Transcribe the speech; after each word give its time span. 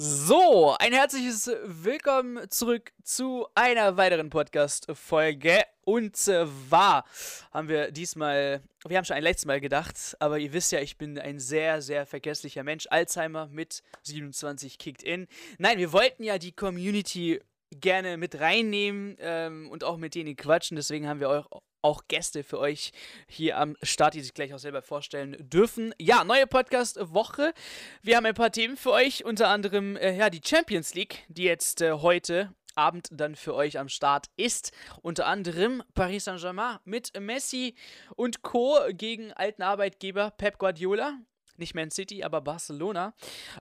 So, 0.00 0.76
ein 0.78 0.92
herzliches 0.92 1.50
Willkommen 1.64 2.48
zurück 2.50 2.92
zu 3.02 3.48
einer 3.54 3.96
weiteren 3.96 4.30
Podcast-Folge. 4.30 5.64
Und 5.84 6.16
zwar 6.16 7.04
haben 7.52 7.68
wir 7.68 7.90
diesmal, 7.90 8.62
wir 8.86 8.96
haben 8.96 9.04
schon 9.04 9.16
ein 9.16 9.24
letztes 9.24 9.46
Mal 9.46 9.60
gedacht, 9.60 10.16
aber 10.20 10.38
ihr 10.38 10.52
wisst 10.52 10.70
ja, 10.70 10.80
ich 10.80 10.98
bin 10.98 11.18
ein 11.18 11.40
sehr, 11.40 11.82
sehr 11.82 12.06
vergesslicher 12.06 12.62
Mensch. 12.62 12.86
Alzheimer 12.90 13.48
mit 13.48 13.82
27 14.02 14.78
kickt 14.78 15.02
in. 15.02 15.26
Nein, 15.58 15.78
wir 15.78 15.92
wollten 15.92 16.22
ja 16.22 16.38
die 16.38 16.52
Community 16.52 17.40
gerne 17.70 18.16
mit 18.16 18.38
reinnehmen 18.38 19.16
ähm, 19.18 19.68
und 19.70 19.82
auch 19.82 19.96
mit 19.96 20.14
denen 20.14 20.36
quatschen. 20.36 20.76
Deswegen 20.76 21.08
haben 21.08 21.20
wir 21.20 21.28
euch 21.28 21.46
auch 21.88 22.02
Gäste 22.06 22.44
für 22.44 22.58
euch 22.58 22.92
hier 23.26 23.56
am 23.56 23.76
Start, 23.82 24.12
die 24.12 24.20
sich 24.20 24.34
gleich 24.34 24.52
auch 24.52 24.58
selber 24.58 24.82
vorstellen 24.82 25.36
dürfen. 25.40 25.94
Ja, 25.98 26.22
neue 26.22 26.46
Podcast-Woche. 26.46 27.54
Wir 28.02 28.16
haben 28.16 28.26
ein 28.26 28.34
paar 28.34 28.52
Themen 28.52 28.76
für 28.76 28.92
euch, 28.92 29.24
unter 29.24 29.48
anderem 29.48 29.96
äh, 29.96 30.14
ja, 30.14 30.28
die 30.28 30.42
Champions 30.44 30.92
League, 30.92 31.24
die 31.28 31.44
jetzt 31.44 31.80
äh, 31.80 31.92
heute 31.92 32.52
Abend 32.74 33.08
dann 33.10 33.36
für 33.36 33.54
euch 33.54 33.78
am 33.78 33.88
Start 33.88 34.26
ist. 34.36 34.70
Unter 35.00 35.26
anderem 35.26 35.82
Paris 35.94 36.24
Saint-Germain 36.24 36.76
mit 36.84 37.18
Messi 37.18 37.74
und 38.16 38.42
Co. 38.42 38.78
gegen 38.90 39.32
alten 39.32 39.62
Arbeitgeber 39.62 40.30
Pep 40.30 40.58
Guardiola 40.58 41.18
nicht 41.58 41.74
Man 41.74 41.90
City, 41.90 42.22
aber 42.24 42.40
Barcelona. 42.40 43.14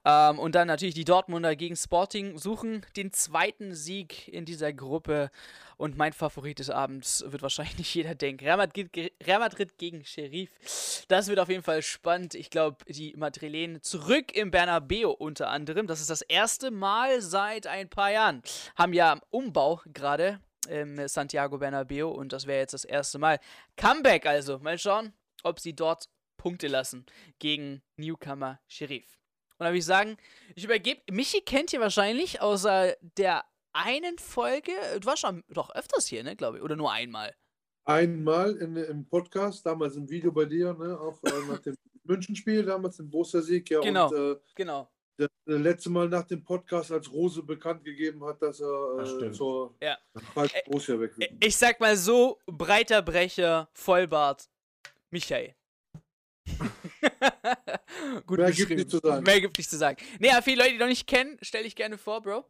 Ähm, 0.06 0.40
und 0.40 0.56
dann 0.56 0.68
natürlich 0.68 0.96
die 0.96 1.06
Dortmunder 1.06 1.56
gegen 1.56 1.76
Sporting 1.76 2.38
suchen 2.38 2.86
den 2.96 3.12
zweiten 3.12 3.76
Sieg 3.76 4.28
in 4.28 4.46
dieser 4.46 4.74
Gruppe. 4.74 5.32
Und 5.78 5.96
mein 5.96 6.12
Favorit 6.12 6.58
des 6.58 6.72
Abends 6.72 7.24
wird 7.28 7.44
wahrscheinlich 7.44 7.78
nicht 7.78 7.94
jeder 7.94 8.16
denken. 8.16 8.46
Real 8.46 8.58
Madrid, 8.58 8.90
Real 9.24 9.40
Madrid 9.40 9.78
gegen 9.78 10.04
Sheriff. 10.04 11.06
Das 11.08 11.28
wird 11.28 11.40
auf 11.40 11.50
jeden 11.50 11.64
Fall 11.64 11.84
spannend. 11.84 12.34
Ich 12.34 12.50
glaube, 12.50 12.78
die 12.88 13.14
Madrilen 13.16 13.84
zurück 13.84 14.36
im 14.36 14.50
Bernabeu 14.50 15.10
unter 15.10 15.50
anderem. 15.50 15.86
Das 15.86 16.02
ist 16.02 16.10
das 16.10 16.24
erste 16.24 16.72
Mal 16.72 17.22
seit 17.22 17.68
ein 17.68 17.90
paar 17.90 18.12
Jahren. 18.12 18.42
Haben 18.76 18.94
ja 18.94 19.20
Umbau 19.30 19.82
gerade 19.94 20.40
im 20.68 21.08
Santiago 21.08 21.58
Bernabeu 21.58 22.10
und 22.10 22.34
das 22.34 22.48
wäre 22.48 22.60
jetzt 22.60 22.74
das 22.74 22.86
erste 22.86 23.20
Mal. 23.20 23.40
Comeback 23.76 24.26
also. 24.26 24.60
Mal 24.60 24.78
schauen, 24.78 25.14
ob 25.44 25.60
sie 25.60 25.74
dort 25.74 26.10
Punkte 26.38 26.68
lassen 26.68 27.06
gegen 27.40 27.82
Newcomer 27.98 28.60
Sheriff. 28.68 29.18
Und 29.60 29.66
da 29.66 29.70
würde 29.70 29.80
ich 29.80 29.86
sagen, 29.86 30.18
ich 30.56 30.64
übergebe. 30.64 31.02
Michi 31.12 31.42
kennt 31.42 31.74
ihr 31.74 31.80
wahrscheinlich 31.80 32.42
außer 32.42 32.96
der 33.18 33.44
einen 33.74 34.18
Folge. 34.20 34.72
Du 35.00 35.08
warst 35.08 35.22
schon 35.22 35.44
doch 35.50 35.74
öfters 35.76 36.08
hier, 36.08 36.24
ne, 36.24 36.36
glaube 36.36 36.58
ich. 36.58 36.64
Oder 36.64 36.76
nur 36.76 36.92
einmal. 36.92 37.36
Einmal 37.86 38.56
in, 38.58 38.76
im 38.76 39.08
Podcast, 39.08 39.66
damals 39.66 39.96
im 39.96 40.10
Video 40.10 40.32
bei 40.32 40.46
dir, 40.46 40.74
ne, 40.74 41.00
auch 41.00 41.22
äh, 41.24 41.32
nach 41.50 41.60
dem 41.60 41.76
Münchenspiel, 42.04 42.64
damals 42.64 43.00
im 43.00 43.10
Borussia-Sieg. 43.10 43.70
Ja, 43.70 43.80
genau, 43.82 44.10
und, 44.10 44.36
äh, 44.36 44.40
genau. 44.56 44.90
Das 45.18 45.30
letzte 45.46 45.90
Mal 45.90 46.08
nach 46.10 46.26
dem 46.26 46.44
Podcast, 46.44 46.92
als 46.92 47.12
Rose 47.12 47.42
bekannt 47.42 47.84
gegeben 47.84 48.24
hat, 48.24 48.40
dass 48.42 48.60
er 48.60 49.22
äh, 49.22 49.32
zur 49.32 49.76
ja. 49.82 49.98
Borussia 50.68 51.00
weg 51.00 51.18
will. 51.18 51.30
Ich 51.40 51.58
sag 51.58 51.80
mal 51.80 51.98
so, 51.98 52.40
breiter 52.46 53.02
Brecher, 53.02 53.68
Vollbart, 53.74 54.48
Michael. 55.10 55.56
Gut 58.26 58.40
Mehr 58.40 58.52
gibt 58.52 58.72
nicht 58.72 58.90
zu 58.90 59.00
sagen. 59.00 59.24
Mehr 59.24 59.42
gibt 59.42 59.58
nicht 59.58 59.70
zu 59.70 59.78
sagen. 59.78 59.98
Nee, 60.20 60.32
aber 60.32 60.42
viele 60.42 60.64
Leute, 60.64 60.74
die 60.74 60.80
noch 60.80 60.88
nicht 60.88 61.08
kennen, 61.08 61.38
stelle 61.42 61.66
ich 61.66 61.76
gerne 61.76 61.98
vor, 61.98 62.22
Bro. 62.22 62.46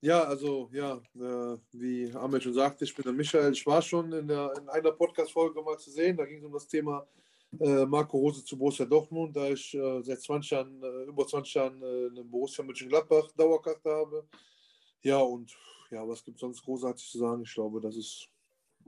Ja, 0.00 0.22
also, 0.24 0.68
ja, 0.72 1.00
äh, 1.14 1.58
wie 1.72 2.12
Ahmed 2.14 2.42
schon 2.42 2.52
sagte, 2.52 2.84
ich 2.84 2.94
bin 2.94 3.04
der 3.04 3.12
Michael. 3.14 3.52
Ich 3.52 3.66
war 3.66 3.80
schon 3.80 4.12
in, 4.12 4.28
der, 4.28 4.52
in 4.58 4.68
einer 4.68 4.92
Podcast-Folge 4.92 5.62
mal 5.62 5.78
zu 5.78 5.90
sehen. 5.90 6.16
Da 6.16 6.26
ging 6.26 6.38
es 6.38 6.44
um 6.44 6.52
das 6.52 6.66
Thema 6.66 7.06
äh, 7.60 7.86
Marco 7.86 8.18
Rose 8.18 8.44
zu 8.44 8.58
Borussia 8.58 8.84
Dortmund, 8.84 9.34
da 9.34 9.48
ich 9.48 9.74
äh, 9.74 10.02
seit 10.02 10.20
20 10.20 10.50
Jahren, 10.50 10.82
äh, 10.82 11.04
über 11.04 11.26
20 11.26 11.54
Jahren 11.54 11.82
äh, 11.82 12.10
eine 12.10 12.24
Borussia 12.24 12.62
Mönchengladbach 12.64 13.30
Dauerkarte 13.32 13.90
habe. 13.90 14.28
Ja, 15.02 15.18
und 15.18 15.56
ja, 15.90 16.06
was 16.06 16.22
gibt 16.22 16.36
es 16.36 16.40
sonst 16.40 16.62
großartig 16.62 17.10
zu 17.10 17.18
sagen? 17.18 17.42
Ich 17.42 17.54
glaube, 17.54 17.80
das 17.80 17.96
ist, 17.96 18.28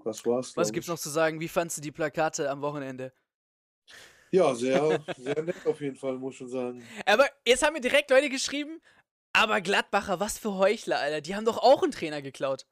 das 0.04 0.24
war's. 0.26 0.56
Was 0.56 0.72
gibt 0.72 0.84
es 0.84 0.88
noch 0.88 0.98
zu 0.98 1.10
sagen? 1.10 1.40
Wie 1.40 1.48
fandest 1.48 1.78
du 1.78 1.82
die 1.82 1.92
Plakate 1.92 2.50
am 2.50 2.60
Wochenende? 2.60 3.12
Ja, 4.30 4.54
sehr, 4.54 5.04
sehr 5.16 5.42
nett 5.42 5.66
auf 5.66 5.80
jeden 5.80 5.96
Fall, 5.96 6.18
muss 6.18 6.34
ich 6.34 6.38
schon 6.38 6.48
sagen. 6.48 6.82
Aber 7.04 7.26
jetzt 7.46 7.64
haben 7.64 7.74
mir 7.74 7.80
direkt 7.80 8.10
Leute 8.10 8.28
geschrieben, 8.28 8.80
aber 9.32 9.60
Gladbacher, 9.60 10.18
was 10.20 10.38
für 10.38 10.54
Heuchler, 10.54 10.98
Alter. 10.98 11.20
Die 11.20 11.34
haben 11.34 11.44
doch 11.44 11.58
auch 11.58 11.82
einen 11.82 11.92
Trainer 11.92 12.22
geklaut. 12.22 12.66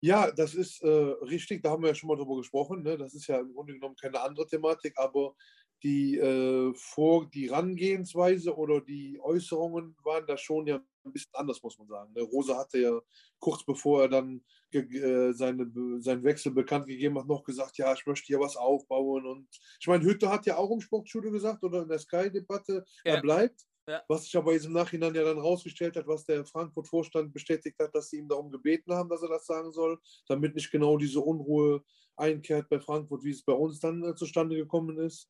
Ja, 0.00 0.30
das 0.30 0.54
ist 0.54 0.82
äh, 0.82 0.88
richtig, 0.88 1.62
da 1.62 1.70
haben 1.70 1.82
wir 1.82 1.88
ja 1.88 1.94
schon 1.94 2.08
mal 2.08 2.16
drüber 2.16 2.36
gesprochen. 2.36 2.82
Ne? 2.82 2.98
Das 2.98 3.14
ist 3.14 3.26
ja 3.26 3.38
im 3.38 3.54
Grunde 3.54 3.72
genommen 3.72 3.96
keine 3.96 4.20
andere 4.20 4.46
Thematik, 4.46 4.92
aber 4.96 5.34
die, 5.82 6.18
äh, 6.18 6.74
vor, 6.74 7.30
die 7.30 7.48
Rangehensweise 7.48 8.54
oder 8.56 8.80
die 8.80 9.18
Äußerungen 9.22 9.96
waren 10.02 10.26
da 10.26 10.36
schon 10.36 10.66
ja 10.66 10.80
ein 11.04 11.12
bisschen 11.12 11.34
anders, 11.34 11.62
muss 11.62 11.78
man 11.78 11.88
sagen. 11.88 12.12
Ne? 12.14 12.22
Rosa 12.22 12.56
hatte 12.56 12.78
ja 12.78 13.00
kurz 13.38 13.64
bevor 13.64 14.02
er 14.02 14.08
dann 14.08 14.42
äh, 14.72 15.32
seine, 15.32 15.70
seinen 16.00 16.24
Wechsel 16.24 16.52
bekannt 16.52 16.86
gegeben 16.86 17.18
hat, 17.18 17.26
noch 17.26 17.44
gesagt, 17.44 17.78
ja, 17.78 17.92
ich 17.92 18.06
möchte 18.06 18.26
hier 18.26 18.40
was 18.40 18.56
aufbauen. 18.56 19.26
Und 19.26 19.48
ich 19.80 19.86
meine, 19.86 20.04
Hütte 20.04 20.30
hat 20.30 20.46
ja 20.46 20.56
auch 20.56 20.70
im 20.70 20.80
Sportstudio 20.80 21.30
gesagt 21.30 21.62
oder 21.62 21.82
in 21.82 21.88
der 21.88 21.98
Sky-Debatte, 21.98 22.84
ja. 23.04 23.14
er 23.14 23.20
bleibt. 23.20 23.60
Ja. 23.86 24.02
Was 24.08 24.24
sich 24.24 24.34
aber 24.36 24.54
jetzt 24.54 24.64
im 24.64 24.72
Nachhinein 24.72 25.14
ja 25.14 25.24
dann 25.24 25.38
rausgestellt 25.38 25.96
hat, 25.96 26.06
was 26.06 26.24
der 26.24 26.46
Frankfurt-Vorstand 26.46 27.34
bestätigt 27.34 27.78
hat, 27.78 27.94
dass 27.94 28.08
sie 28.08 28.16
ihm 28.16 28.28
darum 28.28 28.50
gebeten 28.50 28.94
haben, 28.94 29.10
dass 29.10 29.22
er 29.22 29.28
das 29.28 29.44
sagen 29.44 29.72
soll, 29.72 29.98
damit 30.26 30.54
nicht 30.54 30.70
genau 30.70 30.96
diese 30.96 31.20
Unruhe 31.20 31.84
einkehrt 32.16 32.68
bei 32.70 32.80
Frankfurt, 32.80 33.24
wie 33.24 33.32
es 33.32 33.44
bei 33.44 33.52
uns 33.52 33.80
dann 33.80 34.02
äh, 34.02 34.14
zustande 34.14 34.56
gekommen 34.56 34.98
ist. 34.98 35.28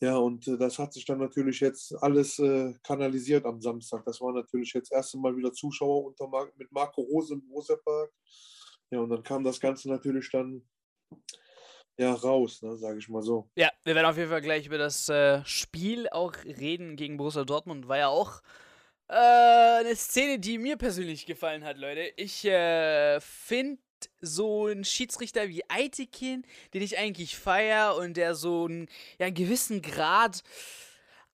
Ja, 0.00 0.16
und 0.16 0.46
äh, 0.46 0.56
das 0.56 0.78
hat 0.78 0.92
sich 0.92 1.04
dann 1.04 1.18
natürlich 1.18 1.60
jetzt 1.60 1.92
alles 2.02 2.38
äh, 2.38 2.72
kanalisiert 2.84 3.44
am 3.44 3.60
Samstag. 3.60 4.04
Das 4.04 4.20
war 4.20 4.32
natürlich 4.32 4.72
jetzt 4.72 4.92
erst 4.92 5.14
einmal 5.14 5.36
wieder 5.36 5.52
Zuschauer 5.52 6.04
unter 6.04 6.28
Mar 6.28 6.48
mit 6.56 6.70
Marco 6.70 7.00
Rose 7.02 7.34
im 7.34 7.46
Borussia 7.48 7.76
Park. 7.76 8.12
Ja, 8.90 9.00
und 9.00 9.10
dann 9.10 9.22
kam 9.22 9.42
das 9.42 9.58
Ganze 9.58 9.88
natürlich 9.88 10.30
dann 10.30 10.62
ja 11.98 12.12
raus, 12.12 12.62
ne, 12.62 12.76
sage 12.76 12.98
ich 12.98 13.08
mal 13.08 13.22
so. 13.22 13.50
Ja, 13.56 13.70
wir 13.82 13.94
werden 13.96 14.06
auf 14.06 14.16
jeden 14.16 14.30
Fall 14.30 14.40
gleich 14.40 14.66
über 14.66 14.78
das 14.78 15.08
äh, 15.08 15.44
Spiel 15.44 16.08
auch 16.10 16.32
reden 16.44 16.94
gegen 16.94 17.16
Borussia 17.16 17.44
Dortmund. 17.44 17.88
War 17.88 17.98
ja 17.98 18.08
auch 18.08 18.40
äh, 19.08 19.80
eine 19.80 19.96
Szene, 19.96 20.38
die 20.38 20.58
mir 20.58 20.76
persönlich 20.76 21.26
gefallen 21.26 21.64
hat, 21.64 21.76
Leute. 21.76 22.12
Ich 22.16 22.44
äh, 22.44 23.20
finde 23.20 23.82
so 24.20 24.66
ein 24.66 24.84
Schiedsrichter 24.84 25.48
wie 25.48 25.68
Aitekin, 25.68 26.44
den 26.74 26.82
ich 26.82 26.98
eigentlich 26.98 27.36
feier 27.36 27.96
und 27.96 28.16
der 28.16 28.34
so 28.34 28.66
einen, 28.66 28.88
ja, 29.18 29.26
einen 29.26 29.34
gewissen 29.34 29.82
Grad 29.82 30.42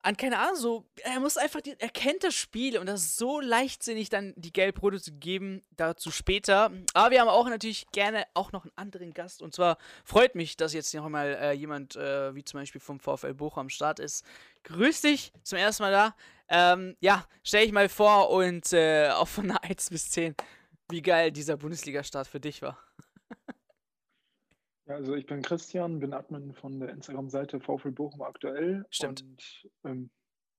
an, 0.05 0.19
keine 0.19 0.39
Ahnung, 0.39 0.57
so, 0.57 0.85
er 1.03 1.19
muss 1.19 1.39
einfach, 1.39 1.63
die, 1.63 1.75
er 1.79 1.89
kennt 1.89 2.25
das 2.25 2.35
Spiel 2.35 2.79
und 2.79 2.87
das 2.87 3.01
ist 3.01 3.17
so 3.17 3.41
leichtsinnig, 3.41 4.11
dann 4.11 4.35
die 4.37 4.53
Gelbrote 4.53 5.01
zu 5.01 5.13
geben, 5.13 5.63
dazu 5.77 6.11
später. 6.11 6.71
Aber 6.93 7.11
wir 7.11 7.21
haben 7.21 7.29
auch 7.29 7.49
natürlich 7.49 7.87
gerne 7.91 8.25
auch 8.35 8.53
noch 8.53 8.65
einen 8.65 8.73
anderen 8.77 9.15
Gast 9.15 9.41
und 9.41 9.55
zwar 9.55 9.79
freut 10.05 10.35
mich, 10.35 10.59
dass 10.59 10.75
jetzt 10.75 10.93
noch 10.95 11.09
mal 11.09 11.39
äh, 11.41 11.53
jemand 11.53 11.97
äh, 11.97 12.35
wie 12.35 12.45
zum 12.45 12.61
Beispiel 12.61 12.83
vom 12.83 13.01
VfL 13.01 13.33
Bochum 13.33 13.63
am 13.63 13.69
Start 13.71 13.99
ist. 13.99 14.27
Grüß 14.65 15.01
dich, 15.01 15.33
zum 15.43 15.59
ersten 15.59 15.85
Mal 15.85 15.93
da. 15.93 16.15
Ähm, 16.49 16.97
ja, 17.01 17.27
stell 17.43 17.65
dich 17.65 17.73
mal 17.73 17.89
vor 17.89 18.29
und 18.29 18.75
äh, 18.75 19.09
auch 19.09 19.29
von 19.29 19.45
einer 19.51 19.65
1 19.65 19.89
bis 19.89 20.11
10 20.11 20.35
wie 20.91 21.03
geil 21.03 21.33
dieser 21.33 21.56
Bundesliga-Start 21.56 22.27
für 22.27 22.41
dich 22.41 22.62
war. 22.62 22.78
Ja, 24.87 24.97
also 24.97 25.15
ich 25.15 25.25
bin 25.25 25.41
Christian, 25.41 25.99
bin 25.99 26.12
Admin 26.12 26.53
von 26.53 26.78
der 26.78 26.91
Instagram-Seite 26.91 27.59
VfL 27.59 27.91
Bochum 27.91 28.21
aktuell. 28.21 28.84
Stimmt. 28.91 29.22
Und 29.22 29.71
ähm, 29.84 30.11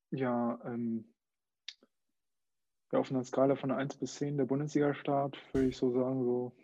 ja, 0.09 0.59
ähm, 0.65 1.13
ja, 2.91 2.99
auf 2.99 3.11
einer 3.11 3.23
Skala 3.23 3.55
von 3.55 3.71
1 3.71 3.97
bis 3.97 4.15
10 4.15 4.37
der 4.37 4.45
Bundesliga-Start 4.45 5.37
würde 5.53 5.67
ich 5.67 5.77
so 5.77 5.91
sagen, 5.91 6.23
so. 6.23 6.55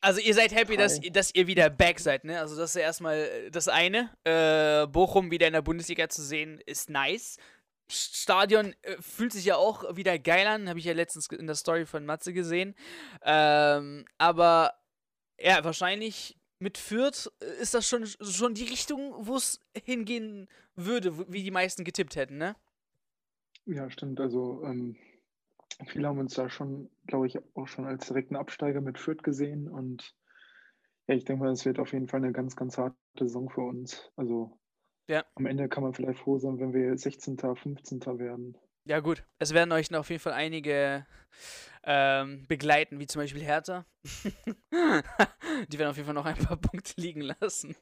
Also 0.00 0.20
ihr 0.20 0.32
seid 0.34 0.54
happy, 0.54 0.76
dass, 0.76 1.00
dass 1.00 1.34
ihr 1.34 1.48
wieder 1.48 1.70
back 1.70 1.98
seid, 1.98 2.24
ne? 2.24 2.38
Also 2.38 2.56
das 2.56 2.70
ist 2.70 2.76
ja 2.76 2.82
erstmal 2.82 3.50
das 3.50 3.68
eine. 3.68 4.10
Äh, 4.24 4.86
Bochum 4.86 5.30
wieder 5.30 5.48
in 5.48 5.52
der 5.52 5.62
Bundesliga 5.62 6.08
zu 6.08 6.22
sehen, 6.22 6.60
ist 6.66 6.88
nice. 6.88 7.36
Stadion 7.90 8.74
äh, 8.82 8.96
fühlt 9.00 9.32
sich 9.32 9.44
ja 9.44 9.56
auch 9.56 9.96
wieder 9.96 10.18
geil 10.18 10.46
an, 10.46 10.68
habe 10.68 10.78
ich 10.78 10.84
ja 10.84 10.92
letztens 10.92 11.28
in 11.28 11.46
der 11.46 11.56
Story 11.56 11.86
von 11.86 12.04
Matze 12.04 12.32
gesehen. 12.32 12.74
Ähm, 13.22 14.04
aber 14.18 14.74
ja, 15.38 15.64
wahrscheinlich 15.64 16.36
mit 16.58 16.78
Fürth 16.78 17.30
äh, 17.40 17.60
ist 17.60 17.74
das 17.74 17.88
schon, 17.88 18.06
schon 18.06 18.54
die 18.54 18.64
Richtung, 18.64 19.14
wo 19.18 19.36
es 19.36 19.60
hingehen 19.84 20.48
würde, 20.74 21.32
wie 21.32 21.42
die 21.42 21.50
meisten 21.50 21.84
getippt 21.84 22.16
hätten, 22.16 22.38
ne? 22.38 22.56
Ja, 23.64 23.90
stimmt. 23.90 24.20
Also 24.20 24.62
ähm, 24.64 24.96
viele 25.86 26.08
haben 26.08 26.18
uns 26.18 26.34
da 26.34 26.48
schon, 26.48 26.90
glaube 27.06 27.26
ich, 27.26 27.38
auch 27.54 27.68
schon 27.68 27.86
als 27.86 28.06
direkten 28.06 28.36
Absteiger 28.36 28.80
mit 28.80 28.98
Fürth 28.98 29.22
gesehen 29.22 29.68
und 29.68 30.14
ja, 31.06 31.14
ich 31.14 31.24
denke 31.24 31.44
mal, 31.44 31.52
es 31.52 31.64
wird 31.64 31.78
auf 31.78 31.92
jeden 31.92 32.06
Fall 32.06 32.22
eine 32.22 32.32
ganz, 32.32 32.54
ganz 32.54 32.76
harte 32.76 32.96
Saison 33.18 33.48
für 33.48 33.62
uns. 33.62 34.10
Also 34.16 34.57
ja. 35.08 35.24
Am 35.34 35.46
Ende 35.46 35.68
kann 35.68 35.82
man 35.82 35.94
vielleicht 35.94 36.20
froh 36.20 36.38
sein, 36.38 36.58
wenn 36.60 36.72
wir 36.72 36.96
16., 36.96 37.38
15. 37.38 38.00
werden. 38.18 38.56
Ja, 38.84 39.00
gut. 39.00 39.22
Es 39.38 39.52
werden 39.52 39.72
euch 39.72 39.90
noch 39.90 40.00
auf 40.00 40.10
jeden 40.10 40.22
Fall 40.22 40.32
einige 40.32 41.06
ähm, 41.84 42.46
begleiten, 42.48 42.98
wie 42.98 43.06
zum 43.06 43.20
Beispiel 43.20 43.42
Hertha. 43.42 43.84
Die 44.72 45.78
werden 45.78 45.90
auf 45.90 45.96
jeden 45.96 46.06
Fall 46.06 46.14
noch 46.14 46.24
ein 46.24 46.36
paar 46.36 46.56
Punkte 46.60 47.00
liegen 47.00 47.20
lassen. 47.20 47.76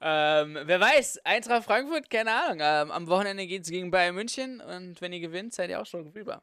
Ähm, 0.00 0.58
wer 0.64 0.80
weiß, 0.80 1.20
Eintracht 1.24 1.64
Frankfurt, 1.64 2.10
keine 2.10 2.32
Ahnung. 2.32 2.58
Ähm, 2.60 2.90
am 2.90 3.06
Wochenende 3.06 3.46
geht 3.46 3.62
es 3.62 3.70
gegen 3.70 3.90
Bayern 3.90 4.14
München 4.14 4.60
und 4.60 5.00
wenn 5.00 5.12
ihr 5.12 5.20
gewinnt, 5.20 5.54
seid 5.54 5.70
ihr 5.70 5.80
auch 5.80 5.86
schon 5.86 6.06
rüber. 6.08 6.42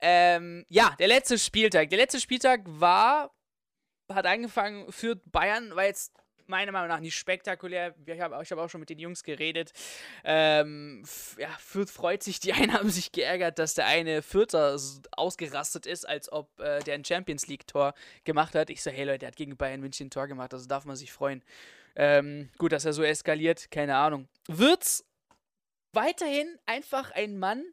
Ähm, 0.00 0.64
ja, 0.68 0.94
der 0.98 1.08
letzte 1.08 1.38
Spieltag. 1.38 1.90
Der 1.90 1.98
letzte 1.98 2.20
Spieltag 2.20 2.62
war, 2.64 3.34
hat 4.10 4.26
angefangen 4.26 4.90
für 4.90 5.16
Bayern, 5.16 5.74
war 5.74 5.84
jetzt 5.84 6.12
meiner 6.48 6.72
Meinung 6.72 6.88
nach 6.88 7.00
nicht 7.00 7.16
spektakulär. 7.16 7.94
Ich 8.06 8.20
habe 8.20 8.36
hab 8.36 8.58
auch 8.58 8.70
schon 8.70 8.80
mit 8.80 8.90
den 8.90 8.98
Jungs 8.98 9.22
geredet. 9.22 9.72
Ähm, 10.24 11.04
ja, 11.38 11.48
Fürth 11.58 11.90
freut 11.90 12.22
sich. 12.22 12.40
Die 12.40 12.52
einen 12.54 12.72
haben 12.72 12.90
sich 12.90 13.12
geärgert, 13.12 13.58
dass 13.58 13.74
der 13.74 13.86
eine 13.86 14.22
Fürther 14.22 14.78
ausgerastet 15.12 15.86
ist, 15.86 16.08
als 16.08 16.30
ob 16.32 16.58
äh, 16.60 16.80
der 16.80 16.94
ein 16.94 17.04
Champions 17.04 17.46
League-Tor 17.46 17.94
gemacht 18.24 18.54
hat. 18.54 18.70
Ich 18.70 18.82
so, 18.82 18.90
hey 18.90 19.04
Leute, 19.04 19.20
der 19.20 19.28
hat 19.28 19.36
gegen 19.36 19.56
Bayern 19.56 19.80
München 19.80 20.08
ein 20.08 20.10
Tor 20.10 20.26
gemacht, 20.26 20.52
also 20.52 20.66
darf 20.66 20.84
man 20.84 20.96
sich 20.96 21.12
freuen. 21.12 21.42
Ähm, 21.96 22.48
gut, 22.58 22.72
dass 22.72 22.84
er 22.84 22.92
so 22.92 23.02
eskaliert, 23.02 23.70
keine 23.70 23.96
Ahnung. 23.96 24.28
Wird's 24.46 25.04
weiterhin 25.92 26.58
einfach 26.66 27.10
ein 27.10 27.38
Mann 27.38 27.64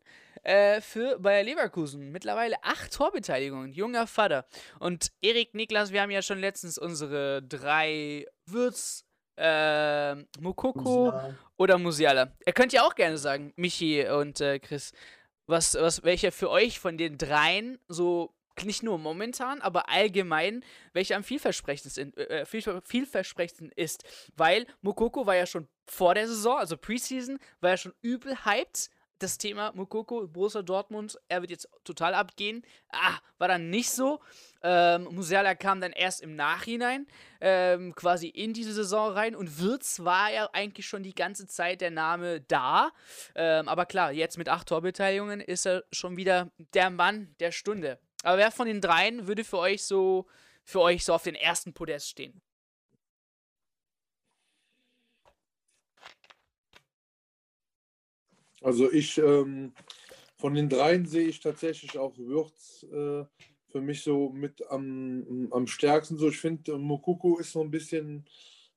äh, 0.46 0.80
für 0.80 1.20
Bayer 1.20 1.44
Leverkusen. 1.44 2.12
Mittlerweile 2.12 2.64
acht 2.64 2.94
Torbeteiligungen, 2.94 3.74
junger 3.74 4.08
Vater. 4.08 4.46
Und 4.80 5.12
Erik 5.22 5.54
Niklas, 5.54 5.92
wir 5.92 6.02
haben 6.02 6.12
ja 6.12 6.22
schon 6.22 6.40
letztens 6.40 6.78
unsere 6.78 7.42
drei 7.42 8.26
Würz, 8.46 9.06
äh, 9.38 10.16
Mokoko 10.40 10.80
Musiala. 10.80 11.36
oder 11.58 11.78
Musiala. 11.78 12.32
Ihr 12.46 12.54
könnt 12.54 12.74
ja 12.74 12.84
auch 12.84 12.96
gerne 12.96 13.18
sagen, 13.18 13.54
Michi 13.56 14.08
und 14.08 14.40
äh, 14.40 14.60
Chris, 14.60 14.94
was, 15.48 15.76
was, 15.76 16.04
welcher 16.04 16.32
für 16.32 16.50
euch 16.50 16.80
von 16.80 16.98
den 16.98 17.18
dreien 17.18 17.80
so 17.88 18.32
nicht 18.64 18.84
nur 18.84 18.98
momentan, 18.98 19.62
aber 19.62 19.90
allgemein, 19.90 20.64
welcher 20.94 21.18
am 21.18 21.26
vielversprechendsten, 21.26 22.16
äh, 22.16 22.46
vielversprechendsten 22.46 23.72
ist. 23.76 24.06
Weil 24.38 24.66
Mokoko 24.82 25.26
war 25.26 25.36
ja 25.36 25.46
schon 25.46 25.68
vor 25.86 26.14
der 26.14 26.28
Saison, 26.28 26.58
also 26.58 26.78
Preseason, 26.78 27.38
war 27.60 27.72
ja 27.72 27.78
schon 27.78 27.94
übel 28.02 28.46
hyped 28.46 28.90
das 29.20 29.38
Thema 29.38 29.72
Mukoko, 29.74 30.28
Borussia 30.28 30.62
Dortmund, 30.62 31.20
er 31.28 31.42
wird 31.42 31.52
jetzt 31.52 31.70
total 31.84 32.14
abgehen. 32.14 32.64
Ah, 32.90 33.18
war 33.38 33.48
dann 33.48 33.70
nicht 33.70 33.92
so. 33.92 34.20
Ähm, 34.62 35.08
Musiala 35.12 35.56
kam 35.56 35.82
dann 35.82 35.92
erst 35.92 36.22
im 36.22 36.36
Nachhinein 36.36 37.08
ähm, 37.42 37.96
quasi 37.96 38.28
in 38.28 38.54
diese 38.54 38.74
Saison 38.74 39.12
rein 39.12 39.36
und 39.36 39.60
Wirtz 39.60 40.00
war 40.02 40.32
ja 40.32 40.50
eigentlich 40.54 40.88
schon 40.88 41.04
die 41.04 41.16
ganze 41.16 41.48
Zeit 41.48 41.82
der 41.82 41.92
Name 41.92 42.42
da. 42.42 42.92
Ähm, 43.36 43.68
aber 43.68 43.86
klar, 43.86 44.12
jetzt 44.12 44.38
mit 44.38 44.50
acht 44.50 44.68
Torbeteiligungen 44.68 45.40
ist 45.40 45.66
er 45.66 45.84
schon 45.92 46.18
wieder 46.18 46.52
der 46.74 46.90
Mann 46.90 47.36
der 47.40 47.52
Stunde. 47.52 48.00
Aber 48.24 48.38
wer 48.38 48.52
von 48.52 48.68
den 48.68 48.82
dreien 48.82 49.28
würde 49.28 49.44
für 49.44 49.60
euch 49.60 49.84
so 49.84 50.26
für 50.64 50.82
euch 50.82 51.06
so 51.06 51.14
auf 51.14 51.24
den 51.24 51.36
ersten 51.36 51.74
Podest 51.74 52.10
stehen? 52.10 52.42
Also 58.66 58.92
ich, 58.92 59.20
ähm, 59.20 59.74
von 60.38 60.56
den 60.56 60.70
dreien 60.70 61.06
sehe 61.06 61.28
ich 61.28 61.40
tatsächlich 61.40 62.00
auch 62.00 62.18
Würz 62.18 62.84
äh, 62.92 63.24
für 63.68 63.80
mich 63.80 64.02
so 64.02 64.30
mit 64.30 64.68
am, 64.72 65.48
am 65.52 65.68
stärksten. 65.68 66.18
So, 66.18 66.30
ich 66.30 66.40
finde, 66.40 66.76
Mokuku 66.80 67.38
ist 67.38 67.52
so 67.52 67.62
ein 67.62 67.70
bisschen, 67.70 68.26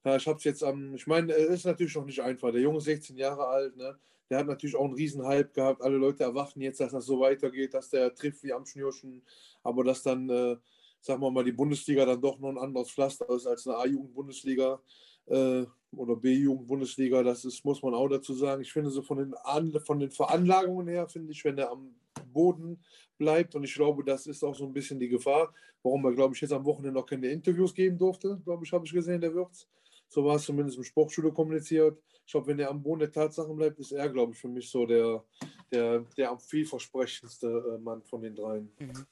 ja, 0.04 0.16
ich 0.16 0.26
habe 0.26 0.36
es 0.36 0.44
jetzt 0.44 0.62
am, 0.62 0.94
ich 0.94 1.06
meine, 1.06 1.32
es 1.32 1.48
ist 1.48 1.64
natürlich 1.64 1.94
noch 1.94 2.04
nicht 2.04 2.20
einfach. 2.20 2.52
Der 2.52 2.60
Junge 2.60 2.78
ist 2.78 2.84
16 2.84 3.16
Jahre 3.16 3.46
alt, 3.46 3.78
ne? 3.78 3.98
Der 4.28 4.40
hat 4.40 4.46
natürlich 4.46 4.76
auch 4.76 4.84
einen 4.84 4.92
riesen 4.92 5.24
Hype 5.24 5.54
gehabt. 5.54 5.80
Alle 5.80 5.96
Leute 5.96 6.22
erwachen 6.22 6.60
jetzt, 6.60 6.80
dass 6.80 6.92
das 6.92 7.06
so 7.06 7.20
weitergeht, 7.20 7.72
dass 7.72 7.88
der 7.88 8.14
trifft 8.14 8.42
wie 8.42 8.52
am 8.52 8.66
Schnürchen, 8.66 9.22
aber 9.62 9.84
dass 9.84 10.02
dann, 10.02 10.28
äh, 10.28 10.58
sagen 11.00 11.22
wir 11.22 11.30
mal, 11.30 11.44
die 11.44 11.52
Bundesliga 11.52 12.04
dann 12.04 12.20
doch 12.20 12.38
noch 12.40 12.50
ein 12.50 12.58
anderes 12.58 12.90
Pflaster 12.90 13.26
ist 13.30 13.46
als 13.46 13.66
eine 13.66 13.78
A-Jugend-Bundesliga 13.78 14.82
äh, 15.28 15.64
oder 15.96 16.16
B-Jugend-Bundesliga, 16.16 17.22
das 17.22 17.44
ist, 17.44 17.64
muss 17.64 17.82
man 17.82 17.94
auch 17.94 18.08
dazu 18.08 18.34
sagen. 18.34 18.62
Ich 18.62 18.72
finde 18.72 18.90
so 18.90 19.02
von 19.02 19.18
den, 19.18 19.34
An 19.34 19.72
von 19.84 19.98
den 19.98 20.10
Veranlagungen 20.10 20.88
her, 20.88 21.08
finde 21.08 21.32
ich, 21.32 21.44
wenn 21.44 21.58
er 21.58 21.70
am 21.70 21.94
Boden 22.32 22.82
bleibt, 23.16 23.54
und 23.54 23.64
ich 23.64 23.74
glaube, 23.74 24.04
das 24.04 24.26
ist 24.26 24.44
auch 24.44 24.54
so 24.54 24.64
ein 24.64 24.72
bisschen 24.72 24.98
die 24.98 25.08
Gefahr, 25.08 25.52
warum 25.82 26.04
er, 26.04 26.12
glaube 26.12 26.34
ich, 26.34 26.40
jetzt 26.40 26.52
am 26.52 26.64
Wochenende 26.64 26.98
noch 26.98 27.06
keine 27.06 27.28
Interviews 27.28 27.74
geben 27.74 27.98
durfte, 27.98 28.40
glaube 28.44 28.64
ich, 28.64 28.72
habe 28.72 28.84
ich 28.84 28.92
gesehen, 28.92 29.20
der 29.20 29.34
Wirtz. 29.34 29.66
So 30.08 30.24
war 30.24 30.36
es 30.36 30.44
zumindest 30.44 30.78
im 30.78 30.84
Sportschule 30.84 31.32
kommuniziert. 31.32 32.00
Ich 32.24 32.32
glaube, 32.32 32.46
wenn 32.48 32.58
er 32.58 32.70
am 32.70 32.82
Boden 32.82 33.00
der 33.00 33.12
Tatsachen 33.12 33.56
bleibt, 33.56 33.78
ist 33.78 33.92
er, 33.92 34.08
glaube 34.08 34.32
ich, 34.32 34.38
für 34.38 34.48
mich 34.48 34.70
so 34.70 34.86
der, 34.86 35.24
der, 35.70 36.00
der 36.16 36.30
am 36.30 36.38
vielversprechendste 36.38 37.46
äh, 37.46 37.78
Mann 37.78 38.02
von 38.02 38.22
den 38.22 38.34
dreien. 38.34 38.70
Mhm. 38.78 39.06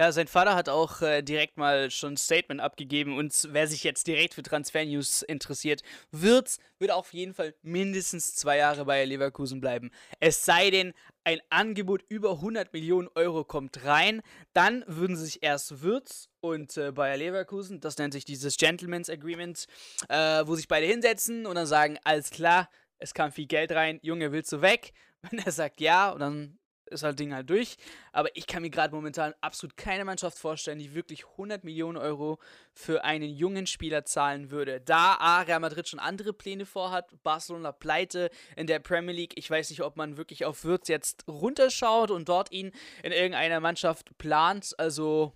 Ja, 0.00 0.12
sein 0.12 0.28
Vater 0.28 0.54
hat 0.54 0.70
auch 0.70 1.02
äh, 1.02 1.20
direkt 1.20 1.58
mal 1.58 1.90
schon 1.90 2.14
ein 2.14 2.16
Statement 2.16 2.62
abgegeben 2.62 3.18
und 3.18 3.48
wer 3.50 3.66
sich 3.66 3.84
jetzt 3.84 4.06
direkt 4.06 4.32
für 4.32 4.42
Transfer 4.42 4.82
News 4.82 5.20
interessiert, 5.20 5.82
wird, 6.10 6.56
wird 6.78 6.90
auf 6.90 7.12
jeden 7.12 7.34
Fall 7.34 7.54
mindestens 7.60 8.34
zwei 8.34 8.56
Jahre 8.56 8.86
bei 8.86 9.04
Leverkusen 9.04 9.60
bleiben. 9.60 9.90
Es 10.18 10.46
sei 10.46 10.70
denn, 10.70 10.94
ein 11.24 11.40
Angebot 11.50 12.02
über 12.08 12.30
100 12.30 12.72
Millionen 12.72 13.08
Euro 13.14 13.44
kommt 13.44 13.84
rein, 13.84 14.22
dann 14.54 14.84
würden 14.86 15.18
sich 15.18 15.42
erst 15.42 15.82
Würz 15.82 16.30
und 16.40 16.78
äh, 16.78 16.92
Bayer 16.92 17.18
Leverkusen, 17.18 17.80
das 17.80 17.98
nennt 17.98 18.14
sich 18.14 18.24
dieses 18.24 18.56
Gentleman's 18.56 19.10
Agreement, 19.10 19.66
äh, 20.08 20.46
wo 20.46 20.54
sich 20.54 20.66
beide 20.66 20.86
hinsetzen 20.86 21.44
und 21.44 21.56
dann 21.56 21.66
sagen, 21.66 21.98
alles 22.04 22.30
klar, 22.30 22.70
es 22.96 23.12
kam 23.12 23.32
viel 23.32 23.46
Geld 23.46 23.70
rein, 23.72 23.98
Junge, 24.00 24.32
willst 24.32 24.50
du 24.50 24.62
weg? 24.62 24.94
Wenn 25.30 25.40
er 25.40 25.52
sagt 25.52 25.82
ja, 25.82 26.08
und 26.08 26.20
dann 26.20 26.58
ist 26.90 27.02
halt 27.02 27.18
Ding 27.18 27.34
halt 27.34 27.48
durch. 27.50 27.76
Aber 28.12 28.34
ich 28.36 28.46
kann 28.46 28.62
mir 28.62 28.70
gerade 28.70 28.94
momentan 28.94 29.34
absolut 29.40 29.76
keine 29.76 30.04
Mannschaft 30.04 30.38
vorstellen, 30.38 30.78
die 30.78 30.94
wirklich 30.94 31.26
100 31.26 31.64
Millionen 31.64 31.96
Euro 31.96 32.38
für 32.72 33.04
einen 33.04 33.30
jungen 33.30 33.66
Spieler 33.66 34.04
zahlen 34.04 34.50
würde. 34.50 34.80
Da 34.80 35.14
A, 35.14 35.42
Real 35.42 35.60
Madrid 35.60 35.88
schon 35.88 36.00
andere 36.00 36.32
Pläne 36.32 36.66
vorhat, 36.66 37.10
Barcelona 37.22 37.72
pleite 37.72 38.30
in 38.56 38.66
der 38.66 38.78
Premier 38.78 39.14
League. 39.14 39.34
Ich 39.36 39.50
weiß 39.50 39.70
nicht, 39.70 39.82
ob 39.82 39.96
man 39.96 40.16
wirklich 40.16 40.44
auf 40.44 40.64
Würz 40.64 40.88
jetzt 40.88 41.26
runterschaut 41.28 42.10
und 42.10 42.28
dort 42.28 42.52
ihn 42.52 42.72
in 43.02 43.12
irgendeiner 43.12 43.60
Mannschaft 43.60 44.16
plant. 44.18 44.74
Also, 44.78 45.32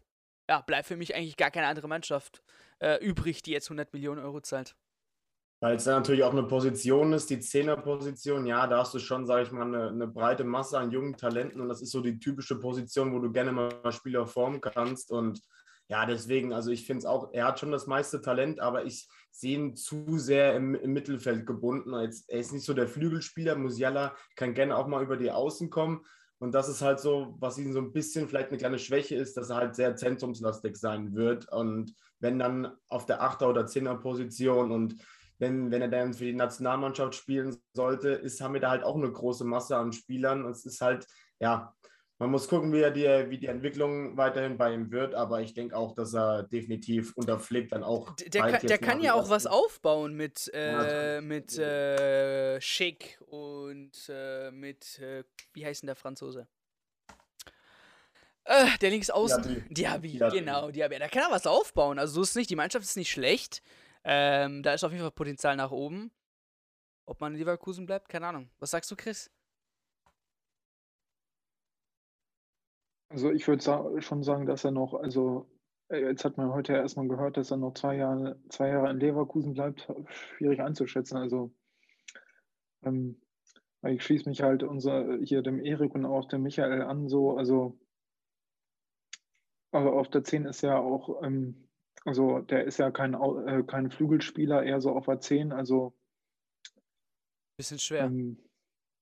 ja, 0.49 0.61
bleibt 0.61 0.87
für 0.87 0.97
mich 0.97 1.15
eigentlich 1.15 1.37
gar 1.37 1.51
keine 1.51 1.67
andere 1.67 1.89
Mannschaft 1.89 2.43
äh, 2.81 2.97
übrig, 3.05 3.43
die 3.43 3.53
jetzt 3.53 3.67
100 3.67 3.93
Millionen 3.93 4.23
Euro 4.23 4.41
zahlt. 4.41 4.77
Weil 5.65 5.77
es 5.77 5.85
dann 5.85 5.95
natürlich 5.95 6.25
auch 6.25 6.33
eine 6.33 6.43
Position 6.43 7.15
ist, 7.15 7.31
die 7.31 7.41
Zehnerposition. 7.41 8.45
Ja, 8.45 8.67
da 8.67 8.81
hast 8.81 8.93
du 8.93 8.99
schon, 8.99 9.25
sage 9.25 9.45
ich 9.45 9.51
mal, 9.51 9.63
eine, 9.63 9.89
eine, 9.89 10.07
breite 10.07 10.45
Masse 10.45 10.79
an 10.79 10.91
jungen 10.91 11.17
Talenten 11.17 11.59
und 11.59 11.71
das 11.71 11.81
ist 11.81 11.91
so 11.91 12.03
die 12.03 12.19
typische 12.19 12.61
Position, 12.61 13.15
wo 13.15 13.19
du 13.19 13.33
gerne 13.33 13.51
mal 13.51 13.71
Spieler 13.91 14.27
formen 14.27 14.61
kannst. 14.61 15.11
Und 15.11 15.41
ja, 15.89 16.05
deswegen, 16.05 16.53
also 16.53 16.71
ich 16.71 16.87
finde 16.87 16.99
es 16.99 17.07
auch, 17.07 17.33
er 17.33 17.47
hat 17.47 17.61
schon 17.61 17.73
das 17.73 17.87
meiste 17.87 18.21
Talent, 18.21 18.61
aber 18.61 18.85
ich 18.85 19.09
sehe 19.31 19.57
ihn 19.57 19.75
zu 19.75 20.19
sehr 20.19 20.55
im, 20.55 20.75
im 20.75 20.93
Mittelfeld 20.93 21.47
gebunden. 21.47 21.99
Jetzt, 21.99 22.29
er 22.29 22.41
ist 22.41 22.53
nicht 22.53 22.67
so 22.67 22.75
der 22.75 22.87
Flügelspieler. 22.87 23.57
Musiala 23.57 24.15
kann 24.37 24.53
gerne 24.53 24.77
auch 24.77 24.87
mal 24.87 25.03
über 25.03 25.17
die 25.17 25.31
Außen 25.31 25.71
kommen. 25.71 26.05
Und 26.41 26.53
das 26.53 26.69
ist 26.69 26.83
halt 26.83 27.01
so, 27.01 27.37
was 27.39 27.57
ihm 27.57 27.73
so 27.73 27.79
ein 27.79 27.95
bisschen 27.95 28.29
vielleicht 28.29 28.51
eine 28.51 28.59
kleine 28.59 28.79
Schwäche 28.79 29.15
ist, 29.15 29.39
dass 29.39 29.49
er 29.49 29.57
halt 29.57 29.77
sehr 29.77 29.97
zentrumslastig 29.97 30.77
sein 30.77 31.15
wird. 31.15 31.51
Und 31.51 31.95
wenn 32.21 32.39
dann 32.39 32.71
auf 32.89 33.07
der 33.07 33.23
Achter- 33.23 33.49
oder 33.49 33.67
Zehner-Position 33.67 34.71
und 34.71 34.97
wenn, 35.45 35.71
wenn 35.71 35.83
er 35.83 35.89
dann 35.89 36.15
für 36.15 36.25
die 36.25 36.33
Nationalmannschaft 36.33 37.15
spielen 37.15 37.57
sollte, 37.75 38.09
ist, 38.09 38.41
haben 38.41 38.55
wir 38.55 38.61
da 38.61 38.71
halt 38.71 38.83
auch 38.83 38.97
eine 38.97 39.13
große 39.13 39.45
Masse 39.45 39.77
an 39.77 39.93
Spielern. 39.93 40.47
Es 40.47 40.65
ist 40.65 40.81
halt, 40.81 41.07
ja, 41.39 41.75
man 42.19 42.31
muss 42.31 42.49
gucken, 42.49 42.73
wie, 42.73 42.81
er 42.81 42.91
die, 42.91 43.31
wie 43.31 43.39
die 43.39 43.49
Entwicklung 43.49 44.17
weiterhin 44.17 44.57
bei 44.57 44.73
ihm 44.73 44.91
wird, 44.91 45.15
aber 45.15 45.43
ich 45.43 45.53
denke 45.53 45.77
auch, 45.77 45.95
dass 45.95 46.15
er 46.15 46.45
definitiv 46.45 47.13
unter 47.17 47.39
Flick 47.39 47.69
dann 47.69 47.83
auch. 47.83 48.15
Der, 48.17 48.43
kann, 48.43 48.67
der 48.67 48.79
kann 48.79 49.01
ja 49.03 49.13
auch 49.15 49.29
was 49.29 49.47
aufbauen 49.47 50.15
mit, 50.15 50.51
äh, 50.55 51.21
mit 51.21 51.59
äh, 51.59 52.59
Schick 52.61 53.21
und 53.27 53.93
äh, 54.09 54.51
mit, 54.51 54.99
äh, 55.01 55.25
wie 55.53 55.67
heißt 55.67 55.83
denn 55.83 55.89
der 55.89 55.97
Franzose? 55.97 56.47
Äh, 58.45 58.79
der 58.81 58.91
links 58.91 59.11
außen. 59.11 59.43
Diaby, 59.43 59.75
Diaby, 59.75 60.09
Diaby. 60.13 60.39
genau, 60.39 60.71
Diaby. 60.71 60.99
Da 60.99 61.09
kann 61.09 61.23
er 61.23 61.31
was 61.31 61.47
aufbauen. 61.47 61.99
Also 61.99 62.15
so 62.15 62.23
ist 62.23 62.31
es 62.31 62.37
nicht. 62.37 62.51
Die 62.51 62.57
Mannschaft 62.57 62.85
ist 62.85 62.97
nicht 62.97 63.11
schlecht. 63.11 63.63
Ähm, 64.05 64.63
da 64.63 64.75
ist 64.75 64.85
auf 64.85 64.93
jeden 64.93 65.03
Fall 65.03 65.11
Potenzial 65.11 65.57
nach 65.57 65.71
oben. 65.71 66.11
Ob 67.07 67.21
man 67.21 67.33
in 67.33 67.39
Leverkusen 67.39 67.87
bleibt, 67.87 68.09
keine 68.09 68.27
Ahnung. 68.27 68.51
Was 68.59 68.71
sagst 68.71 68.91
du, 68.91 68.97
Chris? 68.97 69.31
Also 73.09 73.31
ich 73.31 73.47
würde 73.47 73.63
sa 73.63 74.01
schon 74.01 74.23
sagen, 74.23 74.47
dass 74.47 74.65
er 74.65 74.71
noch, 74.71 74.95
also 74.95 75.49
äh, 75.89 76.01
jetzt 76.01 76.25
hat 76.25 76.37
man 76.37 76.53
heute 76.53 76.73
ja 76.73 76.81
erstmal 76.81 77.09
gehört, 77.09 77.37
dass 77.37 77.51
er 77.51 77.59
noch 77.59 77.75
zwei 77.75 77.97
Jahre, 77.97 78.41
zwei 78.49 78.69
Jahre 78.69 78.91
in 78.91 78.99
Leverkusen 78.99 79.55
bleibt. 79.55 79.89
Schwierig 80.09 80.61
einzuschätzen. 80.61 81.17
Also 81.17 81.55
ähm, 82.83 83.21
ich 83.87 84.03
schließe 84.03 84.29
mich 84.29 84.43
halt 84.43 84.63
unser, 84.63 85.19
hier 85.19 85.43
dem 85.43 85.61
Erik 85.61 85.95
und 85.95 86.07
auch 86.07 86.27
dem 86.27 86.43
Michael 86.43 86.83
an, 86.83 87.09
so, 87.09 87.37
also 87.37 87.79
aber 89.75 89.95
auf 89.95 90.09
der 90.09 90.23
10 90.23 90.47
ist 90.47 90.63
ja 90.63 90.79
auch 90.79 91.21
ähm, 91.23 91.69
also 92.05 92.41
der 92.41 92.65
ist 92.65 92.79
ja 92.79 92.91
kein, 92.91 93.15
äh, 93.15 93.63
kein 93.67 93.91
Flügelspieler, 93.91 94.63
eher 94.63 94.81
so 94.81 94.93
auf 94.93 95.09
A10, 95.09 95.53
also 95.53 95.95
bisschen 97.57 97.79
schwer. 97.79 98.05
Ähm, 98.05 98.39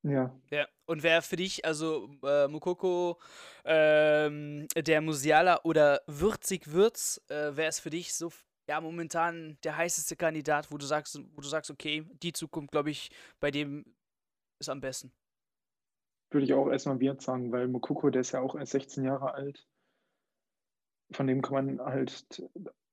Ja. 0.05 0.37
Ja. 0.51 0.67
Und 0.87 1.03
wer 1.03 1.23
für 1.23 1.37
dich, 1.37 1.65
also 1.65 2.11
äh, 2.25 2.49
Mukoko, 2.49 3.21
ähm, 3.65 4.67
der 4.77 5.01
Musiala 5.01 5.61
oder 5.63 6.03
Würzig 6.07 6.73
Würz, 6.73 7.23
äh, 7.29 7.53
wer 7.55 7.69
ist 7.69 7.81
für 7.81 7.91
dich 7.91 8.13
so 8.15 8.31
ja 8.69 8.81
momentan 8.81 9.59
der 9.65 9.77
heißeste 9.77 10.17
Kandidat, 10.17 10.71
wo 10.71 10.79
du 10.79 10.87
sagst, 10.87 11.19
wo 11.35 11.41
du 11.41 11.49
sagst, 11.49 11.71
okay, 11.71 12.05
die 12.23 12.33
Zukunft, 12.33 12.73
glaube 12.73 12.91
ich, 12.91 13.11
bei 13.41 13.51
dem 13.51 13.95
ist 14.61 14.69
am 14.69 14.81
besten. 14.81 15.13
Würde 16.31 16.47
ich 16.47 16.55
auch 16.55 16.69
erstmal 16.69 16.99
Wirt 16.99 17.23
sagen, 17.23 17.53
weil 17.53 17.69
Mukoko, 17.69 18.11
der 18.11 18.23
ist 18.23 18.33
ja 18.33 18.41
auch 18.41 18.55
erst 18.55 18.73
16 18.73 19.05
Jahre 19.05 19.35
alt. 19.35 19.67
Von 21.13 21.27
dem 21.27 21.43
kann 21.43 21.77
man 21.77 21.81
halt 21.81 22.43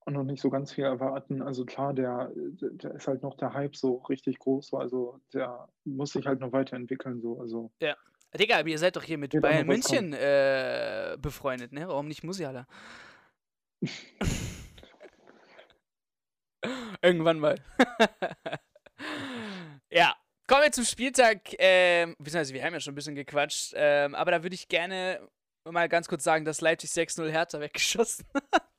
auch 0.06 0.12
noch 0.12 0.24
nicht 0.24 0.41
so 0.41 0.50
ganz 0.50 0.74
viel 0.74 0.86
erwarten. 0.86 1.41
Also 1.41 1.65
klar, 1.65 1.94
der, 1.94 2.32
der 2.36 2.96
ist 2.96 3.08
halt 3.08 3.24
noch 3.24 3.38
der 3.38 3.53
Hype 3.53 3.75
so 3.75 3.98
richtig 4.10 4.39
groß. 4.39 4.74
Also 4.74 5.20
der 5.34 5.68
muss 5.86 6.13
sich 6.13 6.25
halt 6.25 6.39
noch 6.39 6.51
weiterentwickeln. 6.51 7.22
So. 7.22 7.39
Also, 7.39 7.72
ja. 7.82 7.96
Digga, 8.38 8.62
ihr 8.62 8.77
seid 8.77 8.96
doch 8.96 9.03
hier 9.03 9.18
mit 9.18 9.39
Bayern 9.41 9.65
München 9.65 10.13
äh, 10.13 11.18
befreundet, 11.20 11.72
ne? 11.72 11.88
Warum 11.88 12.08
nicht 12.08 12.24
Musiala? 12.24 12.68
Irgendwann 17.01 17.39
mal. 17.39 17.56
ja, 19.89 20.13
kommen 20.48 20.63
wir 20.63 20.72
zum 20.72 20.84
Spieltag. 20.84 21.56
Ähm, 21.58 22.15
wir 22.20 22.63
haben 22.63 22.74
ja 22.74 22.79
schon 22.79 22.91
ein 22.91 22.96
bisschen 22.96 23.15
gequatscht. 23.15 23.74
Ähm, 23.75 24.13
aber 24.13 24.32
da 24.32 24.44
würde 24.44 24.53
ich 24.53 24.68
gerne 24.68 25.27
mal 25.65 25.89
ganz 25.89 26.08
kurz 26.08 26.24
sagen, 26.24 26.46
dass 26.46 26.62
Leipzig 26.62 26.91
6-0 26.91 27.29
Hertha 27.29 27.60
weggeschossen 27.60 28.25
hat. 28.53 28.70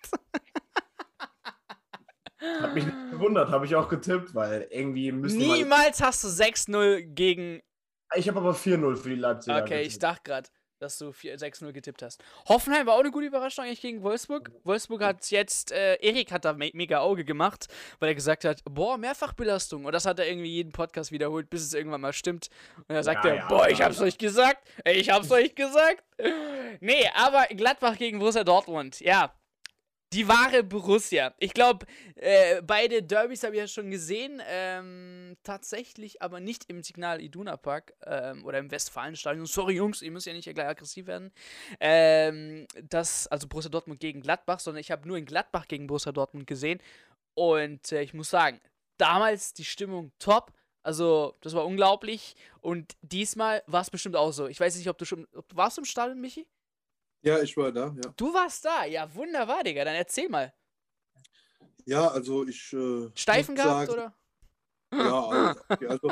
Hat 2.60 2.74
mich 2.74 2.84
nicht 2.84 3.10
gewundert, 3.10 3.50
habe 3.50 3.66
ich 3.66 3.74
auch 3.74 3.88
getippt, 3.88 4.34
weil 4.34 4.66
irgendwie 4.70 5.12
müssen 5.12 5.38
Niemals 5.38 6.02
hast 6.02 6.24
du 6.24 6.28
6-0 6.28 7.02
gegen. 7.02 7.60
Ich 8.14 8.28
habe 8.28 8.40
aber 8.40 8.52
4-0 8.52 8.96
für 8.96 9.10
die 9.10 9.14
Leipziger. 9.14 9.56
Okay, 9.56 9.68
getippt. 9.68 9.86
ich 9.86 9.98
dachte 9.98 10.22
gerade 10.24 10.48
dass 10.80 10.98
du 10.98 11.10
6-0 11.10 11.72
getippt 11.72 12.02
hast. 12.02 12.22
Hoffenheim 12.48 12.86
war 12.86 12.94
auch 12.94 13.00
eine 13.00 13.10
gute 13.10 13.26
Überraschung 13.26 13.64
eigentlich 13.64 13.82
gegen 13.82 14.02
Wolfsburg. 14.02 14.50
Wolfsburg 14.64 15.02
hat 15.02 15.30
jetzt, 15.30 15.72
äh, 15.72 15.96
Erik 15.96 16.32
hat 16.32 16.44
da 16.44 16.54
me 16.54 16.70
mega 16.72 17.00
Auge 17.00 17.24
gemacht, 17.24 17.66
weil 17.98 18.08
er 18.08 18.14
gesagt 18.14 18.44
hat, 18.44 18.62
boah, 18.64 18.96
Mehrfachbelastung. 18.96 19.84
Und 19.84 19.92
das 19.92 20.06
hat 20.06 20.18
er 20.18 20.28
irgendwie 20.28 20.48
jeden 20.48 20.72
Podcast 20.72 21.12
wiederholt, 21.12 21.50
bis 21.50 21.62
es 21.62 21.74
irgendwann 21.74 22.00
mal 22.00 22.12
stimmt. 22.12 22.48
Und 22.88 22.94
er 22.94 23.04
sagt 23.04 23.24
ja, 23.24 23.30
er, 23.30 23.36
ja, 23.36 23.48
boah, 23.48 23.68
ich 23.68 23.82
hab's 23.82 24.00
euch 24.00 24.16
gesagt. 24.16 24.66
Ich 24.84 25.10
hab's 25.10 25.30
euch 25.30 25.54
gesagt. 25.54 26.02
Nee, 26.80 27.08
aber 27.14 27.46
Gladbach 27.54 27.96
gegen 27.96 28.18
Borussia 28.18 28.44
Dortmund. 28.44 29.00
Ja, 29.00 29.34
die 30.12 30.26
wahre 30.26 30.64
Borussia. 30.64 31.34
Ich 31.38 31.54
glaube, 31.54 31.86
äh, 32.16 32.62
beide 32.62 33.02
Derbys 33.02 33.44
habe 33.44 33.54
ich 33.54 33.60
ja 33.60 33.68
schon 33.68 33.90
gesehen. 33.90 34.42
Ähm, 34.48 35.36
tatsächlich 35.44 36.20
aber 36.20 36.40
nicht 36.40 36.64
im 36.68 36.82
Signal 36.82 37.20
Iduna 37.20 37.56
Park 37.56 37.94
ähm, 38.04 38.44
oder 38.44 38.58
im 38.58 38.70
Westfalenstadion. 38.70 39.46
Sorry, 39.46 39.74
Jungs, 39.74 40.02
ihr 40.02 40.10
müsst 40.10 40.26
ja 40.26 40.32
nicht 40.32 40.52
gleich 40.52 40.66
aggressiv 40.66 41.06
werden. 41.06 41.32
Ähm, 41.78 42.66
das, 42.88 43.28
also 43.28 43.46
Borussia 43.46 43.70
Dortmund 43.70 44.00
gegen 44.00 44.20
Gladbach, 44.20 44.58
sondern 44.58 44.80
ich 44.80 44.90
habe 44.90 45.06
nur 45.06 45.16
in 45.16 45.26
Gladbach 45.26 45.68
gegen 45.68 45.86
Borussia 45.86 46.12
Dortmund 46.12 46.46
gesehen. 46.46 46.80
Und 47.34 47.92
äh, 47.92 48.02
ich 48.02 48.12
muss 48.12 48.30
sagen, 48.30 48.60
damals 48.96 49.54
die 49.54 49.64
Stimmung 49.64 50.12
top. 50.18 50.52
Also, 50.82 51.36
das 51.42 51.54
war 51.54 51.66
unglaublich. 51.66 52.34
Und 52.60 52.96
diesmal 53.02 53.62
war 53.66 53.82
es 53.82 53.90
bestimmt 53.90 54.16
auch 54.16 54.32
so. 54.32 54.48
Ich 54.48 54.58
weiß 54.58 54.76
nicht, 54.76 54.88
ob 54.88 54.98
du 54.98 55.04
schon. 55.04 55.28
Ob, 55.34 55.44
warst 55.54 55.76
du 55.76 55.82
im 55.82 55.84
Stadion, 55.84 56.20
Michi? 56.20 56.46
Ja, 57.22 57.42
ich 57.42 57.56
war 57.56 57.70
da, 57.70 57.94
ja. 58.02 58.12
Du 58.16 58.32
warst 58.32 58.64
da, 58.64 58.84
ja, 58.84 59.12
wunderbar, 59.14 59.62
Digga. 59.62 59.84
Dann 59.84 59.94
erzähl 59.94 60.28
mal. 60.28 60.52
Ja, 61.84 62.08
also 62.08 62.46
ich. 62.46 62.72
Äh, 62.72 63.10
Steifen 63.14 63.54
gehabt, 63.54 63.90
oder? 63.90 64.14
Ja, 64.92 65.54
also, 65.68 65.86
also 65.88 66.10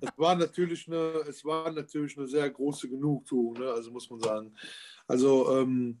es 0.00 0.10
war 0.16 0.34
natürlich 0.34 0.86
eine, 0.86 1.24
es 1.28 1.44
war 1.44 1.70
natürlich 1.70 2.16
eine 2.18 2.26
sehr 2.26 2.48
große 2.50 2.88
Genugtuung, 2.88 3.54
ne? 3.54 3.70
also 3.70 3.90
muss 3.90 4.10
man 4.10 4.20
sagen. 4.20 4.54
Also 5.06 5.56
ähm, 5.56 6.00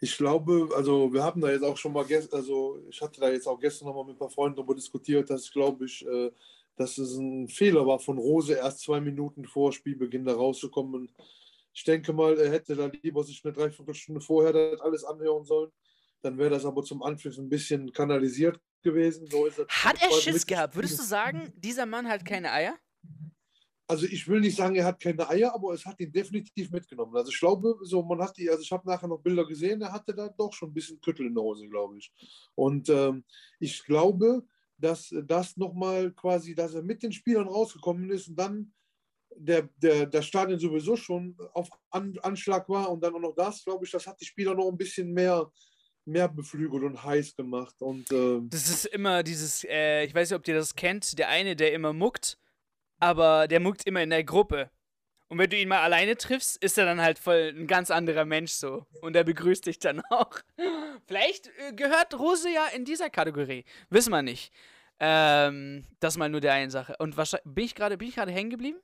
ich 0.00 0.16
glaube, 0.16 0.68
also 0.76 1.12
wir 1.12 1.24
haben 1.24 1.40
da 1.40 1.50
jetzt 1.50 1.64
auch 1.64 1.76
schon 1.76 1.92
mal, 1.92 2.06
also 2.30 2.80
ich 2.88 3.00
hatte 3.00 3.20
da 3.20 3.30
jetzt 3.30 3.48
auch 3.48 3.58
gestern 3.58 3.88
nochmal 3.88 4.04
mit 4.04 4.14
ein 4.14 4.18
paar 4.18 4.30
Freunden 4.30 4.56
darüber 4.56 4.74
diskutiert, 4.74 5.28
dass 5.30 5.50
glaube 5.50 5.86
ich, 5.86 6.06
äh, 6.06 6.30
dass 6.76 6.98
es 6.98 7.16
ein 7.16 7.48
Fehler 7.48 7.84
war 7.84 7.98
von 7.98 8.18
Rose, 8.18 8.54
erst 8.54 8.80
zwei 8.80 9.00
Minuten 9.00 9.44
vor 9.44 9.72
Spielbeginn 9.72 10.24
da 10.24 10.34
rauszukommen 10.34 11.10
ich 11.78 11.84
denke 11.84 12.12
mal, 12.12 12.36
er 12.36 12.50
hätte 12.50 12.74
da 12.74 12.86
lieber 12.86 13.22
sich 13.22 13.40
eine 13.44 13.52
Dreiviertelstunde 13.52 14.20
vorher 14.20 14.52
das 14.52 14.80
alles 14.80 15.04
anhören 15.04 15.44
sollen. 15.44 15.70
Dann 16.22 16.36
wäre 16.36 16.50
das 16.50 16.64
aber 16.64 16.82
zum 16.82 17.04
Anpfiff 17.04 17.38
ein 17.38 17.48
bisschen 17.48 17.92
kanalisiert 17.92 18.60
gewesen. 18.82 19.28
So 19.30 19.48
hat 19.68 20.02
er 20.02 20.10
Schiss 20.20 20.44
gehabt? 20.44 20.74
Würdest 20.74 20.98
du 20.98 21.04
sagen, 21.04 21.52
dieser 21.54 21.86
Mann 21.86 22.08
hat 22.08 22.24
keine 22.24 22.50
Eier? 22.50 22.76
Also 23.86 24.06
ich 24.06 24.26
will 24.26 24.40
nicht 24.40 24.56
sagen, 24.56 24.74
er 24.74 24.86
hat 24.86 24.98
keine 24.98 25.28
Eier, 25.28 25.54
aber 25.54 25.72
es 25.72 25.86
hat 25.86 26.00
ihn 26.00 26.10
definitiv 26.10 26.68
mitgenommen. 26.72 27.16
Also 27.16 27.30
ich 27.30 27.38
glaube, 27.38 27.78
so 27.82 28.02
man 28.02 28.20
hat 28.22 28.36
die, 28.36 28.50
also 28.50 28.60
ich 28.60 28.72
habe 28.72 28.86
nachher 28.88 29.06
noch 29.06 29.20
Bilder 29.20 29.46
gesehen, 29.46 29.80
er 29.80 29.92
hatte 29.92 30.12
da 30.12 30.28
doch 30.28 30.52
schon 30.52 30.70
ein 30.70 30.74
bisschen 30.74 31.00
Küttel 31.00 31.26
in 31.26 31.34
der 31.34 31.44
Hose, 31.44 31.68
glaube 31.68 31.96
ich. 31.96 32.12
Und 32.56 32.88
ähm, 32.88 33.24
ich 33.60 33.84
glaube, 33.84 34.44
dass 34.78 35.14
das 35.24 35.56
nochmal 35.56 36.10
quasi, 36.10 36.56
dass 36.56 36.74
er 36.74 36.82
mit 36.82 37.04
den 37.04 37.12
Spielern 37.12 37.46
rausgekommen 37.46 38.10
ist 38.10 38.28
und 38.28 38.36
dann 38.36 38.72
der, 39.38 39.68
der, 39.76 40.06
der 40.06 40.22
Stadion 40.22 40.58
sowieso 40.58 40.96
schon 40.96 41.36
auf 41.54 41.68
An 41.90 42.18
Anschlag 42.22 42.68
war 42.68 42.90
und 42.90 43.02
dann 43.02 43.14
auch 43.14 43.20
noch 43.20 43.34
das, 43.34 43.64
glaube 43.64 43.84
ich, 43.84 43.90
das 43.90 44.06
hat 44.06 44.20
die 44.20 44.24
Spieler 44.24 44.54
noch 44.54 44.68
ein 44.68 44.76
bisschen 44.76 45.12
mehr, 45.12 45.50
mehr 46.04 46.28
beflügelt 46.28 46.82
und 46.82 47.02
heiß 47.02 47.36
gemacht. 47.36 47.80
Und, 47.80 48.10
äh 48.10 48.40
das 48.42 48.68
ist 48.68 48.86
immer 48.86 49.22
dieses, 49.22 49.64
äh, 49.64 50.04
ich 50.04 50.14
weiß 50.14 50.30
nicht, 50.30 50.38
ob 50.38 50.46
ihr 50.48 50.54
das 50.54 50.74
kennt, 50.74 51.18
der 51.18 51.28
eine, 51.28 51.56
der 51.56 51.72
immer 51.72 51.92
muckt, 51.92 52.38
aber 52.98 53.48
der 53.48 53.60
muckt 53.60 53.86
immer 53.86 54.02
in 54.02 54.10
der 54.10 54.24
Gruppe. 54.24 54.70
Und 55.28 55.38
wenn 55.38 55.50
du 55.50 55.58
ihn 55.58 55.68
mal 55.68 55.82
alleine 55.82 56.16
triffst, 56.16 56.56
ist 56.62 56.78
er 56.78 56.86
dann 56.86 57.02
halt 57.02 57.18
voll 57.18 57.52
ein 57.54 57.66
ganz 57.66 57.90
anderer 57.90 58.24
Mensch 58.24 58.52
so. 58.52 58.86
Und 59.02 59.14
er 59.14 59.24
begrüßt 59.24 59.66
dich 59.66 59.78
dann 59.78 60.00
auch. 60.08 60.32
Vielleicht 61.06 61.48
äh, 61.58 61.74
gehört 61.74 62.18
Rose 62.18 62.48
ja 62.50 62.66
in 62.74 62.84
dieser 62.86 63.10
Kategorie. 63.10 63.64
Wissen 63.90 64.10
wir 64.10 64.22
nicht. 64.22 64.52
Ähm, 65.00 65.84
das 66.00 66.16
mal 66.16 66.30
nur 66.30 66.40
der 66.40 66.54
eine 66.54 66.70
Sache. 66.70 66.96
Und 66.98 67.16
wahrscheinlich, 67.16 67.54
bin 67.54 67.64
ich 67.64 67.74
gerade 67.74 68.32
hängen 68.32 68.50
geblieben? 68.50 68.78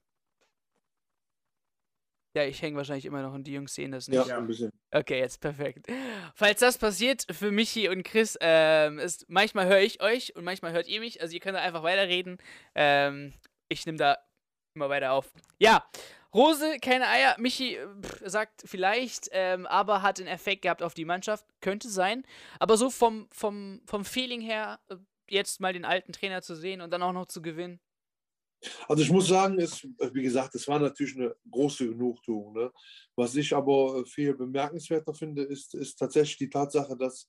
Ja, 2.37 2.45
ich 2.45 2.61
hänge 2.61 2.76
wahrscheinlich 2.76 3.05
immer 3.05 3.23
noch 3.23 3.33
und 3.33 3.47
die 3.47 3.53
Jungs 3.53 3.75
sehen 3.75 3.93
das 3.93 4.09
nicht. 4.09 4.26
Ja, 4.26 4.38
ein 4.38 4.47
bisschen. 4.47 4.71
Okay, 4.91 5.21
jetzt 5.21 5.41
perfekt. 5.41 5.87
Falls 6.35 6.59
das 6.59 6.79
passiert 6.79 7.25
für 7.31 7.53
Michi 7.53 7.88
und 7.88 8.03
Chris, 8.03 8.37
ähm, 8.41 8.99
ist, 8.99 9.25
manchmal 9.29 9.67
höre 9.67 9.81
ich 9.81 10.03
euch 10.03 10.35
und 10.35 10.43
manchmal 10.43 10.73
hört 10.73 10.88
ihr 10.88 10.99
mich. 10.99 11.21
Also 11.23 11.33
ihr 11.33 11.41
könnt 11.41 11.57
da 11.57 11.62
einfach 11.62 11.85
weiterreden. 11.85 12.38
Ähm, 12.75 13.35
ich 13.69 13.87
nehme 13.87 13.99
da 13.99 14.19
immer 14.75 14.88
weiter 14.88 15.12
auf. 15.12 15.33
Ja, 15.61 15.88
Rose, 16.35 16.79
keine 16.81 17.07
Eier. 17.07 17.37
Michi 17.38 17.79
pff, 18.03 18.23
sagt 18.25 18.62
vielleicht, 18.64 19.29
ähm, 19.31 19.67
aber 19.67 20.03
hat 20.03 20.19
einen 20.19 20.26
Effekt 20.26 20.62
gehabt 20.62 20.83
auf 20.83 20.95
die 20.95 21.05
Mannschaft. 21.05 21.47
Könnte 21.61 21.88
sein. 21.88 22.25
Aber 22.59 22.76
so 22.76 22.91
vom, 22.91 23.29
vom, 23.31 23.81
vom 23.87 24.05
Feeling 24.05 24.41
her, 24.41 24.81
äh, 24.88 24.97
jetzt 25.31 25.61
mal 25.61 25.73
den 25.73 25.85
alten 25.85 26.12
Trainer 26.12 26.43
zu 26.43 26.57
sehen 26.57 26.81
und 26.81 26.93
dann 26.93 27.03
auch 27.03 27.12
noch 27.12 27.26
zu 27.26 27.41
gewinnen, 27.41 27.79
also 28.88 29.02
ich 29.02 29.11
muss 29.11 29.28
sagen, 29.28 29.59
es, 29.59 29.87
wie 30.12 30.23
gesagt, 30.23 30.54
es 30.54 30.66
war 30.68 30.78
natürlich 30.78 31.16
eine 31.16 31.35
große 31.50 31.88
Genugtuung. 31.88 32.54
Ne? 32.54 32.73
Was 33.16 33.35
ich 33.37 33.54
aber 33.54 34.04
viel 34.06 34.35
bemerkenswerter 34.35 35.14
finde, 35.14 35.42
ist, 35.42 35.75
ist 35.75 35.97
tatsächlich 35.97 36.38
die 36.38 36.50
Tatsache, 36.50 36.97
dass 36.97 37.28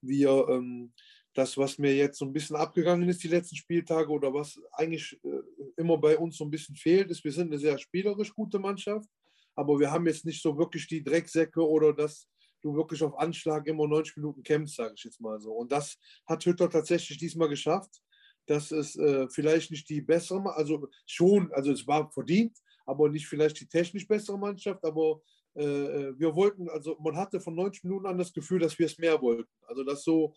wir 0.00 0.46
ähm, 0.48 0.92
das, 1.34 1.56
was 1.58 1.78
mir 1.78 1.94
jetzt 1.94 2.18
so 2.18 2.24
ein 2.24 2.32
bisschen 2.32 2.56
abgegangen 2.56 3.08
ist, 3.08 3.22
die 3.22 3.28
letzten 3.28 3.56
Spieltage 3.56 4.10
oder 4.10 4.32
was 4.32 4.60
eigentlich 4.72 5.18
äh, 5.24 5.40
immer 5.76 5.98
bei 5.98 6.16
uns 6.16 6.36
so 6.36 6.44
ein 6.44 6.50
bisschen 6.50 6.76
fehlt, 6.76 7.10
ist, 7.10 7.24
wir 7.24 7.32
sind 7.32 7.48
eine 7.48 7.58
sehr 7.58 7.76
spielerisch 7.78 8.32
gute 8.34 8.58
Mannschaft, 8.58 9.08
aber 9.54 9.78
wir 9.78 9.90
haben 9.90 10.06
jetzt 10.06 10.24
nicht 10.24 10.40
so 10.40 10.56
wirklich 10.56 10.86
die 10.86 11.02
Drecksäcke 11.02 11.66
oder 11.66 11.92
dass 11.92 12.28
du 12.62 12.74
wirklich 12.74 13.02
auf 13.02 13.18
Anschlag 13.18 13.66
immer 13.66 13.86
90 13.86 14.16
Minuten 14.16 14.42
kämpfst, 14.42 14.76
sage 14.76 14.94
ich 14.96 15.04
jetzt 15.04 15.20
mal 15.20 15.40
so. 15.40 15.52
Und 15.52 15.70
das 15.70 15.98
hat 16.26 16.44
Hütter 16.44 16.70
tatsächlich 16.70 17.18
diesmal 17.18 17.48
geschafft 17.48 18.00
dass 18.46 18.70
es 18.70 18.96
äh, 18.96 19.28
vielleicht 19.28 19.70
nicht 19.70 19.88
die 19.88 20.00
bessere, 20.00 20.54
also 20.54 20.88
schon, 21.06 21.52
also 21.52 21.72
es 21.72 21.86
war 21.86 22.10
verdient, 22.10 22.56
aber 22.86 23.08
nicht 23.08 23.26
vielleicht 23.26 23.60
die 23.60 23.66
technisch 23.66 24.06
bessere 24.06 24.38
Mannschaft, 24.38 24.84
aber 24.84 25.20
äh, 25.54 25.64
äh 25.64 26.18
wir 26.18 26.34
wollten, 26.34 26.68
also 26.68 26.96
man 27.00 27.16
hatte 27.16 27.40
von 27.40 27.54
90 27.54 27.84
Minuten 27.84 28.06
an 28.06 28.18
das 28.18 28.32
Gefühl, 28.32 28.60
dass 28.60 28.78
wir 28.78 28.86
es 28.86 28.98
mehr 28.98 29.20
wollten. 29.20 29.50
Also 29.66 29.84
das 29.84 30.04
so, 30.04 30.34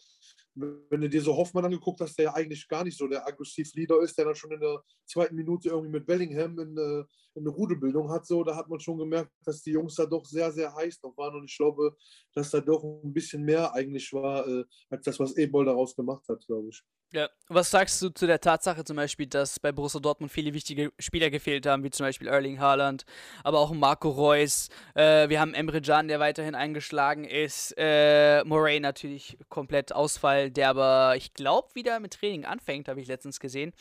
wenn 0.90 1.02
du 1.02 1.10
dir 1.10 1.22
so 1.22 1.36
Hoffmann 1.36 1.66
angeguckt 1.66 2.02
hast, 2.02 2.18
der 2.18 2.26
ja 2.26 2.34
eigentlich 2.34 2.68
gar 2.68 2.84
nicht 2.84 2.98
so 2.98 3.08
der 3.08 3.28
aggressiv 3.28 3.74
Leader 3.76 4.02
ist, 4.02 4.18
der 4.18 4.26
dann 4.26 4.36
schon 4.36 4.52
in 4.52 4.60
der 4.60 4.82
zweiten 5.06 5.36
Minute 5.36 5.70
irgendwie 5.70 5.92
mit 5.92 6.06
Bellingham 6.06 6.58
in, 6.60 6.78
äh, 6.78 7.04
in 7.36 7.44
eine 7.44 7.50
Rudelbildung 7.50 8.10
hat, 8.10 8.26
so, 8.26 8.44
da 8.44 8.56
hat 8.56 8.68
man 8.68 8.80
schon 8.80 8.98
gemerkt, 8.98 9.32
dass 9.46 9.62
die 9.62 9.72
Jungs 9.72 9.96
da 9.96 10.06
doch 10.06 10.26
sehr, 10.26 10.52
sehr 10.52 10.74
heiß 10.74 11.02
noch 11.04 11.16
waren 11.18 11.36
und 11.36 11.46
ich 11.46 11.58
glaube, 11.58 11.96
dass 12.34 12.52
da 12.52 12.60
doch 12.60 12.84
ein 12.84 13.14
bisschen 13.14 13.44
mehr 13.44 13.74
eigentlich 13.74 14.12
war, 14.14 14.48
äh, 14.48 14.64
als 14.90 15.06
das, 15.06 15.20
was 15.20 15.38
Ebol 15.38 15.66
daraus 15.66 15.96
gemacht 15.96 16.28
hat, 16.28 16.46
glaube 16.48 16.70
ich. 16.70 16.84
Ja, 17.14 17.30
was 17.48 17.72
sagst 17.72 18.02
du 18.02 18.10
zu 18.10 18.28
der 18.28 18.42
Tatsache 18.42 18.84
zum 18.84 18.98
Beispiel, 18.98 19.28
dass 19.28 19.62
bei 19.62 19.72
Borussia 19.72 20.02
Dortmund 20.02 20.30
viele 20.30 20.54
wichtige 20.54 20.92
Spieler 21.00 21.30
gefehlt 21.30 21.66
haben, 21.66 21.82
wie 21.86 21.90
zum 21.90 22.06
Beispiel 22.06 22.28
Erling 22.28 22.60
Haaland, 22.60 23.06
aber 23.46 23.60
auch 23.60 23.72
Marco 23.72 24.10
Reus. 24.10 24.68
Äh, 24.94 25.30
wir 25.30 25.40
haben 25.40 25.54
Emre 25.54 25.82
Can, 25.82 26.10
der 26.10 26.20
weiterhin 26.20 26.54
eingeschlagen 26.54 27.24
ist. 27.24 27.74
Äh, 27.78 28.44
Moray 28.44 28.82
natürlich 28.82 29.38
komplett 29.48 29.94
Ausfall 29.94 30.47
Der 30.52 30.70
aber, 30.70 31.16
ich 31.16 31.34
glaube, 31.34 31.70
wieder 31.74 32.00
mit 32.00 32.14
Training 32.14 32.46
anfängt, 32.46 32.88
habe 32.88 33.02
ich 33.02 33.08
letztens 33.08 33.40
gesehen. 33.40 33.74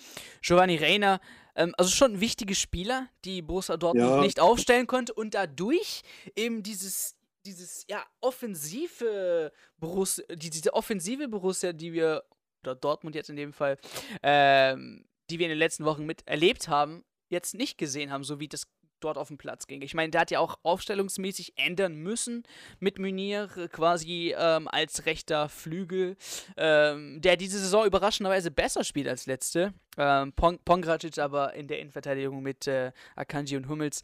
Giovanni 0.42 0.76
Reina, 0.76 1.20
ähm, 1.54 1.74
also 1.76 1.90
schon 1.90 2.14
ein 2.14 2.20
wichtiger 2.20 2.54
Spieler, 2.54 3.08
die 3.24 3.42
Borussia 3.42 3.76
Dortmund 3.76 4.08
ja. 4.08 4.20
nicht 4.20 4.40
aufstellen 4.40 4.86
konnte 4.86 5.14
und 5.14 5.34
dadurch 5.34 6.02
eben 6.34 6.62
dieses, 6.62 7.16
dieses, 7.44 7.84
ja, 7.88 8.04
offensive 8.20 9.52
Borussia, 9.78 10.24
die, 10.28 10.50
diese 10.50 10.74
offensive 10.74 11.28
Borussia, 11.28 11.72
die 11.72 11.92
wir, 11.92 12.24
oder 12.62 12.74
Dortmund 12.74 13.14
jetzt 13.14 13.30
in 13.30 13.36
dem 13.36 13.52
Fall, 13.52 13.78
ähm, 14.22 15.06
die 15.30 15.38
wir 15.38 15.46
in 15.46 15.50
den 15.50 15.58
letzten 15.58 15.84
Wochen 15.84 16.06
miterlebt 16.06 16.68
haben, 16.68 17.04
jetzt 17.28 17.54
nicht 17.54 17.78
gesehen 17.78 18.12
haben, 18.12 18.24
so 18.24 18.38
wie 18.40 18.48
das 18.48 18.66
dort 19.00 19.18
auf 19.18 19.28
dem 19.28 19.38
Platz 19.38 19.66
ging. 19.66 19.82
Ich 19.82 19.94
meine, 19.94 20.10
der 20.10 20.22
hat 20.22 20.30
ja 20.30 20.40
auch 20.40 20.58
aufstellungsmäßig 20.62 21.54
ändern 21.56 21.96
müssen 21.96 22.44
mit 22.80 22.98
Munir 22.98 23.48
quasi 23.72 24.34
ähm, 24.36 24.68
als 24.68 25.06
rechter 25.06 25.48
Flügel, 25.48 26.16
ähm, 26.56 27.20
der 27.20 27.36
diese 27.36 27.58
Saison 27.58 27.86
überraschenderweise 27.86 28.50
besser 28.50 28.84
spielt 28.84 29.08
als 29.08 29.26
letzte. 29.26 29.74
Ähm, 29.96 30.32
Pong 30.32 30.58
Pongracic 30.64 31.18
aber 31.18 31.54
in 31.54 31.68
der 31.68 31.80
Innenverteidigung 31.80 32.42
mit 32.42 32.66
äh, 32.66 32.92
Akanji 33.14 33.56
und 33.56 33.68
Hummels. 33.68 34.02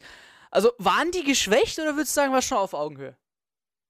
Also 0.51 0.71
waren 0.77 1.11
die 1.11 1.23
geschwächt 1.23 1.79
oder 1.79 1.95
würdest 1.95 2.15
du 2.15 2.21
sagen, 2.21 2.33
war 2.33 2.41
schon 2.41 2.57
auf 2.57 2.73
Augenhöhe? 2.73 3.17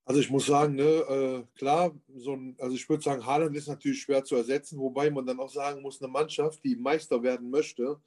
Also 0.05 0.19
ich 0.19 0.29
muss 0.29 0.45
sagen, 0.45 0.75
ne, 0.75 0.83
äh, 0.83 1.43
klar, 1.57 1.93
so 2.13 2.33
ein, 2.33 2.57
also 2.59 2.75
ich 2.75 2.87
würde 2.89 3.03
sagen, 3.03 3.25
Haaland 3.25 3.55
ist 3.55 3.69
natürlich 3.69 4.01
schwer 4.01 4.23
zu 4.23 4.35
ersetzen, 4.35 4.77
wobei 4.77 5.09
man 5.09 5.25
dann 5.25 5.39
auch 5.39 5.49
sagen 5.49 5.81
muss, 5.81 6.01
eine 6.01 6.11
Mannschaft, 6.11 6.63
die 6.63 6.75
Meister 6.75 7.23
werden 7.23 7.49
möchte, 7.49 8.01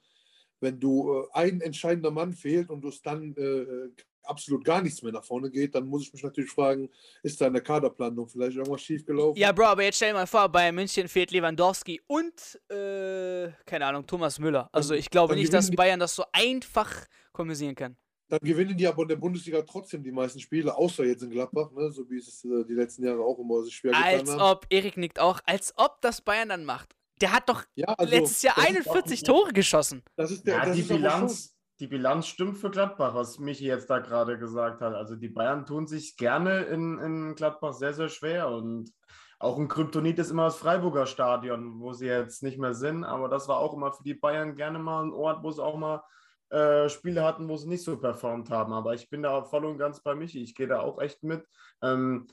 wenn 0.59 0.79
du 0.79 1.11
äh, 1.11 1.25
ein 1.33 1.61
entscheidender 1.61 2.11
Mann 2.11 2.33
fehlt 2.33 2.69
und 2.69 2.83
es 2.85 3.01
dann 3.01 3.35
äh, 3.35 3.89
absolut 4.23 4.63
gar 4.63 4.81
nichts 4.81 5.01
mehr 5.01 5.11
nach 5.11 5.23
vorne 5.23 5.49
geht, 5.49 5.75
dann 5.75 5.87
muss 5.87 6.03
ich 6.03 6.13
mich 6.13 6.23
natürlich 6.23 6.51
fragen, 6.51 6.89
ist 7.23 7.39
da 7.39 7.47
in 7.47 7.53
der 7.53 7.63
Kaderplanung 7.63 8.27
vielleicht 8.27 8.57
irgendwas 8.57 8.81
schiefgelaufen? 8.81 9.39
Ja, 9.39 9.51
Bro, 9.51 9.65
aber 9.65 9.83
jetzt 9.83 9.95
stell 9.95 10.09
dir 10.09 10.15
mal 10.15 10.27
vor, 10.27 10.49
bei 10.49 10.71
München 10.71 11.07
fehlt 11.07 11.31
Lewandowski 11.31 12.01
und, 12.07 12.59
äh, 12.69 13.51
keine 13.65 13.85
Ahnung, 13.85 14.05
Thomas 14.05 14.39
Müller. 14.39 14.69
Also 14.71 14.93
ich 14.93 15.09
glaube 15.09 15.35
nicht, 15.35 15.53
dass 15.53 15.71
Bayern 15.71 15.99
das 15.99 16.15
so 16.15 16.25
einfach 16.31 17.05
kompensieren 17.31 17.75
kann. 17.75 17.95
Dann 18.29 18.39
gewinnen 18.41 18.75
die 18.75 18.85
aber 18.85 19.03
in 19.03 19.07
der 19.07 19.15
Bundesliga 19.15 19.61
trotzdem 19.61 20.03
die 20.03 20.11
meisten 20.11 20.39
Spiele, 20.41 20.75
außer 20.75 21.05
jetzt 21.05 21.23
in 21.23 21.29
Gladbach, 21.29 21.71
ne? 21.71 21.89
so 21.91 22.09
wie 22.09 22.17
es 22.17 22.43
äh, 22.43 22.65
die 22.65 22.73
letzten 22.73 23.05
Jahre 23.05 23.21
auch 23.21 23.39
immer 23.39 23.63
sich 23.63 23.73
schwer 23.73 23.95
als 23.95 24.21
getan 24.21 24.33
haben. 24.33 24.41
Als 24.41 24.51
ob, 24.57 24.65
Erik 24.69 24.97
nickt 24.97 25.19
auch, 25.19 25.39
als 25.45 25.73
ob 25.77 26.01
das 26.01 26.21
Bayern 26.21 26.49
dann 26.49 26.65
macht. 26.65 26.96
Der 27.21 27.31
hat 27.33 27.49
doch 27.49 27.63
ja, 27.75 27.87
also, 27.87 28.11
letztes 28.11 28.41
Jahr 28.43 28.57
41 28.57 29.23
Tore 29.23 29.51
geschossen. 29.53 30.03
Das 30.15 30.31
ist 30.31 30.45
der, 30.45 30.57
ja, 30.57 30.65
das 30.65 30.75
die, 30.75 30.81
ist 30.81 30.87
Bilanz, 30.87 31.57
die 31.79 31.87
Bilanz 31.87 32.27
stimmt 32.27 32.57
für 32.57 32.71
Gladbach, 32.71 33.13
was 33.13 33.39
Michi 33.39 33.65
jetzt 33.65 33.89
da 33.89 33.99
gerade 33.99 34.37
gesagt 34.37 34.81
hat. 34.81 34.93
Also 34.93 35.15
die 35.15 35.29
Bayern 35.29 35.65
tun 35.65 35.87
sich 35.87 36.17
gerne 36.17 36.61
in, 36.63 36.97
in 36.99 37.35
Gladbach 37.35 37.73
sehr, 37.73 37.93
sehr 37.93 38.09
schwer. 38.09 38.49
Und 38.49 38.91
auch 39.39 39.57
ein 39.57 39.67
Kryptonit 39.67 40.17
ist 40.17 40.31
immer 40.31 40.45
das 40.45 40.57
Freiburger 40.57 41.05
Stadion, 41.05 41.79
wo 41.79 41.93
sie 41.93 42.07
jetzt 42.07 42.41
nicht 42.41 42.57
mehr 42.57 42.73
sind. 42.73 43.03
Aber 43.03 43.29
das 43.29 43.47
war 43.47 43.59
auch 43.59 43.73
immer 43.73 43.91
für 43.91 44.03
die 44.03 44.15
Bayern 44.15 44.55
gerne 44.55 44.79
mal 44.79 45.03
ein 45.03 45.13
Ort, 45.13 45.43
wo 45.43 45.51
sie 45.51 45.63
auch 45.63 45.77
mal 45.77 46.03
äh, 46.49 46.89
Spiele 46.89 47.23
hatten, 47.23 47.47
wo 47.47 47.57
sie 47.57 47.67
nicht 47.67 47.83
so 47.83 47.97
performt 47.97 48.49
haben. 48.49 48.73
Aber 48.73 48.93
ich 48.95 49.09
bin 49.09 49.21
da 49.21 49.43
voll 49.43 49.65
und 49.65 49.77
ganz 49.77 50.01
bei 50.01 50.15
Michi. 50.15 50.41
Ich 50.41 50.55
gehe 50.55 50.67
da 50.67 50.79
auch 50.79 50.99
echt 50.99 51.23
mit. 51.23 51.45
Ähm, 51.81 52.27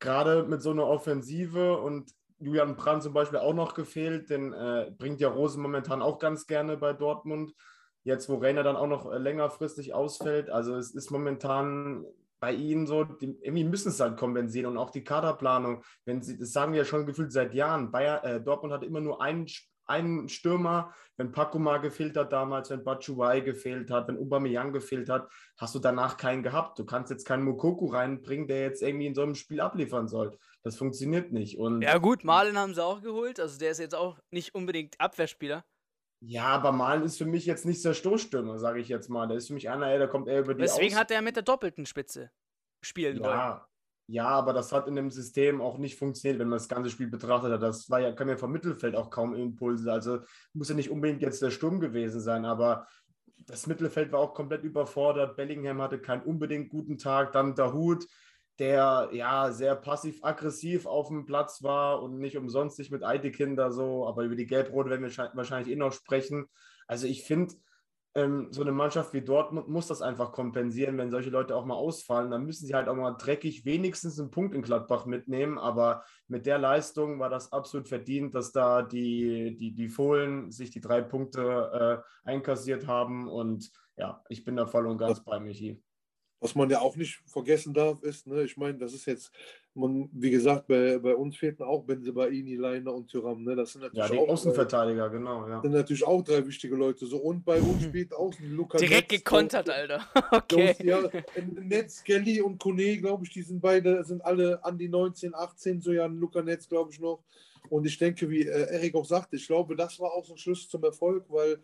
Gerade 0.00 0.44
mit 0.44 0.62
so 0.62 0.70
einer 0.70 0.86
Offensive 0.86 1.78
und 1.78 2.10
Julian 2.40 2.76
Brandt 2.76 3.02
zum 3.02 3.12
Beispiel 3.12 3.38
auch 3.38 3.54
noch 3.54 3.74
gefehlt, 3.74 4.30
den 4.30 4.52
äh, 4.52 4.90
bringt 4.96 5.20
ja 5.20 5.28
Rose 5.28 5.58
momentan 5.58 6.02
auch 6.02 6.18
ganz 6.18 6.46
gerne 6.46 6.76
bei 6.76 6.92
Dortmund. 6.92 7.54
Jetzt, 8.02 8.28
wo 8.30 8.36
Rainer 8.36 8.62
dann 8.62 8.76
auch 8.76 8.86
noch 8.86 9.12
äh, 9.12 9.18
längerfristig 9.18 9.92
ausfällt, 9.92 10.48
also 10.48 10.74
es 10.76 10.94
ist 10.94 11.10
momentan 11.10 12.06
bei 12.40 12.52
ihnen 12.54 12.86
so, 12.86 13.04
die, 13.04 13.38
irgendwie 13.42 13.64
müssen 13.64 13.90
es 13.90 14.00
halt 14.00 14.16
kompensieren 14.16 14.72
und 14.72 14.78
auch 14.78 14.90
die 14.90 15.04
Kaderplanung, 15.04 15.84
wenn 16.06 16.22
sie, 16.22 16.38
das 16.38 16.52
sagen 16.52 16.72
wir 16.72 16.78
ja 16.78 16.84
schon 16.86 17.04
gefühlt 17.04 17.32
seit 17.32 17.52
Jahren, 17.52 17.92
Bayer, 17.92 18.24
äh, 18.24 18.40
Dortmund 18.40 18.72
hat 18.72 18.82
immer 18.82 19.00
nur 19.00 19.20
einen, 19.20 19.46
einen 19.90 20.28
Stürmer, 20.28 20.94
wenn 21.16 21.32
Paco 21.32 21.58
mal 21.58 21.78
gefehlt 21.78 22.16
hat 22.16 22.32
damals, 22.32 22.70
wenn 22.70 22.82
Batshuayi 22.82 23.42
gefehlt 23.42 23.90
hat, 23.90 24.08
wenn 24.08 24.16
Aubameyang 24.16 24.72
gefehlt 24.72 25.10
hat, 25.10 25.28
hast 25.58 25.74
du 25.74 25.78
danach 25.78 26.16
keinen 26.16 26.42
gehabt. 26.42 26.78
Du 26.78 26.86
kannst 26.86 27.10
jetzt 27.10 27.26
keinen 27.26 27.44
Mokoko 27.44 27.86
reinbringen, 27.86 28.48
der 28.48 28.62
jetzt 28.62 28.82
irgendwie 28.82 29.06
in 29.06 29.14
so 29.14 29.22
einem 29.22 29.34
Spiel 29.34 29.60
abliefern 29.60 30.08
soll. 30.08 30.38
Das 30.62 30.76
funktioniert 30.76 31.32
nicht. 31.32 31.58
Und 31.58 31.82
ja, 31.82 31.98
gut, 31.98 32.24
Malen 32.24 32.56
haben 32.56 32.74
sie 32.74 32.82
auch 32.82 33.02
geholt. 33.02 33.38
Also 33.38 33.58
der 33.58 33.72
ist 33.72 33.80
jetzt 33.80 33.94
auch 33.94 34.18
nicht 34.30 34.54
unbedingt 34.54 34.98
Abwehrspieler. 34.98 35.64
Ja, 36.22 36.46
aber 36.46 36.72
Malen 36.72 37.02
ist 37.02 37.18
für 37.18 37.26
mich 37.26 37.46
jetzt 37.46 37.64
nicht 37.64 37.84
der 37.84 37.94
Stoßstürmer, 37.94 38.58
sage 38.58 38.80
ich 38.80 38.88
jetzt 38.88 39.08
mal. 39.08 39.26
Der 39.26 39.38
ist 39.38 39.48
für 39.48 39.54
mich 39.54 39.68
einer, 39.68 39.96
der 39.98 40.08
kommt 40.08 40.28
eher 40.28 40.40
über 40.40 40.54
die 40.54 40.62
Deswegen 40.62 40.94
Aus 40.94 41.00
hat 41.00 41.10
er 41.10 41.22
mit 41.22 41.36
der 41.36 41.42
doppelten 41.42 41.86
Spitze 41.86 42.30
spielen 42.82 43.18
ja, 43.18 43.22
wollen. 43.22 43.60
Ja, 44.10 44.26
aber 44.26 44.52
das 44.52 44.72
hat 44.72 44.88
in 44.88 44.96
dem 44.96 45.12
System 45.12 45.60
auch 45.60 45.78
nicht 45.78 45.96
funktioniert, 45.96 46.40
wenn 46.40 46.48
man 46.48 46.58
das 46.58 46.68
ganze 46.68 46.90
Spiel 46.90 47.06
betrachtet 47.06 47.52
hat. 47.52 47.62
Das 47.62 47.88
war 47.90 48.00
ja, 48.00 48.10
kann 48.10 48.28
ja 48.28 48.36
vom 48.36 48.50
Mittelfeld 48.50 48.96
auch 48.96 49.08
kaum 49.08 49.36
Impulse. 49.36 49.92
Also 49.92 50.18
muss 50.52 50.68
ja 50.68 50.74
nicht 50.74 50.90
unbedingt 50.90 51.22
jetzt 51.22 51.40
der 51.42 51.52
Sturm 51.52 51.78
gewesen 51.78 52.20
sein, 52.20 52.44
aber 52.44 52.88
das 53.46 53.68
Mittelfeld 53.68 54.10
war 54.10 54.18
auch 54.18 54.34
komplett 54.34 54.64
überfordert. 54.64 55.36
Bellingham 55.36 55.80
hatte 55.80 56.00
keinen 56.00 56.22
unbedingt 56.22 56.70
guten 56.70 56.98
Tag. 56.98 57.30
Dann 57.30 57.54
der 57.54 57.72
Hut, 57.72 58.04
der 58.58 59.10
ja 59.12 59.52
sehr 59.52 59.76
passiv-aggressiv 59.76 60.86
auf 60.86 61.06
dem 61.06 61.24
Platz 61.24 61.62
war 61.62 62.02
und 62.02 62.18
nicht 62.18 62.36
umsonst 62.36 62.78
sich 62.78 62.90
mit 62.90 63.04
Eitekin 63.04 63.54
da 63.54 63.70
so, 63.70 64.08
aber 64.08 64.24
über 64.24 64.34
die 64.34 64.46
Gelb-Rote 64.46 64.90
werden 64.90 65.08
wir 65.08 65.30
wahrscheinlich 65.34 65.72
eh 65.72 65.76
noch 65.76 65.92
sprechen. 65.92 66.46
Also 66.88 67.06
ich 67.06 67.22
finde, 67.22 67.54
ähm, 68.14 68.48
so 68.50 68.62
eine 68.62 68.72
Mannschaft 68.72 69.12
wie 69.12 69.22
Dortmund 69.22 69.68
muss 69.68 69.86
das 69.86 70.02
einfach 70.02 70.32
kompensieren, 70.32 70.98
wenn 70.98 71.10
solche 71.10 71.30
Leute 71.30 71.54
auch 71.54 71.64
mal 71.64 71.74
ausfallen. 71.76 72.30
Dann 72.30 72.44
müssen 72.44 72.66
sie 72.66 72.74
halt 72.74 72.88
auch 72.88 72.96
mal 72.96 73.12
dreckig 73.12 73.64
wenigstens 73.64 74.18
einen 74.18 74.30
Punkt 74.30 74.54
in 74.54 74.62
Gladbach 74.62 75.06
mitnehmen. 75.06 75.58
Aber 75.58 76.04
mit 76.26 76.46
der 76.46 76.58
Leistung 76.58 77.20
war 77.20 77.30
das 77.30 77.52
absolut 77.52 77.88
verdient, 77.88 78.34
dass 78.34 78.50
da 78.50 78.82
die, 78.82 79.56
die, 79.56 79.72
die 79.72 79.88
Fohlen 79.88 80.50
sich 80.50 80.70
die 80.70 80.80
drei 80.80 81.02
Punkte 81.02 82.02
äh, 82.24 82.28
einkassiert 82.28 82.88
haben. 82.88 83.28
Und 83.28 83.70
ja, 83.96 84.24
ich 84.28 84.44
bin 84.44 84.56
da 84.56 84.66
voll 84.66 84.86
und 84.86 84.98
ganz 84.98 85.22
bei 85.22 85.38
Michi. 85.38 85.80
Was 86.40 86.54
man 86.54 86.70
ja 86.70 86.80
auch 86.80 86.96
nicht 86.96 87.22
vergessen 87.26 87.74
darf, 87.74 88.02
ist, 88.02 88.26
ne, 88.26 88.42
ich 88.42 88.56
meine, 88.56 88.78
das 88.78 88.94
ist 88.94 89.04
jetzt, 89.04 89.30
man, 89.74 90.08
wie 90.12 90.30
gesagt, 90.30 90.66
bei, 90.66 90.98
bei 90.98 91.14
uns 91.14 91.36
fehlten 91.36 91.62
auch 91.62 91.84
Benzebaini, 91.84 92.56
Leiner 92.56 92.92
und 92.92 93.08
Tyram. 93.08 93.44
Ne? 93.44 93.54
Das 93.54 93.72
sind 93.72 93.82
natürlich 93.82 94.10
ja, 94.10 94.12
die 94.12 94.18
auch, 94.18 94.28
Außenverteidiger, 94.28 95.06
äh, 95.06 95.10
genau. 95.10 95.48
Ja. 95.48 95.62
sind 95.62 95.72
natürlich 95.72 96.04
auch 96.04 96.22
drei 96.22 96.44
wichtige 96.46 96.74
Leute. 96.74 97.06
So, 97.06 97.18
und 97.18 97.44
bei 97.44 97.60
uns 97.60 97.84
spielt 97.84 98.12
auch 98.12 98.32
Luca 98.40 98.78
Direkt 98.78 99.12
Netz, 99.12 99.24
gekontert, 99.24 99.70
auch, 99.70 99.74
Alter. 99.74 100.06
okay. 100.32 100.74
Ja, 100.82 100.98
Netz, 101.60 102.02
Kelly 102.02 102.40
und 102.40 102.58
Kone, 102.58 102.98
glaube 102.98 103.24
ich, 103.24 103.30
die 103.30 103.42
sind 103.42 103.60
beide, 103.60 104.02
sind 104.04 104.24
alle 104.24 104.62
an 104.64 104.76
die 104.76 104.88
19, 104.88 105.34
18, 105.34 105.80
so 105.80 105.92
ja, 105.92 106.06
Luca 106.06 106.42
Netz, 106.42 106.68
glaube 106.68 106.90
ich, 106.92 107.00
noch. 107.00 107.22
Und 107.68 107.86
ich 107.86 107.96
denke, 107.98 108.28
wie 108.28 108.42
äh, 108.42 108.72
Erik 108.72 108.94
auch 108.96 109.04
sagte, 109.04 109.36
ich 109.36 109.46
glaube, 109.46 109.76
das 109.76 110.00
war 110.00 110.12
auch 110.12 110.24
so 110.24 110.34
ein 110.34 110.38
Schlüssel 110.38 110.68
zum 110.68 110.82
Erfolg, 110.82 111.24
weil 111.28 111.58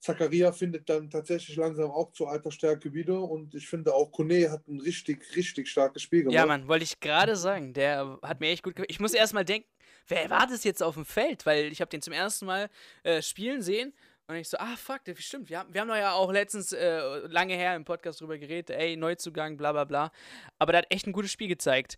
Zakaria 0.00 0.50
findet 0.52 0.88
dann 0.88 1.10
tatsächlich 1.10 1.56
langsam 1.56 1.90
auch 1.90 2.10
zur 2.12 2.30
alter 2.30 2.50
Stärke 2.50 2.94
wieder 2.94 3.22
und 3.22 3.54
ich 3.54 3.68
finde 3.68 3.94
auch 3.94 4.10
Kone 4.10 4.50
hat 4.50 4.66
ein 4.66 4.80
richtig, 4.80 5.36
richtig 5.36 5.68
starkes 5.68 6.02
Spiel 6.02 6.20
gemacht. 6.20 6.34
Ja, 6.34 6.46
Mann, 6.46 6.66
wollte 6.68 6.84
ich 6.84 7.00
gerade 7.00 7.36
sagen. 7.36 7.74
Der 7.74 8.18
hat 8.22 8.40
mir 8.40 8.48
echt 8.48 8.62
gut 8.62 8.74
gefallen. 8.74 8.90
Ich 8.90 9.00
muss 9.00 9.12
erstmal 9.12 9.44
denken, 9.44 9.68
wer 10.08 10.30
war 10.30 10.46
das 10.46 10.64
jetzt 10.64 10.82
auf 10.82 10.94
dem 10.94 11.04
Feld? 11.04 11.44
Weil 11.44 11.70
ich 11.70 11.80
habe 11.80 11.90
den 11.90 12.00
zum 12.00 12.14
ersten 12.14 12.46
Mal 12.46 12.70
äh, 13.02 13.20
spielen 13.20 13.62
sehen 13.62 13.92
und 14.30 14.36
ich 14.36 14.48
so, 14.48 14.58
ah, 14.58 14.76
fuck, 14.76 15.04
das 15.04 15.18
stimmt. 15.18 15.50
Wir 15.50 15.58
haben, 15.58 15.74
wir 15.74 15.80
haben 15.80 15.88
ja 15.88 16.12
auch 16.12 16.32
letztens 16.32 16.72
äh, 16.72 17.00
lange 17.26 17.54
her 17.54 17.74
im 17.74 17.84
Podcast 17.84 18.20
drüber 18.20 18.38
geredet, 18.38 18.70
ey, 18.70 18.96
Neuzugang, 18.96 19.56
bla 19.56 19.72
bla 19.72 19.84
bla. 19.84 20.12
Aber 20.58 20.72
der 20.72 20.82
hat 20.82 20.86
echt 20.90 21.06
ein 21.06 21.12
gutes 21.12 21.32
Spiel 21.32 21.48
gezeigt. 21.48 21.96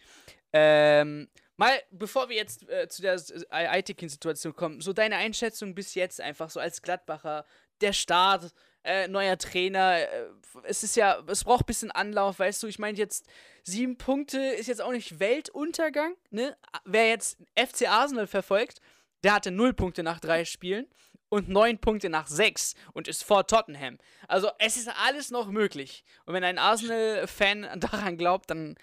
Ähm, 0.55 1.29
mal, 1.57 1.79
bevor 1.91 2.29
wir 2.31 2.37
jetzt 2.37 2.69
äh, 2.69 2.89
zu 2.89 3.03
der 3.03 3.21
Aitekin-Situation 3.51 4.57
kommen, 4.57 4.81
so 4.81 4.93
deine 4.93 5.17
Einschätzung 5.17 5.75
bis 5.75 5.95
jetzt 5.95 6.21
einfach 6.21 6.51
so 6.51 6.59
als 6.59 6.81
Gladbacher 6.83 7.45
der 7.83 7.93
Start, 7.93 8.53
äh, 8.85 9.09
neuer 9.09 9.39
Trainer. 9.39 9.99
Äh, 9.99 10.27
es 10.65 10.83
ist 10.83 10.97
ja, 10.97 11.23
es 11.27 11.45
braucht 11.45 11.65
ein 11.65 11.67
bisschen 11.67 11.91
Anlauf, 11.91 12.39
weißt 12.39 12.63
du. 12.63 12.67
Ich 12.67 12.79
meine, 12.79 12.99
jetzt 12.99 13.27
sieben 13.63 13.97
Punkte 13.97 14.39
ist 14.39 14.67
jetzt 14.67 14.83
auch 14.83 14.93
nicht 14.93 15.21
Weltuntergang, 15.21 16.15
ne? 16.31 16.57
Wer 16.85 17.09
jetzt 17.09 17.39
FC 17.57 17.89
Arsenal 17.89 18.27
verfolgt, 18.27 18.81
der 19.25 19.35
hatte 19.35 19.51
null 19.51 19.73
Punkte 19.73 20.03
nach 20.03 20.21
drei 20.21 20.45
Spielen 20.45 20.87
und 21.29 21.49
neun 21.49 21.79
Punkte 21.79 22.11
nach 22.11 22.27
sechs 22.27 22.75
und 22.93 23.09
ist 23.09 23.25
vor 23.25 23.47
Tottenham. 23.47 23.99
Also 24.29 24.51
es 24.59 24.77
ist 24.77 24.91
alles 25.03 25.31
noch 25.31 25.49
möglich. 25.49 26.05
Und 26.27 26.35
wenn 26.35 26.45
ein 26.45 26.59
Arsenal-Fan 26.59 27.69
daran 27.81 28.19
glaubt, 28.19 28.51
dann 28.51 28.77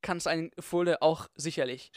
kann 0.00 0.16
es 0.16 0.26
ein 0.26 0.50
Fohle 0.58 1.02
auch 1.02 1.28
sicherlich. 1.34 1.92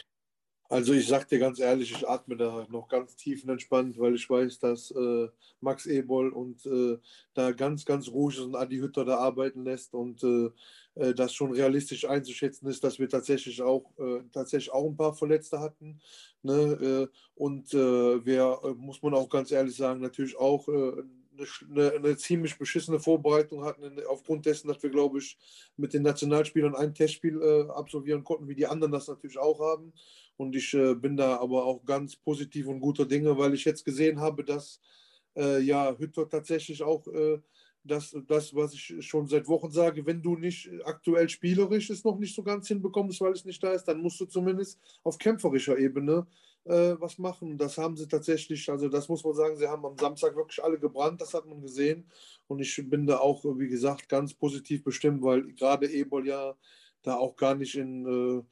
Also 0.70 0.94
ich 0.94 1.06
sag 1.06 1.28
dir 1.28 1.38
ganz 1.38 1.58
ehrlich, 1.58 1.92
ich 1.92 2.08
atme 2.08 2.36
da 2.36 2.66
noch 2.70 2.88
ganz 2.88 3.16
tief 3.16 3.44
und 3.44 3.50
entspannt, 3.50 3.98
weil 3.98 4.14
ich 4.14 4.28
weiß, 4.28 4.58
dass 4.60 4.90
äh, 4.92 5.28
Max 5.60 5.84
Ebol 5.84 6.30
und 6.30 6.64
äh, 6.64 6.98
da 7.34 7.52
ganz, 7.52 7.84
ganz 7.84 8.08
ruhig 8.08 8.36
ist 8.38 8.44
und 8.44 8.56
Adi 8.56 8.78
Hütter 8.78 9.04
da 9.04 9.18
arbeiten 9.18 9.64
lässt 9.64 9.92
und 9.94 10.24
äh, 10.24 10.50
äh 10.94 11.14
das 11.14 11.34
schon 11.34 11.52
realistisch 11.52 12.08
einzuschätzen 12.08 12.66
ist, 12.68 12.82
dass 12.82 12.98
wir 12.98 13.10
tatsächlich 13.10 13.60
auch, 13.60 13.92
äh, 13.98 14.20
tatsächlich 14.32 14.72
auch 14.72 14.88
ein 14.88 14.96
paar 14.96 15.14
Verletzte 15.14 15.60
hatten. 15.60 16.00
Ne? 16.42 17.10
Äh, 17.12 17.18
und 17.34 17.72
wir, 17.72 18.60
muss 18.76 19.02
man 19.02 19.12
auch 19.12 19.28
ganz 19.28 19.50
ehrlich 19.50 19.76
sagen, 19.76 20.00
natürlich 20.00 20.36
auch 20.38 20.68
eine, 20.68 21.92
eine, 21.92 22.16
ziemlich 22.16 22.56
beschissene 22.56 23.00
Vorbereitung 23.00 23.64
hatten, 23.64 24.00
aufgrund 24.08 24.46
dessen, 24.46 24.68
dass 24.68 24.80
wir, 24.82 24.90
glaube 24.90 25.18
ich, 25.18 25.36
mit 25.76 25.92
den 25.94 26.02
Nationalspielern 26.02 26.76
ein 26.76 26.94
Testspiel 26.94 27.42
absolvieren 27.70 28.22
konnten, 28.22 28.46
wie 28.46 28.54
die 28.54 28.68
anderen 28.68 28.92
das 28.92 29.08
natürlich 29.08 29.38
auch 29.38 29.58
haben. 29.58 29.92
Und 30.36 30.56
ich 30.56 30.74
äh, 30.74 30.94
bin 30.94 31.16
da 31.16 31.38
aber 31.38 31.64
auch 31.64 31.84
ganz 31.84 32.16
positiv 32.16 32.66
und 32.66 32.80
guter 32.80 33.06
Dinge, 33.06 33.36
weil 33.38 33.54
ich 33.54 33.64
jetzt 33.64 33.84
gesehen 33.84 34.20
habe, 34.20 34.44
dass 34.44 34.80
äh, 35.36 35.60
ja 35.60 35.96
Hütter 35.96 36.28
tatsächlich 36.28 36.82
auch 36.82 37.06
äh, 37.08 37.38
das, 37.84 38.16
das, 38.26 38.54
was 38.54 38.72
ich 38.72 38.94
schon 39.00 39.26
seit 39.26 39.46
Wochen 39.46 39.70
sage, 39.70 40.06
wenn 40.06 40.22
du 40.22 40.36
nicht 40.36 40.70
aktuell 40.84 41.28
spielerisch 41.28 41.90
es 41.90 42.02
noch 42.02 42.18
nicht 42.18 42.34
so 42.34 42.42
ganz 42.42 42.66
hinbekommst, 42.68 43.20
weil 43.20 43.32
es 43.32 43.44
nicht 43.44 43.62
da 43.62 43.72
ist, 43.72 43.84
dann 43.84 44.00
musst 44.00 44.18
du 44.20 44.24
zumindest 44.24 44.80
auf 45.02 45.18
kämpferischer 45.18 45.78
Ebene 45.78 46.26
äh, 46.64 46.94
was 46.98 47.18
machen. 47.18 47.58
Das 47.58 47.76
haben 47.76 47.96
sie 47.96 48.08
tatsächlich, 48.08 48.70
also 48.70 48.88
das 48.88 49.08
muss 49.08 49.22
man 49.22 49.34
sagen, 49.34 49.56
sie 49.56 49.68
haben 49.68 49.84
am 49.84 49.98
Samstag 49.98 50.34
wirklich 50.34 50.64
alle 50.64 50.78
gebrannt, 50.78 51.20
das 51.20 51.34
hat 51.34 51.46
man 51.46 51.60
gesehen. 51.60 52.10
Und 52.46 52.60
ich 52.60 52.80
bin 52.88 53.06
da 53.06 53.18
auch, 53.18 53.44
wie 53.44 53.68
gesagt, 53.68 54.08
ganz 54.08 54.32
positiv 54.32 54.82
bestimmt, 54.82 55.22
weil 55.22 55.42
gerade 55.52 55.90
Ebol 55.90 56.26
ja 56.26 56.56
da 57.02 57.16
auch 57.16 57.36
gar 57.36 57.54
nicht 57.54 57.74
in 57.74 58.06
äh, 58.06 58.42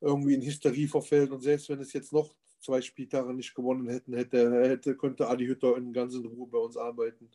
irgendwie 0.00 0.34
in 0.34 0.42
Hysterie 0.42 0.88
verfällt. 0.88 1.30
Und 1.30 1.40
selbst 1.40 1.68
wenn 1.68 1.80
es 1.80 1.92
jetzt 1.92 2.12
noch 2.12 2.34
zwei 2.60 2.80
Spieltage 2.80 3.32
nicht 3.34 3.54
gewonnen 3.54 3.88
hätten, 3.88 4.14
hätte, 4.14 4.68
hätte 4.68 4.96
könnte 4.96 5.28
Adi 5.28 5.46
Hütter 5.46 5.76
in 5.76 5.92
ganz 5.92 6.14
in 6.14 6.26
Ruhe 6.26 6.48
bei 6.48 6.58
uns 6.58 6.76
arbeiten. 6.76 7.30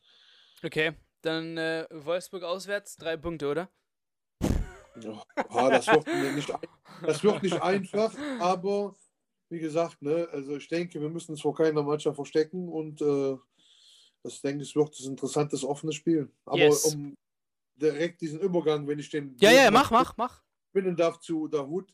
Okay, 0.64 0.94
dann 1.22 1.58
äh, 1.58 1.88
Wolfsburg 1.92 2.44
auswärts, 2.44 2.98
drei 2.98 3.18
Punkte, 3.18 3.50
oder? 3.50 3.70
Ja, 5.02 5.24
das, 5.70 5.88
wird 5.88 6.36
nicht, 6.36 6.54
das 7.06 7.24
wird 7.24 7.42
nicht 7.44 7.62
einfach, 7.62 8.14
aber 8.40 8.94
wie 9.50 9.60
gesagt, 9.60 10.02
ne, 10.02 10.28
also 10.32 10.58
ich 10.58 10.68
denke, 10.68 11.00
wir 11.00 11.10
müssen 11.10 11.34
es 11.34 11.42
vor 11.42 11.56
keiner 11.56 11.82
Mannschaft 11.82 12.16
verstecken 12.16 12.68
und 12.68 13.02
äh, 13.02 13.38
das 14.24 14.42
denke 14.42 14.64
ich, 14.64 14.76
wird 14.76 14.98
ein 15.00 15.12
interessantes, 15.12 15.64
offenes 15.64 15.96
Spiel. 15.96 16.32
Aber 16.46 16.58
yes. 16.58 16.94
um 16.94 17.16
direkt 17.76 18.22
diesen 18.22 18.40
Übergang, 18.40 18.88
wenn 18.88 19.00
ich 19.00 19.10
den. 19.10 19.36
Ja, 19.40 19.52
ja, 19.52 19.72
mach, 19.72 19.92
mach, 19.92 20.16
mach. 20.18 20.44
Finden 20.72 20.96
darf 20.96 21.20
zu 21.20 21.48
Dahut. 21.48 21.94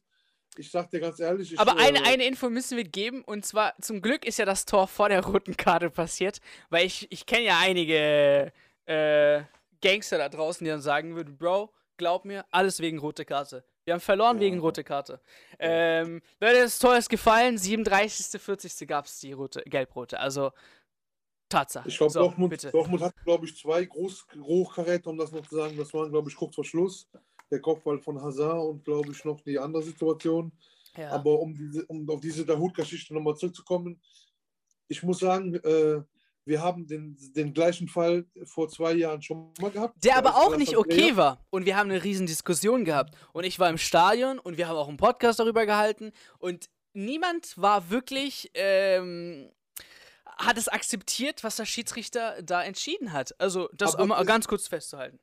Ich 0.59 0.71
sag 0.71 0.89
dir 0.89 0.99
ganz 0.99 1.19
ehrlich. 1.19 1.53
Ich, 1.53 1.59
Aber 1.59 1.77
eine, 1.77 1.99
äh, 1.99 2.07
eine 2.07 2.25
Info 2.25 2.49
müssen 2.49 2.77
wir 2.77 2.83
geben 2.83 3.23
und 3.23 3.45
zwar 3.45 3.73
zum 3.81 4.01
Glück 4.01 4.25
ist 4.25 4.39
ja 4.39 4.45
das 4.45 4.65
Tor 4.65 4.87
vor 4.87 5.09
der 5.09 5.25
roten 5.25 5.55
Karte 5.57 5.89
passiert, 5.89 6.39
weil 6.69 6.85
ich, 6.85 7.11
ich 7.11 7.25
kenne 7.25 7.45
ja 7.45 7.59
einige 7.59 8.51
äh, 8.85 9.41
Gangster 9.81 10.17
da 10.17 10.29
draußen, 10.29 10.63
die 10.63 10.71
dann 10.71 10.81
sagen 10.81 11.15
würden, 11.15 11.37
Bro, 11.37 11.73
glaub 11.97 12.25
mir, 12.25 12.45
alles 12.51 12.79
wegen 12.79 12.99
rote 12.99 13.25
Karte. 13.25 13.63
Wir 13.85 13.93
haben 13.93 14.01
verloren 14.01 14.37
ja. 14.37 14.41
wegen 14.41 14.59
rote 14.59 14.83
Karte. 14.83 15.21
Ähm, 15.59 16.21
Leute, 16.41 16.61
das 16.61 16.77
Tor 16.79 16.97
ist 16.97 17.09
gefallen, 17.09 17.57
37., 17.57 18.41
40. 18.41 18.87
gab 18.87 19.05
es 19.05 19.19
die 19.19 19.31
rote, 19.31 19.61
gelb-rote. 19.61 20.19
Also 20.19 20.51
Tatsache. 21.49 21.87
Ich 21.87 21.97
glaube, 21.97 22.11
so, 22.11 22.19
Dortmund, 22.19 22.73
Dortmund, 22.73 23.01
hat, 23.01 23.15
glaube 23.23 23.45
ich, 23.45 23.55
zwei 23.55 23.85
Groß 23.85 24.25
Hochkaräter, 24.41 25.09
um 25.09 25.17
das 25.17 25.31
noch 25.31 25.47
zu 25.47 25.55
sagen. 25.55 25.77
Das 25.77 25.93
waren, 25.93 26.11
glaube 26.11 26.29
ich, 26.29 26.35
kurz 26.35 26.55
vor 26.55 26.65
Schluss. 26.65 27.07
Der 27.51 27.61
Kopfball 27.61 27.99
von 27.99 28.21
Hazard 28.21 28.65
und, 28.65 28.83
glaube 28.83 29.11
ich, 29.11 29.23
noch 29.23 29.41
die 29.41 29.57
andere 29.57 29.83
Situation. 29.83 30.51
Ja. 30.97 31.11
Aber 31.11 31.39
um, 31.39 31.53
diese, 31.53 31.85
um 31.85 32.09
auf 32.09 32.19
diese 32.19 32.45
Dahut-Geschichte 32.45 33.13
nochmal 33.13 33.35
zurückzukommen, 33.35 34.01
ich 34.87 35.03
muss 35.03 35.19
sagen, 35.19 35.55
äh, 35.55 36.01
wir 36.47 36.61
haben 36.61 36.87
den, 36.87 37.17
den 37.35 37.53
gleichen 37.53 37.87
Fall 37.87 38.25
vor 38.45 38.69
zwei 38.69 38.93
Jahren 38.93 39.21
schon 39.21 39.51
mal 39.59 39.69
gehabt. 39.69 40.03
Der 40.03 40.17
aber 40.17 40.37
auch 40.37 40.55
nicht 40.55 40.77
okay 40.77 41.15
war. 41.17 41.45
Und 41.49 41.65
wir 41.65 41.75
haben 41.75 41.91
eine 41.91 42.03
riesen 42.03 42.25
Diskussion 42.25 42.85
gehabt. 42.85 43.15
Und 43.33 43.43
ich 43.43 43.59
war 43.59 43.69
im 43.69 43.77
Stadion 43.77 44.39
und 44.39 44.57
wir 44.57 44.67
haben 44.67 44.77
auch 44.77 44.87
einen 44.87 44.97
Podcast 44.97 45.39
darüber 45.39 45.65
gehalten. 45.65 46.13
Und 46.39 46.69
niemand 46.93 47.57
war 47.57 47.89
wirklich, 47.89 48.49
ähm, 48.53 49.51
hat 50.37 50.57
es 50.57 50.69
akzeptiert, 50.69 51.43
was 51.43 51.57
der 51.57 51.65
Schiedsrichter 51.65 52.41
da 52.41 52.63
entschieden 52.63 53.11
hat. 53.11 53.39
Also 53.39 53.69
das 53.73 53.95
aber 53.95 54.05
mal 54.05 54.25
ganz 54.25 54.47
kurz 54.47 54.67
festzuhalten. 54.67 55.19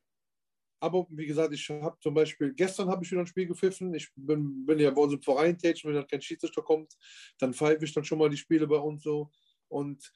Aber 0.84 1.06
wie 1.08 1.24
gesagt, 1.24 1.54
ich 1.54 1.66
habe 1.70 1.96
zum 1.98 2.12
Beispiel, 2.12 2.52
gestern 2.52 2.90
habe 2.90 3.02
ich 3.02 3.10
wieder 3.10 3.22
ein 3.22 3.26
Spiel 3.26 3.46
gepfiffen. 3.46 3.94
Ich 3.94 4.10
bin, 4.14 4.66
bin 4.66 4.78
ja 4.78 4.90
bei 4.90 5.00
uns 5.00 5.14
im 5.14 5.22
Verein 5.22 5.56
tätig, 5.56 5.82
wenn 5.86 5.94
dann 5.94 6.06
kein 6.06 6.20
Schiedsrichter 6.20 6.60
kommt, 6.60 6.92
dann 7.38 7.54
pfeife 7.54 7.86
ich 7.86 7.94
dann 7.94 8.04
schon 8.04 8.18
mal 8.18 8.28
die 8.28 8.36
Spiele 8.36 8.66
bei 8.66 8.76
uns 8.76 9.02
so. 9.02 9.30
Und 9.68 10.12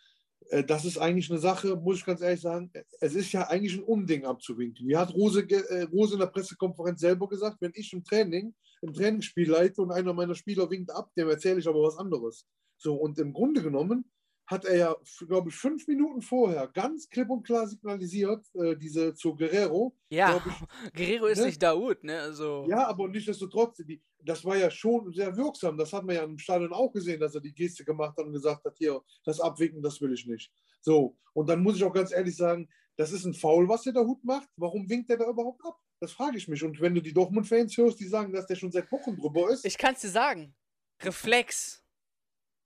äh, 0.51 0.63
das 0.63 0.85
ist 0.85 0.99
eigentlich 0.99 1.31
eine 1.31 1.39
Sache, 1.39 1.75
muss 1.75 1.97
ich 1.97 2.05
ganz 2.05 2.21
ehrlich 2.21 2.43
sagen, 2.43 2.71
es 3.01 3.15
ist 3.15 3.33
ja 3.33 3.49
eigentlich 3.49 3.79
ein 3.79 3.83
Unding 3.83 4.27
abzuwinken. 4.27 4.87
Wie 4.87 4.97
hat 4.97 5.15
Rose, 5.15 5.41
äh, 5.41 5.85
Rose 5.85 6.15
in 6.15 6.21
der 6.21 6.27
Pressekonferenz 6.27 7.01
selber 7.01 7.31
gesagt, 7.31 7.57
wenn 7.61 7.73
ich 7.75 7.91
im 7.95 8.05
Training, 8.05 8.55
im 8.83 8.93
Trainingsspiel 8.93 9.51
leite 9.51 9.81
und 9.81 9.91
einer 9.91 10.13
meiner 10.13 10.35
Spieler 10.35 10.69
winkt 10.69 10.91
ab, 10.91 11.11
dem 11.17 11.31
erzähle 11.31 11.61
ich 11.61 11.67
aber 11.67 11.83
was 11.83 11.97
anderes. 11.97 12.47
So, 12.77 12.95
und 12.95 13.19
im 13.19 13.33
Grunde 13.33 13.63
genommen 13.63 14.05
hat 14.49 14.65
er 14.65 14.77
ja, 14.77 14.97
glaube 15.27 15.51
ich, 15.51 15.55
fünf 15.55 15.87
Minuten 15.87 16.23
vorher 16.23 16.69
ganz 16.69 17.09
klipp 17.11 17.29
und 17.29 17.45
klar 17.45 17.67
signalisiert, 17.67 18.47
äh, 18.55 18.77
diese 18.77 19.15
zu 19.15 19.37
Guerrero. 19.37 19.95
Ja, 20.09 20.43
ich, 20.45 20.93
Guerrero 20.95 21.27
ist 21.27 21.39
ne? 21.39 21.47
nicht 21.47 21.63
Daoud, 21.63 22.03
ne? 22.03 22.19
Also. 22.19 22.67
Ja, 22.67 22.87
aber 22.87 23.09
nichtsdestotrotz, 23.09 23.77
die, 23.87 24.03
das 24.25 24.43
war 24.47 24.57
ja 24.57 24.71
schon 24.71 25.13
sehr 25.13 25.37
wirksam. 25.37 25.77
Das 25.77 25.93
hat 25.93 26.05
man 26.05 26.17
ja 26.17 26.23
im 26.23 26.39
Stadion 26.39 26.73
auch 26.73 26.91
gesehen, 26.91 27.21
dass 27.21 27.35
er 27.35 27.43
die 27.43 27.53
Geste 27.53 27.85
gemacht 27.85 28.17
hat 28.17 28.25
und 28.25 28.33
gesagt 28.33 28.65
hat, 28.65 28.75
hier, 28.79 29.03
das 29.23 29.39
Abwinken, 29.39 29.83
das 29.83 30.01
will 30.01 30.15
ich 30.15 30.27
nicht. 30.27 30.51
So, 30.81 31.19
und 31.35 31.47
dann 31.51 31.63
muss 31.63 31.77
ich 31.77 31.85
auch 31.85 31.93
ganz 31.93 32.11
ehrlich 32.11 32.35
sagen, 32.35 32.71
das 32.97 33.13
ist 33.13 33.27
ein 33.27 33.35
Foul, 33.35 33.69
was 33.69 33.83
der 33.83 33.93
Daoud 33.93 34.25
macht. 34.25 34.49
Warum 34.57 34.89
winkt 34.89 35.11
der 35.11 35.19
da 35.19 35.29
überhaupt 35.29 35.61
ab? 35.65 35.79
Das 36.01 36.13
frage 36.13 36.39
ich 36.39 36.49
mich. 36.49 36.65
Und 36.65 36.81
wenn 36.81 36.95
du 36.95 37.03
die 37.03 37.13
Dortmund-Fans 37.13 37.77
hörst, 37.77 38.01
die 38.01 38.09
sagen, 38.09 38.33
dass 38.33 38.47
der 38.47 38.57
schon 38.57 38.73
seit 38.73 38.91
Wochen 38.91 39.15
drüber 39.15 39.51
ist. 39.51 39.67
Ich 39.67 39.77
kann 39.77 39.95
es 39.95 40.01
dir 40.01 40.09
sagen. 40.09 40.55
Reflex. 41.03 41.85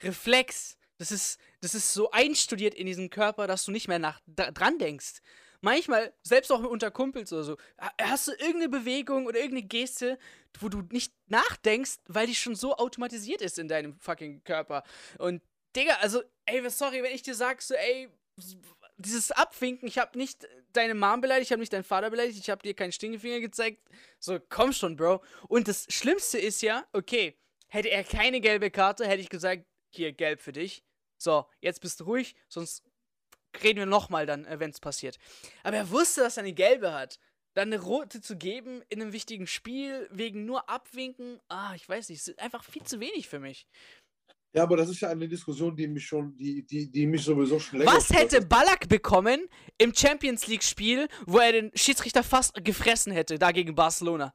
Reflex 0.01 0.79
das 1.03 1.11
ist, 1.11 1.41
das 1.61 1.75
ist 1.75 1.93
so 1.93 2.13
einstudiert 2.13 2.75
in 2.75 2.87
diesem 2.87 3.11
Körper, 3.11 3.49
dass 3.49 3.65
du 3.65 3.73
nicht 3.73 3.89
mehr 3.89 3.99
nach, 3.99 4.21
dran 4.27 4.79
denkst. 4.79 5.21
Manchmal, 5.61 6.15
selbst 6.23 6.53
auch 6.53 6.63
unter 6.63 6.93
Kumpels 6.93 7.33
oder 7.33 7.43
so, 7.43 7.57
hast 8.01 8.29
du 8.29 8.33
irgendeine 8.33 8.69
Bewegung 8.69 9.27
oder 9.27 9.41
irgendeine 9.41 9.67
Geste, 9.67 10.17
wo 10.61 10.69
du 10.69 10.83
nicht 10.93 11.13
nachdenkst, 11.27 11.99
weil 12.07 12.29
die 12.29 12.37
schon 12.37 12.55
so 12.55 12.77
automatisiert 12.77 13.43
ist 13.43 13.59
in 13.59 13.67
deinem 13.67 13.99
fucking 13.99 14.45
Körper. 14.45 14.85
Und, 15.19 15.43
Digga, 15.75 15.95
also, 15.95 16.23
ey, 16.47 16.71
sorry, 16.71 17.03
wenn 17.03 17.15
ich 17.15 17.23
dir 17.23 17.35
sag, 17.35 17.63
so, 17.63 17.75
ey, 17.75 18.09
dieses 18.97 19.33
Abwinken, 19.33 19.89
ich 19.89 19.99
habe 19.99 20.17
nicht 20.17 20.47
deine 20.73 20.95
Mom 20.95 21.21
beleidigt, 21.21 21.49
ich 21.49 21.53
habe 21.53 21.61
nicht 21.61 21.73
deinen 21.73 21.83
Vater 21.83 22.11
beleidigt, 22.11 22.39
ich 22.39 22.49
habe 22.49 22.63
dir 22.63 22.75
keinen 22.75 22.93
Stinkefinger 22.93 23.41
gezeigt. 23.41 23.83
So, 24.21 24.39
komm 24.49 24.73
schon, 24.73 24.95
Bro. 24.95 25.21
Und 25.49 25.67
das 25.67 25.87
Schlimmste 25.89 26.39
ist 26.39 26.63
ja, 26.63 26.87
okay, 26.93 27.37
hätte 27.67 27.91
er 27.91 28.05
keine 28.05 28.41
gelbe 28.41 28.71
Karte, 28.71 29.05
hätte 29.05 29.21
ich 29.21 29.29
gesagt, 29.29 29.65
hier, 29.91 30.13
gelb 30.13 30.41
für 30.41 30.53
dich. 30.53 30.85
So, 31.23 31.47
jetzt 31.61 31.81
bist 31.81 32.01
du 32.01 32.05
ruhig, 32.05 32.35
sonst 32.49 32.83
reden 33.63 33.79
wir 33.79 33.87
nochmal 33.87 34.27
dann, 34.27 34.45
äh, 34.45 34.59
wenn 34.59 34.71
es 34.71 34.81
passiert. 34.81 35.19
Aber 35.63 35.77
er 35.77 35.91
wusste, 35.91 36.23
dass 36.23 36.37
er 36.37 36.43
eine 36.43 36.53
gelbe 36.53 36.93
hat. 36.93 37.19
Dann 37.55 37.73
eine 37.73 37.83
rote 37.83 38.23
zu 38.23 38.37
geben 38.37 38.83
in 38.89 39.03
einem 39.03 39.13
wichtigen 39.13 39.47
Spiel, 39.47 40.09
wegen 40.11 40.47
nur 40.47 40.71
Abwinken, 40.71 41.39
ah, 41.49 41.75
ich 41.75 41.87
weiß 41.87 42.09
nicht, 42.09 42.27
ist 42.27 42.39
einfach 42.39 42.65
viel 42.65 42.83
zu 42.83 42.99
wenig 42.99 43.29
für 43.29 43.41
mich. 43.41 43.67
Ja, 44.55 44.65
aber 44.65 44.77
das 44.77 44.89
ist 44.89 45.01
ja 45.01 45.11
eine 45.11 45.29
Diskussion, 45.29 45.77
die 45.77 45.87
mich 45.87 46.07
schon, 46.07 46.35
die, 46.37 46.67
die, 46.67 46.91
die 46.91 47.07
mich 47.07 47.23
sowieso 47.23 47.59
schon 47.59 47.81
länger. 47.81 47.93
Was 47.93 48.11
hätte 48.11 48.41
Ballack 48.41 48.89
bekommen 48.89 49.49
im 49.79 49.95
Champions 49.95 50.47
League-Spiel, 50.47 51.09
wo 51.27 51.39
er 51.39 51.53
den 51.53 51.71
Schiedsrichter 51.75 52.23
fast 52.23 52.55
gefressen 52.65 53.13
hätte, 53.13 53.39
da 53.39 53.53
gegen 53.53 53.75
Barcelona? 53.75 54.35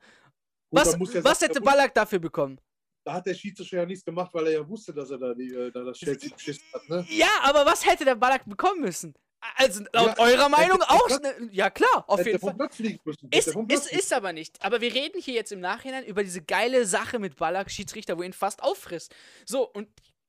Gut, 0.69 0.86
was, 0.86 1.23
was 1.23 1.41
hätte 1.41 1.60
Ballack 1.60 1.93
dafür 1.95 2.19
bekommen? 2.19 2.60
Da 3.07 3.13
hat 3.13 3.25
der 3.25 3.33
Schiedsrichter 3.33 3.77
ja 3.77 3.85
nichts 3.85 4.03
gemacht, 4.03 4.33
weil 4.33 4.47
er 4.47 4.53
ja 4.53 4.67
wusste, 4.67 4.93
dass 4.93 5.09
er 5.09 5.17
da, 5.17 5.33
die, 5.33 5.47
äh, 5.53 5.71
da 5.71 5.81
das 5.81 5.97
Chelsea 5.97 6.29
geschissen 6.29 6.65
hat. 6.73 6.89
Ne? 6.89 7.05
Ja, 7.09 7.29
aber 7.43 7.65
was 7.65 7.85
hätte 7.85 8.03
der 8.03 8.15
Ballack 8.15 8.43
bekommen 8.45 8.81
müssen? 8.81 9.13
Also 9.55 9.85
laut 9.93 10.17
ja, 10.17 10.25
eurer 10.25 10.49
Meinung 10.49 10.81
auch. 10.81 11.09
Ne, 11.21 11.49
ja, 11.53 11.69
klar, 11.69 12.03
auf 12.07 12.25
jeden 12.25 12.37
Fall. 12.39 12.57
Ist, 13.31 13.55
ist, 13.69 13.91
ist 13.93 14.11
aber 14.11 14.33
nicht. 14.33 14.61
Aber 14.61 14.81
wir 14.81 14.93
reden 14.93 15.21
hier 15.21 15.35
jetzt 15.35 15.53
im 15.53 15.61
Nachhinein 15.61 16.03
über 16.03 16.21
diese 16.21 16.41
geile 16.41 16.85
Sache 16.85 17.17
mit 17.17 17.37
Ballack, 17.37 17.71
Schiedsrichter, 17.71 18.17
wo 18.17 18.23
ihn 18.23 18.33
fast 18.33 18.61
auffrisst. 18.61 19.15
So, 19.45 19.69
und, 19.71 19.87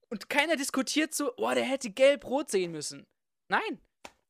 und 0.08 0.30
keiner 0.30 0.54
diskutiert 0.54 1.14
so, 1.14 1.32
oh, 1.36 1.50
der 1.52 1.64
hätte 1.64 1.90
gelb-rot 1.90 2.48
sehen 2.48 2.70
müssen. 2.70 3.08
Nein. 3.48 3.80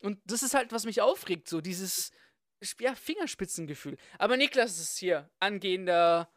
Und 0.00 0.20
das 0.24 0.42
ist 0.42 0.54
halt, 0.54 0.72
was 0.72 0.87
mich 0.87 1.02
aufregt, 1.02 1.48
so 1.48 1.61
dieses 1.61 2.12
ja, 2.80 2.94
Fingerspitzengefühl. 2.94 3.98
Aber 4.18 4.38
Niklas 4.38 4.78
ist 4.78 4.96
hier, 4.96 5.28
angehender 5.38 6.30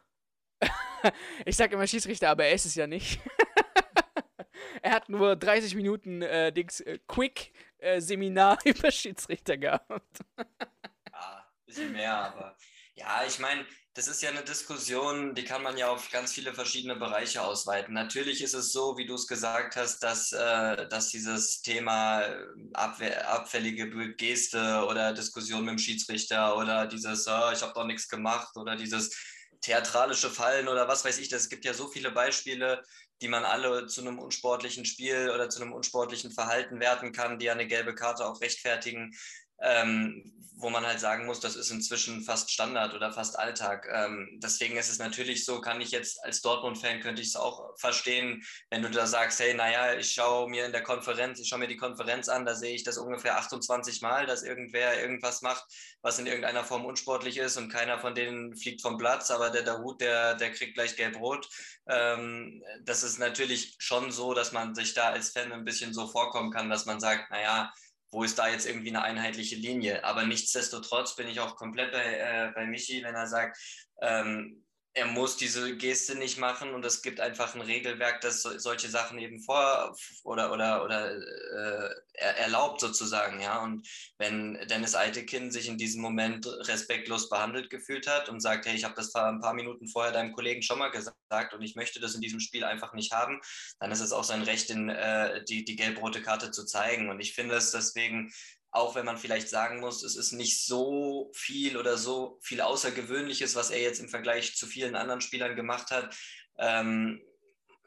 ich 1.46 1.56
sag 1.56 1.72
immer 1.72 1.86
Schiedsrichter, 1.86 2.30
aber 2.30 2.44
er 2.44 2.54
ist 2.54 2.66
es 2.66 2.74
ja 2.74 2.86
nicht. 2.86 3.20
er 4.82 4.92
hat 4.92 5.08
nur 5.08 5.36
30 5.36 5.74
Minuten 5.74 6.22
äh, 6.22 6.52
Dings, 6.52 6.80
äh, 6.80 6.98
Quick-Seminar 7.06 8.58
äh, 8.64 8.70
über 8.70 8.90
Schiedsrichter 8.90 9.56
gehabt. 9.56 10.20
ja, 10.38 11.46
bisschen 11.66 11.92
mehr, 11.92 12.14
aber 12.14 12.56
ja, 12.94 13.24
ich 13.26 13.38
meine, 13.38 13.66
das 13.94 14.08
ist 14.08 14.22
ja 14.22 14.30
eine 14.30 14.42
Diskussion, 14.42 15.34
die 15.34 15.44
kann 15.44 15.62
man 15.62 15.76
ja 15.76 15.90
auf 15.90 16.10
ganz 16.10 16.32
viele 16.32 16.54
verschiedene 16.54 16.96
Bereiche 16.96 17.42
ausweiten. 17.42 17.92
Natürlich 17.92 18.42
ist 18.42 18.54
es 18.54 18.72
so, 18.72 18.96
wie 18.96 19.04
du 19.04 19.14
es 19.14 19.26
gesagt 19.26 19.76
hast, 19.76 20.02
dass, 20.02 20.32
äh, 20.32 20.88
dass 20.88 21.10
dieses 21.10 21.60
Thema 21.60 22.24
abwe 22.72 23.26
abfällige 23.26 24.14
Geste 24.14 24.86
oder 24.88 25.12
Diskussion 25.12 25.64
mit 25.64 25.72
dem 25.72 25.78
Schiedsrichter 25.78 26.56
oder 26.56 26.86
dieses, 26.86 27.26
oh, 27.28 27.50
ich 27.52 27.60
habe 27.60 27.74
doch 27.74 27.84
nichts 27.84 28.08
gemacht 28.08 28.56
oder 28.56 28.76
dieses, 28.76 29.14
theatralische 29.62 30.30
Fallen 30.30 30.68
oder 30.68 30.88
was 30.88 31.04
weiß 31.04 31.18
ich. 31.18 31.32
Es 31.32 31.48
gibt 31.48 31.64
ja 31.64 31.72
so 31.72 31.88
viele 31.88 32.10
Beispiele, 32.10 32.82
die 33.22 33.28
man 33.28 33.44
alle 33.44 33.86
zu 33.86 34.00
einem 34.00 34.18
unsportlichen 34.18 34.84
Spiel 34.84 35.30
oder 35.30 35.48
zu 35.48 35.62
einem 35.62 35.72
unsportlichen 35.72 36.32
Verhalten 36.32 36.80
werten 36.80 37.12
kann, 37.12 37.38
die 37.38 37.50
eine 37.50 37.66
gelbe 37.66 37.94
Karte 37.94 38.26
auch 38.26 38.40
rechtfertigen. 38.40 39.14
Ähm, 39.62 40.32
wo 40.62 40.70
man 40.70 40.86
halt 40.86 41.00
sagen 41.00 41.26
muss, 41.26 41.40
das 41.40 41.56
ist 41.56 41.70
inzwischen 41.70 42.22
fast 42.22 42.50
Standard 42.50 42.94
oder 42.94 43.12
fast 43.12 43.38
Alltag. 43.38 43.88
Ähm, 43.92 44.38
deswegen 44.42 44.76
ist 44.76 44.90
es 44.90 44.98
natürlich 44.98 45.44
so, 45.44 45.60
kann 45.60 45.80
ich 45.80 45.90
jetzt 45.90 46.22
als 46.24 46.40
Dortmund-Fan, 46.40 47.00
könnte 47.00 47.20
ich 47.20 47.28
es 47.28 47.36
auch 47.36 47.76
verstehen, 47.76 48.42
wenn 48.70 48.82
du 48.82 48.88
da 48.88 49.06
sagst, 49.06 49.40
hey, 49.40 49.54
naja, 49.54 49.94
ich 49.94 50.12
schaue 50.12 50.48
mir 50.48 50.64
in 50.64 50.72
der 50.72 50.84
Konferenz, 50.84 51.40
ich 51.40 51.48
schaue 51.48 51.58
mir 51.58 51.68
die 51.68 51.76
Konferenz 51.76 52.28
an, 52.28 52.46
da 52.46 52.54
sehe 52.54 52.74
ich 52.74 52.84
das 52.84 52.96
ungefähr 52.96 53.38
28 53.38 54.02
Mal, 54.02 54.26
dass 54.26 54.44
irgendwer 54.44 55.00
irgendwas 55.00 55.42
macht, 55.42 55.64
was 56.00 56.20
in 56.20 56.26
irgendeiner 56.26 56.64
Form 56.64 56.84
unsportlich 56.86 57.38
ist 57.38 57.56
und 57.56 57.68
keiner 57.68 57.98
von 57.98 58.14
denen 58.14 58.56
fliegt 58.56 58.82
vom 58.82 58.98
Platz, 58.98 59.32
aber 59.32 59.50
der 59.50 59.62
Dahut, 59.62 60.00
der, 60.00 60.36
der 60.36 60.52
kriegt 60.52 60.74
gleich 60.74 60.96
gelb-rot. 60.96 61.48
Ähm, 61.88 62.62
das 62.82 63.02
ist 63.02 63.18
natürlich 63.18 63.74
schon 63.78 64.12
so, 64.12 64.32
dass 64.32 64.52
man 64.52 64.76
sich 64.76 64.94
da 64.94 65.10
als 65.10 65.30
Fan 65.30 65.52
ein 65.52 65.64
bisschen 65.64 65.92
so 65.92 66.06
vorkommen 66.06 66.52
kann, 66.52 66.70
dass 66.70 66.86
man 66.86 67.00
sagt, 67.00 67.30
naja, 67.32 67.72
wo 68.12 68.22
ist 68.22 68.38
da 68.38 68.48
jetzt 68.48 68.66
irgendwie 68.66 68.90
eine 68.90 69.02
einheitliche 69.02 69.56
Linie? 69.56 70.04
Aber 70.04 70.24
nichtsdestotrotz 70.24 71.16
bin 71.16 71.28
ich 71.28 71.40
auch 71.40 71.56
komplett 71.56 71.92
bei, 71.92 72.04
äh, 72.04 72.52
bei 72.54 72.66
Michi, 72.66 73.02
wenn 73.02 73.14
er 73.14 73.26
sagt, 73.26 73.58
ähm, 74.02 74.62
er 74.94 75.06
muss 75.06 75.36
diese 75.36 75.76
Geste 75.76 76.14
nicht 76.16 76.38
machen 76.38 76.74
und 76.74 76.84
es 76.84 77.00
gibt 77.00 77.18
einfach 77.18 77.54
ein 77.54 77.62
Regelwerk, 77.62 78.20
das 78.20 78.42
so, 78.42 78.58
solche 78.58 78.88
Sachen 78.88 79.18
eben 79.18 79.40
vor 79.40 79.96
oder 80.22 80.52
oder 80.52 80.84
oder 80.84 81.16
äh, 81.16 81.94
erlaubt 82.14 82.80
sozusagen, 82.80 83.40
ja. 83.40 83.62
Und 83.62 83.88
wenn 84.18 84.54
Dennis 84.68 84.94
Eitekin 84.94 85.50
sich 85.50 85.68
in 85.68 85.78
diesem 85.78 86.02
Moment 86.02 86.46
respektlos 86.46 87.30
behandelt 87.30 87.70
gefühlt 87.70 88.06
hat 88.06 88.28
und 88.28 88.40
sagt, 88.40 88.66
hey, 88.66 88.74
ich 88.74 88.84
habe 88.84 88.94
das 88.94 89.14
ein 89.14 89.40
paar 89.40 89.54
Minuten 89.54 89.88
vorher 89.88 90.12
deinem 90.12 90.32
Kollegen 90.32 90.62
schon 90.62 90.78
mal 90.78 90.90
gesagt 90.90 91.54
und 91.54 91.62
ich 91.62 91.74
möchte 91.74 92.00
das 92.00 92.14
in 92.14 92.20
diesem 92.20 92.40
Spiel 92.40 92.64
einfach 92.64 92.92
nicht 92.92 93.12
haben, 93.12 93.40
dann 93.80 93.92
ist 93.92 94.00
es 94.00 94.12
auch 94.12 94.24
sein 94.24 94.42
Recht, 94.42 94.68
in, 94.70 94.90
äh, 94.90 95.42
die, 95.44 95.64
die 95.64 95.76
gelb-rote 95.76 96.22
Karte 96.22 96.50
zu 96.50 96.66
zeigen. 96.66 97.08
Und 97.08 97.20
ich 97.20 97.34
finde 97.34 97.54
es 97.54 97.70
deswegen 97.70 98.30
auch 98.72 98.94
wenn 98.94 99.04
man 99.04 99.18
vielleicht 99.18 99.50
sagen 99.50 99.80
muss, 99.80 100.02
es 100.02 100.16
ist 100.16 100.32
nicht 100.32 100.64
so 100.64 101.30
viel 101.34 101.76
oder 101.76 101.98
so 101.98 102.38
viel 102.40 102.62
Außergewöhnliches, 102.62 103.54
was 103.54 103.70
er 103.70 103.80
jetzt 103.80 104.00
im 104.00 104.08
Vergleich 104.08 104.56
zu 104.56 104.66
vielen 104.66 104.96
anderen 104.96 105.20
Spielern 105.20 105.54
gemacht 105.54 105.90
hat, 105.90 106.16
ähm, 106.58 107.20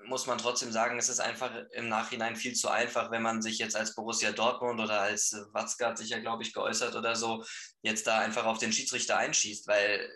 muss 0.06 0.28
man 0.28 0.38
trotzdem 0.38 0.72
sagen, 0.72 1.00
es 1.00 1.10
ist 1.10 1.20
einfach 1.20 1.52
im 1.72 1.90
Nachhinein 1.90 2.36
viel 2.36 2.54
zu 2.54 2.70
einfach, 2.70 3.10
wenn 3.10 3.24
man 3.24 3.42
sich 3.42 3.58
jetzt 3.58 3.76
als 3.76 3.96
Borussia 3.96 4.32
Dortmund 4.32 4.80
oder 4.80 5.02
als 5.02 5.36
Watzke 5.52 5.88
hat 5.88 5.98
sich 5.98 6.10
ja, 6.10 6.20
glaube 6.20 6.44
ich, 6.44 6.54
geäußert 6.54 6.96
oder 6.96 7.16
so, 7.16 7.44
jetzt 7.82 8.06
da 8.06 8.20
einfach 8.20 8.46
auf 8.46 8.60
den 8.60 8.72
Schiedsrichter 8.72 9.18
einschießt, 9.18 9.68
weil 9.68 10.08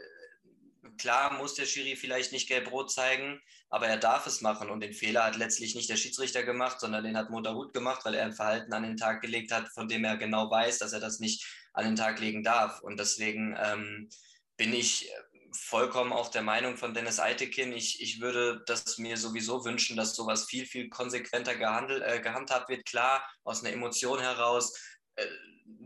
klar 0.97 1.33
muss 1.33 1.55
der 1.55 1.65
Schiri 1.65 1.95
vielleicht 1.95 2.31
nicht 2.31 2.47
gelb-rot 2.47 2.91
zeigen, 2.91 3.41
aber 3.69 3.87
er 3.87 3.97
darf 3.97 4.27
es 4.27 4.41
machen 4.41 4.69
und 4.69 4.79
den 4.79 4.93
Fehler 4.93 5.25
hat 5.25 5.35
letztlich 5.35 5.75
nicht 5.75 5.89
der 5.89 5.97
Schiedsrichter 5.97 6.43
gemacht, 6.43 6.79
sondern 6.79 7.03
den 7.03 7.17
hat 7.17 7.29
Motorhut 7.29 7.73
gemacht, 7.73 8.05
weil 8.05 8.15
er 8.15 8.25
ein 8.25 8.33
Verhalten 8.33 8.73
an 8.73 8.83
den 8.83 8.97
Tag 8.97 9.21
gelegt 9.21 9.51
hat, 9.51 9.69
von 9.69 9.87
dem 9.87 10.03
er 10.03 10.17
genau 10.17 10.49
weiß, 10.49 10.79
dass 10.79 10.93
er 10.93 10.99
das 10.99 11.19
nicht 11.19 11.45
an 11.73 11.85
den 11.85 11.95
Tag 11.95 12.19
legen 12.19 12.43
darf. 12.43 12.81
Und 12.81 12.99
deswegen 12.99 13.55
ähm, 13.59 14.09
bin 14.57 14.73
ich 14.73 15.11
vollkommen 15.51 16.13
auch 16.13 16.29
der 16.29 16.41
Meinung 16.41 16.77
von 16.77 16.93
Dennis 16.93 17.19
Eitekin. 17.19 17.71
Ich, 17.73 18.01
ich 18.01 18.21
würde 18.21 18.63
das 18.65 18.97
mir 18.97 19.17
sowieso 19.17 19.65
wünschen, 19.65 19.97
dass 19.97 20.15
sowas 20.15 20.45
viel, 20.45 20.65
viel 20.65 20.89
konsequenter 20.89 21.55
gehandelt, 21.55 22.03
äh, 22.03 22.19
gehandhabt 22.21 22.69
wird. 22.69 22.85
Klar, 22.85 23.23
aus 23.43 23.63
einer 23.63 23.73
Emotion 23.73 24.19
heraus. 24.19 24.73
Äh, 25.19 25.25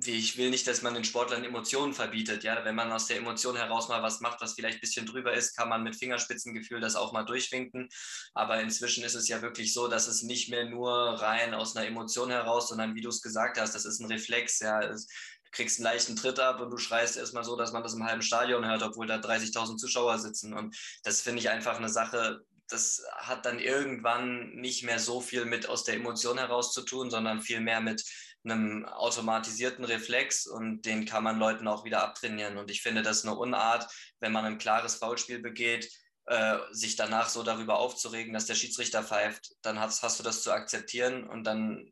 ich 0.05 0.37
will 0.37 0.49
nicht, 0.49 0.67
dass 0.67 0.81
man 0.81 0.93
den 0.93 1.03
Sportlern 1.03 1.43
Emotionen 1.43 1.93
verbietet. 1.93 2.43
Ja, 2.43 2.63
wenn 2.65 2.75
man 2.75 2.91
aus 2.91 3.07
der 3.07 3.17
Emotion 3.17 3.55
heraus 3.55 3.89
mal 3.89 4.01
was 4.01 4.19
macht, 4.19 4.41
was 4.41 4.53
vielleicht 4.53 4.77
ein 4.77 4.81
bisschen 4.81 5.05
drüber 5.05 5.33
ist, 5.33 5.55
kann 5.55 5.69
man 5.69 5.83
mit 5.83 5.95
Fingerspitzengefühl 5.95 6.81
das 6.81 6.95
auch 6.95 7.13
mal 7.13 7.23
durchwinken. 7.23 7.89
Aber 8.33 8.59
inzwischen 8.59 9.03
ist 9.03 9.15
es 9.15 9.27
ja 9.27 9.41
wirklich 9.41 9.73
so, 9.73 9.87
dass 9.87 10.07
es 10.07 10.23
nicht 10.23 10.49
mehr 10.49 10.65
nur 10.65 10.91
rein 10.91 11.53
aus 11.53 11.75
einer 11.75 11.87
Emotion 11.87 12.29
heraus, 12.29 12.69
sondern 12.69 12.95
wie 12.95 13.01
du 13.01 13.09
es 13.09 13.21
gesagt 13.21 13.59
hast, 13.59 13.75
das 13.75 13.85
ist 13.85 13.99
ein 13.99 14.11
Reflex. 14.11 14.59
Ja, 14.59 14.81
es, 14.81 15.07
du 15.07 15.51
kriegst 15.51 15.79
einen 15.79 15.85
leichten 15.85 16.15
Tritt 16.15 16.39
ab 16.39 16.59
und 16.59 16.69
du 16.69 16.77
schreist 16.77 17.17
erstmal 17.17 17.43
so, 17.43 17.55
dass 17.55 17.71
man 17.71 17.83
das 17.83 17.93
im 17.93 18.03
halben 18.03 18.21
Stadion 18.21 18.65
hört, 18.65 18.83
obwohl 18.83 19.07
da 19.07 19.17
30.000 19.17 19.77
Zuschauer 19.77 20.17
sitzen. 20.19 20.53
Und 20.53 20.75
das 21.03 21.21
finde 21.21 21.39
ich 21.39 21.49
einfach 21.49 21.77
eine 21.77 21.89
Sache, 21.89 22.41
das 22.69 23.03
hat 23.17 23.45
dann 23.45 23.59
irgendwann 23.59 24.55
nicht 24.55 24.83
mehr 24.83 24.97
so 24.97 25.21
viel 25.21 25.45
mit 25.45 25.67
aus 25.67 25.83
der 25.83 25.95
Emotion 25.95 26.37
heraus 26.37 26.73
zu 26.73 26.81
tun, 26.81 27.11
sondern 27.11 27.41
viel 27.41 27.59
mehr 27.59 27.81
mit 27.81 28.03
einem 28.43 28.85
automatisierten 28.85 29.85
Reflex 29.85 30.45
und 30.45 30.81
den 30.81 31.05
kann 31.05 31.23
man 31.23 31.39
Leuten 31.39 31.67
auch 31.67 31.85
wieder 31.85 32.03
abtrainieren. 32.03 32.57
Und 32.57 32.69
ich 32.69 32.81
finde 32.81 33.01
das 33.01 33.23
eine 33.23 33.35
Unart, 33.35 33.91
wenn 34.19 34.31
man 34.31 34.45
ein 34.45 34.57
klares 34.57 34.95
Foulspiel 34.95 35.39
begeht, 35.39 35.89
äh, 36.25 36.57
sich 36.71 36.95
danach 36.95 37.29
so 37.29 37.43
darüber 37.43 37.79
aufzuregen, 37.79 38.33
dass 38.33 38.45
der 38.45 38.55
Schiedsrichter 38.55 39.03
pfeift, 39.03 39.53
dann 39.61 39.79
hast, 39.79 40.03
hast 40.03 40.19
du 40.19 40.23
das 40.23 40.43
zu 40.43 40.51
akzeptieren 40.51 41.27
und 41.27 41.43
dann 41.43 41.91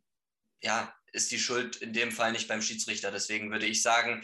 ja, 0.62 0.94
ist 1.12 1.32
die 1.32 1.40
Schuld 1.40 1.78
in 1.78 1.94
dem 1.94 2.12
Fall 2.12 2.32
nicht 2.32 2.48
beim 2.48 2.62
Schiedsrichter. 2.62 3.12
Deswegen 3.12 3.52
würde 3.52 3.66
ich 3.66 3.82
sagen, 3.82 4.24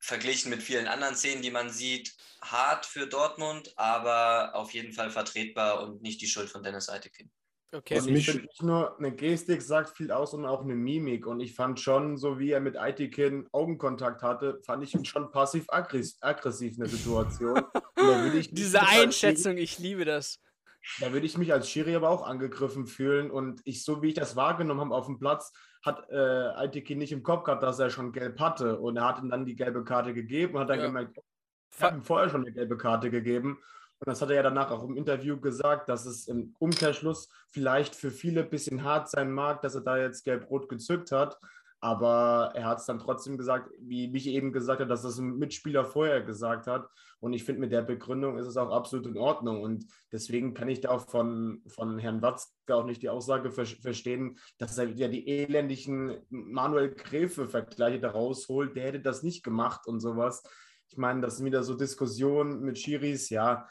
verglichen 0.00 0.50
mit 0.50 0.62
vielen 0.62 0.88
anderen 0.88 1.16
Szenen, 1.16 1.42
die 1.42 1.50
man 1.50 1.70
sieht, 1.70 2.14
hart 2.40 2.86
für 2.86 3.06
Dortmund, 3.06 3.72
aber 3.76 4.54
auf 4.54 4.72
jeden 4.72 4.92
Fall 4.92 5.10
vertretbar 5.10 5.82
und 5.82 6.02
nicht 6.02 6.20
die 6.20 6.28
Schuld 6.28 6.50
von 6.50 6.62
Dennis 6.62 6.88
Eitekin. 6.88 7.30
Okay. 7.70 7.96
Also 7.96 8.08
ich 8.08 8.24
finde 8.24 8.46
nicht 8.46 8.62
nur 8.62 8.98
eine 8.98 9.14
Gestik 9.14 9.60
sagt 9.60 9.94
viel 9.94 10.10
aus, 10.10 10.30
sondern 10.30 10.50
auch 10.50 10.62
eine 10.62 10.74
Mimik. 10.74 11.26
Und 11.26 11.40
ich 11.40 11.54
fand 11.54 11.78
schon, 11.78 12.16
so 12.16 12.38
wie 12.38 12.50
er 12.50 12.60
mit 12.60 12.78
Aitikin 12.78 13.46
Augenkontakt 13.52 14.22
hatte, 14.22 14.60
fand 14.64 14.82
ich 14.82 14.94
ihn 14.94 15.04
schon 15.04 15.30
passiv-aggressiv 15.30 16.78
eine 16.78 16.88
Situation. 16.88 17.62
Diese 18.52 18.80
Einschätzung, 18.80 19.58
ich 19.58 19.78
liebe 19.78 20.06
das. 20.06 20.40
Da 21.00 21.12
würde 21.12 21.26
ich 21.26 21.36
mich 21.36 21.52
als 21.52 21.68
Schiri 21.68 21.94
aber 21.94 22.08
auch 22.08 22.26
angegriffen 22.26 22.86
fühlen. 22.86 23.30
Und 23.30 23.60
ich, 23.64 23.84
so 23.84 24.00
wie 24.00 24.08
ich 24.08 24.14
das 24.14 24.34
wahrgenommen 24.34 24.80
habe 24.80 24.94
auf 24.94 25.06
dem 25.06 25.18
Platz, 25.18 25.52
hat 25.84 26.08
äh, 26.10 26.16
Aitikin 26.16 26.98
nicht 26.98 27.12
im 27.12 27.22
Kopf 27.22 27.44
gehabt, 27.44 27.62
dass 27.62 27.78
er 27.78 27.90
schon 27.90 28.12
gelb 28.12 28.40
hatte. 28.40 28.78
Und 28.78 28.96
er 28.96 29.08
hat 29.08 29.18
ihm 29.18 29.28
dann 29.28 29.44
die 29.44 29.56
gelbe 29.56 29.84
Karte 29.84 30.14
gegeben 30.14 30.54
und 30.54 30.60
hat 30.60 30.70
dann 30.70 30.80
ja. 30.80 30.86
gemerkt, 30.86 31.18
ich 31.70 31.82
habe 31.82 31.98
ihm 31.98 32.02
vorher 32.02 32.30
schon 32.30 32.42
eine 32.42 32.52
gelbe 32.52 32.78
Karte 32.78 33.10
gegeben. 33.10 33.58
Und 34.00 34.08
das 34.08 34.22
hat 34.22 34.30
er 34.30 34.36
ja 34.36 34.42
danach 34.42 34.70
auch 34.70 34.84
im 34.84 34.96
Interview 34.96 35.40
gesagt, 35.40 35.88
dass 35.88 36.06
es 36.06 36.28
im 36.28 36.54
Umkehrschluss 36.58 37.28
vielleicht 37.50 37.94
für 37.94 38.10
viele 38.10 38.42
ein 38.42 38.50
bisschen 38.50 38.84
hart 38.84 39.10
sein 39.10 39.32
mag, 39.32 39.60
dass 39.62 39.74
er 39.74 39.80
da 39.80 39.98
jetzt 39.98 40.24
gelb-rot 40.24 40.68
gezückt 40.68 41.10
hat. 41.10 41.38
Aber 41.80 42.52
er 42.54 42.64
hat 42.64 42.78
es 42.78 42.86
dann 42.86 42.98
trotzdem 42.98 43.38
gesagt, 43.38 43.70
wie 43.80 44.12
ich 44.16 44.26
eben 44.26 44.52
gesagt 44.52 44.80
habe, 44.80 44.88
dass 44.88 45.02
das 45.02 45.18
ein 45.18 45.38
Mitspieler 45.38 45.84
vorher 45.84 46.22
gesagt 46.22 46.66
hat. 46.66 46.88
Und 47.20 47.32
ich 47.32 47.44
finde, 47.44 47.60
mit 47.60 47.72
der 47.72 47.82
Begründung 47.82 48.36
ist 48.36 48.46
es 48.46 48.56
auch 48.56 48.70
absolut 48.70 49.06
in 49.06 49.16
Ordnung. 49.16 49.62
Und 49.62 49.86
deswegen 50.10 50.54
kann 50.54 50.68
ich 50.68 50.80
da 50.80 50.90
auch 50.90 51.08
von, 51.08 51.62
von 51.68 51.98
Herrn 51.98 52.20
Watzke 52.20 52.74
auch 52.74 52.84
nicht 52.84 53.02
die 53.02 53.08
Aussage 53.08 53.52
ver 53.52 53.66
verstehen, 53.66 54.38
dass 54.58 54.76
er 54.76 54.88
ja 54.88 55.06
die 55.06 55.28
elendigen 55.28 56.18
Manuel 56.30 56.94
Gräfe-Vergleiche 56.94 58.00
da 58.00 58.10
rausholt. 58.10 58.74
Der 58.74 58.84
hätte 58.84 59.00
das 59.00 59.22
nicht 59.22 59.44
gemacht 59.44 59.86
und 59.86 60.00
sowas. 60.00 60.42
Ich 60.88 60.96
meine, 60.96 61.20
das 61.20 61.36
sind 61.36 61.46
wieder 61.46 61.62
so 61.62 61.74
Diskussionen 61.74 62.60
mit 62.60 62.78
Schiris, 62.78 63.30
ja, 63.30 63.68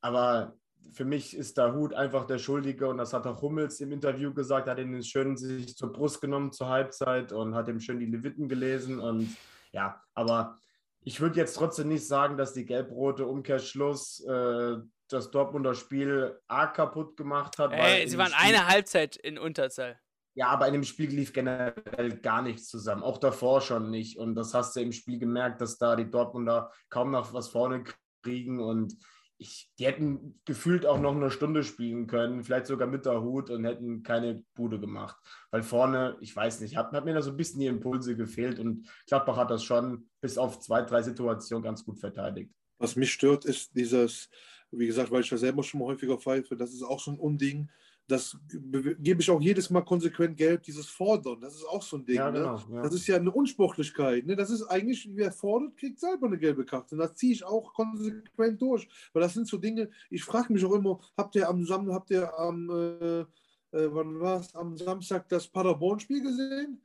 aber 0.00 0.56
für 0.92 1.04
mich 1.04 1.36
ist 1.36 1.56
der 1.58 1.74
Hut 1.74 1.94
einfach 1.94 2.26
der 2.26 2.38
Schuldige 2.38 2.88
und 2.88 2.98
das 2.98 3.12
hat 3.12 3.26
auch 3.26 3.42
Hummels 3.42 3.80
im 3.80 3.92
Interview 3.92 4.32
gesagt, 4.32 4.68
hat 4.68 4.78
ihn 4.78 5.02
schön 5.02 5.36
sich 5.36 5.76
zur 5.76 5.92
Brust 5.92 6.20
genommen 6.20 6.52
zur 6.52 6.68
Halbzeit 6.68 7.32
und 7.32 7.54
hat 7.54 7.68
ihm 7.68 7.80
schön 7.80 8.00
die 8.00 8.06
Leviten 8.06 8.48
gelesen 8.48 8.98
und 8.98 9.36
ja, 9.72 10.02
aber 10.14 10.56
ich 11.02 11.20
würde 11.20 11.36
jetzt 11.36 11.54
trotzdem 11.54 11.88
nicht 11.88 12.06
sagen, 12.06 12.36
dass 12.36 12.52
die 12.52 12.66
gelb-rote 12.66 13.24
Umkehrschluss 13.24 14.20
äh, 14.24 14.76
das 15.08 15.30
Dortmunder 15.30 15.74
Spiel 15.74 16.38
arg 16.46 16.74
kaputt 16.74 17.16
gemacht 17.16 17.58
hat. 17.58 17.72
Ey, 17.72 18.06
sie 18.08 18.18
waren 18.18 18.32
Spiel, 18.32 18.54
eine 18.54 18.66
Halbzeit 18.66 19.16
in 19.16 19.38
Unterzahl. 19.38 19.98
Ja, 20.34 20.48
aber 20.48 20.68
in 20.68 20.74
dem 20.74 20.84
Spiel 20.84 21.10
lief 21.10 21.32
generell 21.32 22.18
gar 22.22 22.42
nichts 22.42 22.68
zusammen. 22.68 23.02
Auch 23.02 23.18
davor 23.18 23.60
schon 23.60 23.90
nicht. 23.90 24.16
Und 24.16 24.34
das 24.36 24.54
hast 24.54 24.76
du 24.76 24.80
im 24.80 24.92
Spiel 24.92 25.18
gemerkt, 25.18 25.60
dass 25.60 25.78
da 25.78 25.96
die 25.96 26.08
Dortmunder 26.08 26.70
kaum 26.88 27.10
noch 27.10 27.32
was 27.32 27.48
vorne 27.48 27.82
kriegen 28.22 28.60
und 28.60 28.94
ich, 29.40 29.70
die 29.78 29.86
hätten 29.86 30.38
gefühlt 30.44 30.84
auch 30.84 31.00
noch 31.00 31.16
eine 31.16 31.30
Stunde 31.30 31.64
spielen 31.64 32.06
können, 32.06 32.44
vielleicht 32.44 32.66
sogar 32.66 32.86
mit 32.86 33.06
der 33.06 33.22
Hut 33.22 33.48
und 33.48 33.64
hätten 33.64 34.02
keine 34.02 34.44
Bude 34.54 34.78
gemacht. 34.78 35.16
Weil 35.50 35.62
vorne, 35.62 36.18
ich 36.20 36.36
weiß 36.36 36.60
nicht, 36.60 36.76
hat, 36.76 36.92
hat 36.92 37.04
mir 37.06 37.14
da 37.14 37.22
so 37.22 37.30
ein 37.30 37.38
bisschen 37.38 37.60
die 37.60 37.66
Impulse 37.66 38.16
gefehlt 38.16 38.60
und 38.60 38.86
Gladbach 39.06 39.38
hat 39.38 39.50
das 39.50 39.64
schon 39.64 40.10
bis 40.20 40.36
auf 40.36 40.60
zwei, 40.60 40.82
drei 40.82 41.00
Situationen 41.00 41.64
ganz 41.64 41.84
gut 41.84 41.98
verteidigt. 41.98 42.52
Was 42.78 42.96
mich 42.96 43.12
stört, 43.12 43.46
ist 43.46 43.74
dieses, 43.74 44.28
wie 44.70 44.86
gesagt, 44.86 45.10
weil 45.10 45.22
ich 45.22 45.30
ja 45.30 45.38
selber 45.38 45.62
schon 45.62 45.80
mal 45.80 45.86
häufiger 45.86 46.18
pfeife, 46.18 46.54
das 46.54 46.74
ist 46.74 46.82
auch 46.82 47.00
so 47.00 47.10
ein 47.10 47.18
Unding, 47.18 47.70
das 48.10 48.36
gebe 48.52 49.20
ich 49.20 49.30
auch 49.30 49.40
jedes 49.40 49.70
Mal 49.70 49.82
konsequent 49.82 50.36
gelb, 50.36 50.62
dieses 50.64 50.86
Fordern, 50.86 51.40
das 51.40 51.54
ist 51.54 51.64
auch 51.64 51.82
so 51.82 51.96
ein 51.96 52.04
Ding. 52.04 52.16
Ja, 52.16 52.30
ne? 52.30 52.38
genau, 52.40 52.56
ne? 52.56 52.76
ja. 52.76 52.82
Das 52.82 52.94
ist 52.94 53.06
ja 53.06 53.16
eine 53.16 53.30
Unsportlichkeit. 53.30 54.26
Ne? 54.26 54.34
Das 54.34 54.50
ist 54.50 54.64
eigentlich, 54.64 55.08
wer 55.14 55.30
fordert, 55.30 55.76
kriegt 55.76 56.00
selber 56.00 56.26
eine 56.26 56.38
gelbe 56.38 56.64
Karte. 56.64 56.94
Und 56.94 56.98
das 56.98 57.14
ziehe 57.14 57.32
ich 57.32 57.44
auch 57.44 57.72
konsequent 57.72 58.60
durch. 58.60 58.88
Weil 59.12 59.22
das 59.22 59.34
sind 59.34 59.46
so 59.46 59.58
Dinge, 59.58 59.90
ich 60.10 60.24
frage 60.24 60.52
mich 60.52 60.64
auch 60.64 60.72
immer, 60.72 60.98
habt 61.16 61.36
ihr 61.36 61.48
am 61.48 61.64
Sam 61.64 61.92
habt 61.92 62.10
ihr 62.10 62.36
am, 62.38 62.68
äh, 62.70 63.20
äh, 63.20 63.26
wann 63.72 64.18
war 64.18 64.44
Am 64.54 64.76
Samstag 64.76 65.28
das 65.28 65.46
Paderborn-Spiel 65.46 66.22
gesehen? 66.22 66.80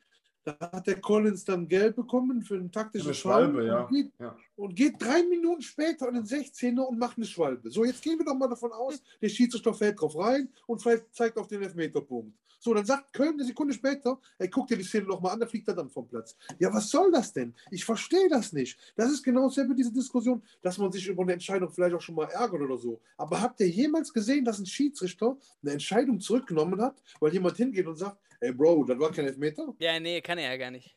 Da 0.46 0.58
hat 0.60 0.86
der 0.86 1.02
Collins 1.02 1.44
dann 1.44 1.68
gelb 1.68 1.96
bekommen 1.96 2.44
für 2.44 2.54
einen 2.54 2.72
taktischen 2.72 3.08
Eine 3.08 3.16
Schwalbe 3.16 3.64
Schwalbe, 3.64 3.68
ja. 3.68 3.82
und, 3.82 3.90
geht, 3.90 4.12
ja. 4.20 4.38
und 4.56 4.76
geht 4.76 5.02
drei 5.02 5.24
Minuten 5.24 5.64
später 5.64 6.08
in 6.08 6.14
den 6.14 6.26
16er 6.26 6.82
und 6.82 7.00
macht 7.00 7.18
eine 7.18 7.26
Schwalbe. 7.26 7.72
So, 7.72 7.84
jetzt 7.84 8.04
gehen 8.04 8.20
wir 8.20 8.26
doch 8.26 8.36
mal 8.36 8.48
davon 8.48 8.72
aus, 8.72 9.02
der 9.20 9.30
Schiedsrichter 9.30 9.74
fällt 9.74 10.00
drauf 10.00 10.16
rein 10.16 10.48
und 10.68 10.82
zeigt 11.12 11.38
auf 11.38 11.48
den 11.48 11.64
Elfmeterpunkt. 11.64 12.38
So, 12.60 12.74
dann 12.74 12.86
sagt 12.86 13.14
Köln 13.14 13.34
eine 13.34 13.44
Sekunde 13.44 13.74
später, 13.74 14.20
ey, 14.40 14.50
guck 14.50 14.68
dir 14.68 14.78
die 14.78 14.84
Szene 14.84 15.06
nochmal 15.06 15.34
an, 15.34 15.40
da 15.40 15.46
fliegt 15.46 15.68
er 15.68 15.76
dann 15.76 15.90
vom 15.90 16.08
Platz. 16.08 16.36
Ja, 16.58 16.74
was 16.74 16.90
soll 16.90 17.12
das 17.12 17.32
denn? 17.32 17.54
Ich 17.70 17.86
verstehe 17.86 18.28
das 18.28 18.54
nicht. 18.54 18.80
Das 18.96 19.12
ist 19.12 19.22
genau 19.24 19.48
dasselbe, 19.48 19.76
diese 19.76 19.94
Diskussion, 19.94 20.42
dass 20.64 20.80
man 20.80 20.92
sich 20.92 21.08
über 21.08 21.22
eine 21.22 21.34
Entscheidung 21.34 21.70
vielleicht 21.70 21.96
auch 21.96 22.02
schon 22.02 22.16
mal 22.16 22.26
ärgert 22.26 22.62
oder 22.62 22.78
so. 22.78 23.00
Aber 23.18 23.40
habt 23.40 23.60
ihr 23.60 23.70
jemals 23.70 24.12
gesehen, 24.12 24.46
dass 24.46 24.58
ein 24.58 24.66
Schiedsrichter 24.66 25.38
eine 25.62 25.74
Entscheidung 25.74 26.20
zurückgenommen 26.20 26.82
hat, 26.82 27.02
weil 27.20 27.34
jemand 27.34 27.58
hingeht 27.58 27.86
und 27.86 27.98
sagt, 27.98 28.18
ey 28.46 28.54
Bro, 28.54 28.86
das 28.86 29.00
war 29.00 29.12
kein 29.12 29.26
Elfmeter? 29.26 29.74
Ja, 29.80 30.00
nee, 30.00 30.22
kann 30.22 30.38
er 30.38 30.52
ja 30.52 30.58
gar 30.58 30.72
nicht. 30.72 30.96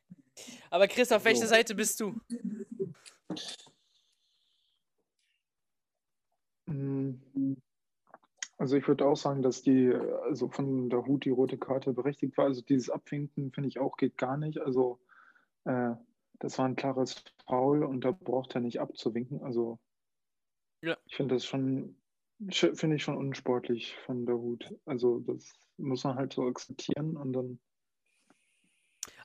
Aber 0.70 0.87
Chris, 0.87 1.11
auf 1.12 1.24
welcher 1.24 1.46
So. 1.46 1.54
Seite 1.54 1.74
bist 1.74 2.00
du? 2.00 2.14
Mm, 6.66 7.56
Also 8.58 8.76
ich 8.76 8.87
würde 8.88 9.06
auch 9.06 9.16
sagen, 9.16 9.42
dass 9.42 9.62
die, 9.62 9.92
also 10.24 10.48
von 10.48 10.90
der 10.90 11.06
Hut 11.06 11.24
die 11.24 11.30
rote 11.30 11.58
Karte 11.58 11.92
berechtigt 11.92 12.37
war. 12.37 12.46
Also 12.46 12.61
dieses 12.61 12.90
Abwinken 12.90 13.52
finde 13.52 13.68
ich 13.68 13.78
auch 13.78 13.96
geht 13.96 14.16
gar 14.18 14.37
nicht. 14.37 14.58
Also 14.58 15.00
äh, 15.64 15.94
das 16.40 16.58
war 16.58 16.66
ein 16.66 16.76
klares 16.76 17.22
Foul 17.46 17.84
und 17.84 18.02
da 18.04 18.11
braucht 18.12 18.54
er 18.54 18.61
nicht 18.61 18.80
abzuwinken. 18.80 19.42
Also 19.42 19.78
Ja. 20.82 20.96
ich 21.06 21.16
finde 21.16 21.37
das 21.37 21.44
schon, 21.44 21.96
sch- 21.96 21.96
finde 22.51 22.96
ich 22.96 23.03
schon 23.03 23.16
unsportlich 23.16 23.96
von 24.07 24.27
der 24.27 24.37
Hut. 24.37 24.74
Also 24.87 25.20
das 25.20 25.53
muss 25.77 26.05
man 26.05 26.16
halt 26.16 26.33
so 26.33 26.46
akzeptieren 26.46 27.16
und 27.16 27.33
dann 27.33 27.61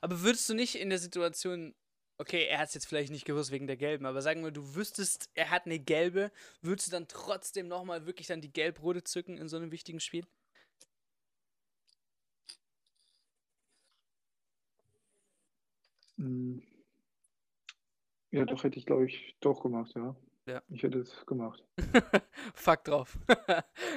Aber 0.00 0.22
würdest 0.22 0.48
du 0.48 0.54
nicht 0.54 0.76
in 0.76 0.90
der 0.90 0.98
Situation, 0.98 1.74
okay, 2.18 2.44
er 2.46 2.58
hat 2.58 2.68
es 2.68 2.74
jetzt 2.74 2.86
vielleicht 2.86 3.10
nicht 3.10 3.24
gewusst 3.24 3.50
wegen 3.50 3.66
der 3.66 3.76
gelben, 3.76 4.06
aber 4.06 4.22
sagen 4.22 4.44
wir, 4.44 4.50
du 4.52 4.74
wüsstest, 4.76 5.30
er 5.34 5.50
hat 5.50 5.66
eine 5.66 5.78
gelbe, 5.80 6.30
würdest 6.62 6.88
du 6.88 6.90
dann 6.92 7.08
trotzdem 7.08 7.68
nochmal 7.68 8.06
wirklich 8.06 8.26
dann 8.28 8.40
die 8.40 8.52
gelb-rote 8.52 9.02
zücken 9.04 9.36
in 9.38 9.48
so 9.48 9.56
einem 9.56 9.72
wichtigen 9.72 10.00
Spiel? 10.00 10.26
mm, 16.18 16.58
ja, 18.32 18.44
doch 18.44 18.64
hätte 18.64 18.78
ich, 18.78 18.86
glaube 18.86 19.06
ich, 19.06 19.36
doch 19.40 19.62
gemacht, 19.62 19.92
ja. 19.94 20.14
Ja. 20.46 20.62
Ich 20.68 20.82
hätte 20.82 20.98
es 20.98 21.24
gemacht. 21.24 21.64
Fuck 22.54 22.84
drauf. 22.84 23.18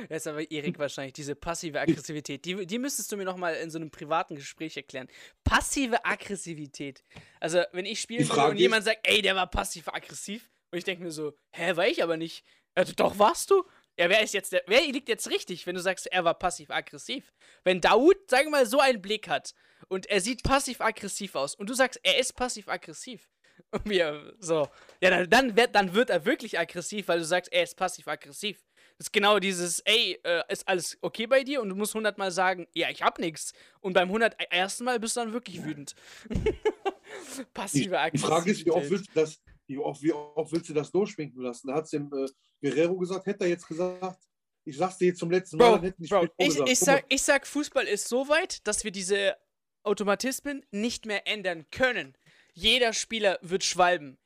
das 0.10 0.18
ist 0.22 0.28
aber 0.28 0.50
Erik 0.50 0.80
wahrscheinlich, 0.80 1.14
diese 1.14 1.36
passive 1.36 1.82
Aggressivität. 1.82 2.46
Die, 2.46 2.66
die 2.66 2.80
müsstest 2.80 3.12
du 3.12 3.18
mir 3.18 3.26
nochmal 3.26 3.56
in 3.56 3.70
so 3.70 3.78
einem 3.78 3.92
privaten 3.92 4.36
Gespräch 4.36 4.78
erklären. 4.78 5.08
Passive 5.44 6.06
Aggressivität. 6.06 7.04
Also, 7.42 7.64
wenn 7.74 7.86
ich 7.86 8.08
Frage 8.28 8.52
und 8.52 8.58
jemand 8.58 8.86
sagt, 8.86 9.00
ey, 9.04 9.22
der 9.22 9.36
war 9.36 9.48
passiv-aggressiv, 9.48 10.50
und 10.72 10.78
ich 10.78 10.86
denke 10.86 11.04
mir 11.04 11.12
so, 11.12 11.34
hä, 11.52 11.76
war 11.76 11.88
ich 11.88 12.02
aber 12.02 12.16
nicht. 12.16 12.46
Also, 12.76 12.94
doch, 12.94 13.20
warst 13.20 13.52
du? 13.52 13.64
Ja, 14.00 14.10
wer 14.10 14.22
ist 14.22 14.34
jetzt 14.34 14.54
der, 14.54 14.64
wer 14.68 14.82
liegt 14.82 15.10
jetzt 15.10 15.30
richtig, 15.30 15.66
wenn 15.66 15.76
du 15.76 15.82
sagst, 15.82 16.08
er 16.08 16.24
war 16.24 16.36
passiv-aggressiv? 16.36 17.34
Wenn 17.64 17.82
Daoud, 17.82 18.30
sagen 18.30 18.48
wir 18.48 18.52
mal, 18.52 18.66
so 18.66 18.80
einen 18.80 19.02
Blick 19.02 19.28
hat 19.28 19.54
und 19.88 20.06
er 20.06 20.22
sieht 20.22 20.44
passiv-aggressiv 20.44 21.36
aus 21.36 21.56
und 21.56 21.70
du 21.70 21.74
sagst, 21.74 22.00
er 22.04 22.20
ist 22.20 22.34
passiv-aggressiv. 22.34 23.28
Wir 23.84 24.34
so, 24.40 24.68
ja, 25.02 25.10
dann, 25.10 25.30
dann, 25.30 25.56
wird, 25.56 25.76
dann 25.76 25.94
wird 25.94 26.10
er 26.10 26.26
wirklich 26.26 26.58
aggressiv, 26.60 27.08
weil 27.08 27.20
du 27.20 27.26
sagst, 27.26 27.52
er 27.52 27.64
ist 27.64 27.76
passiv-aggressiv. 27.76 28.64
Das 28.98 29.08
ist 29.08 29.14
genau 29.14 29.40
dieses, 29.40 29.80
ey, 29.82 30.20
äh, 30.24 30.42
ist 30.50 30.68
alles 30.68 30.98
okay 31.02 31.28
bei 31.28 31.44
dir? 31.44 31.62
Und 31.62 31.70
du 31.70 31.76
musst 31.76 31.94
hundertmal 31.94 32.32
sagen, 32.32 32.68
ja, 32.74 32.90
ich 32.90 33.04
hab 33.04 33.20
nichts. 33.20 33.54
Und 33.80 33.94
beim 33.94 34.10
hundertersten 34.10 34.86
Mal 34.86 35.00
bist 35.00 35.16
du 35.16 35.20
dann 35.20 35.34
wirklich 35.34 35.64
wütend. 35.64 35.94
Passive 37.54 37.96
Die, 38.06 38.18
die 38.18 38.18
Frage 38.18 38.52
ist, 38.52 38.66
wie 38.66 38.72
oft 38.72 38.86
Aggressivität. 38.86 38.92
willst 38.92 39.10
du 39.10 39.20
das, 39.20 39.42
wie 39.68 39.78
oft, 39.78 40.02
wie 40.02 40.14
oft 40.14 40.52
willst 40.52 40.70
du 40.70 40.74
das 40.74 40.92
durchschwinken 40.92 41.42
lassen? 41.42 41.68
Da 41.68 41.76
hat 41.76 41.86
es 41.86 41.92
dem 41.92 42.12
äh, 42.12 42.28
Guerrero 42.62 42.98
gesagt, 42.98 43.26
hätte 43.28 43.44
er 43.44 43.50
jetzt 43.50 43.68
gesagt, 43.68 44.20
ich 44.66 44.76
sag's 44.76 44.98
dir 44.98 45.08
jetzt 45.08 45.20
zum 45.20 45.32
letzten 45.32 45.58
Mal, 45.58 45.66
Bro, 45.66 45.76
dann 45.76 45.86
hätten 45.86 46.04
die 46.04 46.10
Bro, 46.10 46.28
ich, 46.38 46.48
gesagt, 46.48 46.70
ich, 46.70 46.80
mal, 46.82 46.86
sag, 46.86 47.06
ich 47.08 47.22
sag, 47.22 47.48
Fußball 47.48 47.86
ist 47.86 48.08
so 48.10 48.28
weit, 48.28 48.68
dass 48.68 48.84
wir 48.84 48.92
diese 48.92 49.38
Automatismen 49.84 50.66
nicht 50.72 51.06
mehr 51.06 51.28
ändern 51.28 51.66
können. 51.72 52.18
Jeder 52.60 52.92
Spieler 52.94 53.38
wird 53.44 53.64
schwalben. 53.64 54.18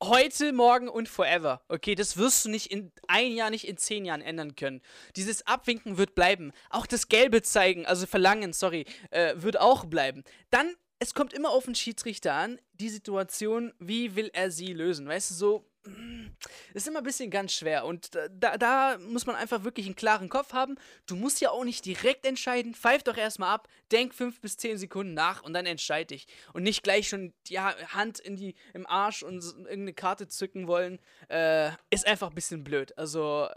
Heute, 0.00 0.52
morgen 0.52 0.88
und 0.88 1.08
forever. 1.08 1.60
Okay, 1.66 1.96
das 1.96 2.16
wirst 2.16 2.44
du 2.44 2.48
nicht 2.48 2.70
in 2.70 2.92
ein 3.08 3.32
Jahr, 3.32 3.50
nicht 3.50 3.66
in 3.66 3.76
zehn 3.76 4.04
Jahren 4.04 4.20
ändern 4.20 4.54
können. 4.54 4.80
Dieses 5.16 5.44
Abwinken 5.48 5.98
wird 5.98 6.14
bleiben. 6.14 6.52
Auch 6.70 6.86
das 6.86 7.08
Gelbe 7.08 7.42
zeigen, 7.42 7.84
also 7.84 8.06
verlangen, 8.06 8.52
sorry, 8.52 8.84
äh, 9.10 9.34
wird 9.38 9.58
auch 9.58 9.86
bleiben. 9.86 10.22
Dann, 10.50 10.72
es 11.00 11.14
kommt 11.14 11.32
immer 11.32 11.50
auf 11.50 11.64
den 11.64 11.74
Schiedsrichter 11.74 12.34
an, 12.34 12.60
die 12.74 12.90
Situation, 12.90 13.74
wie 13.80 14.14
will 14.14 14.30
er 14.34 14.52
sie 14.52 14.72
lösen? 14.72 15.08
Weißt 15.08 15.32
du, 15.32 15.34
so, 15.34 15.68
ist 16.72 16.88
immer 16.88 16.98
ein 16.98 17.04
bisschen 17.04 17.30
ganz 17.30 17.52
schwer. 17.52 17.84
Und 17.84 18.14
da- 18.30 18.56
da, 18.56 18.98
muss 18.98 19.26
man 19.26 19.36
einfach 19.36 19.64
wirklich 19.64 19.86
einen 19.86 19.96
klaren 19.96 20.28
Kopf 20.28 20.52
haben. 20.52 20.76
Du 21.06 21.16
musst 21.16 21.40
ja 21.40 21.50
auch 21.50 21.64
nicht 21.64 21.84
direkt 21.84 22.26
entscheiden. 22.26 22.74
Pfeif 22.74 23.02
doch 23.02 23.16
erstmal 23.16 23.54
ab, 23.54 23.68
denk 23.92 24.14
fünf 24.14 24.40
bis 24.40 24.56
zehn 24.56 24.78
Sekunden 24.78 25.14
nach 25.14 25.42
und 25.42 25.52
dann 25.52 25.66
entscheide 25.66 26.06
dich. 26.14 26.26
Und 26.52 26.62
nicht 26.62 26.82
gleich 26.82 27.08
schon 27.08 27.32
die 27.46 27.60
Ha- 27.60 27.76
Hand 27.88 28.18
in 28.20 28.36
die, 28.36 28.54
im 28.72 28.86
Arsch 28.86 29.22
und 29.22 29.42
irgendeine 29.44 29.94
Karte 29.94 30.28
zücken 30.28 30.66
wollen. 30.66 30.98
Äh, 31.28 31.70
ist 31.90 32.06
einfach 32.06 32.28
ein 32.28 32.34
bisschen 32.34 32.64
blöd. 32.64 32.96
Also, 32.98 33.48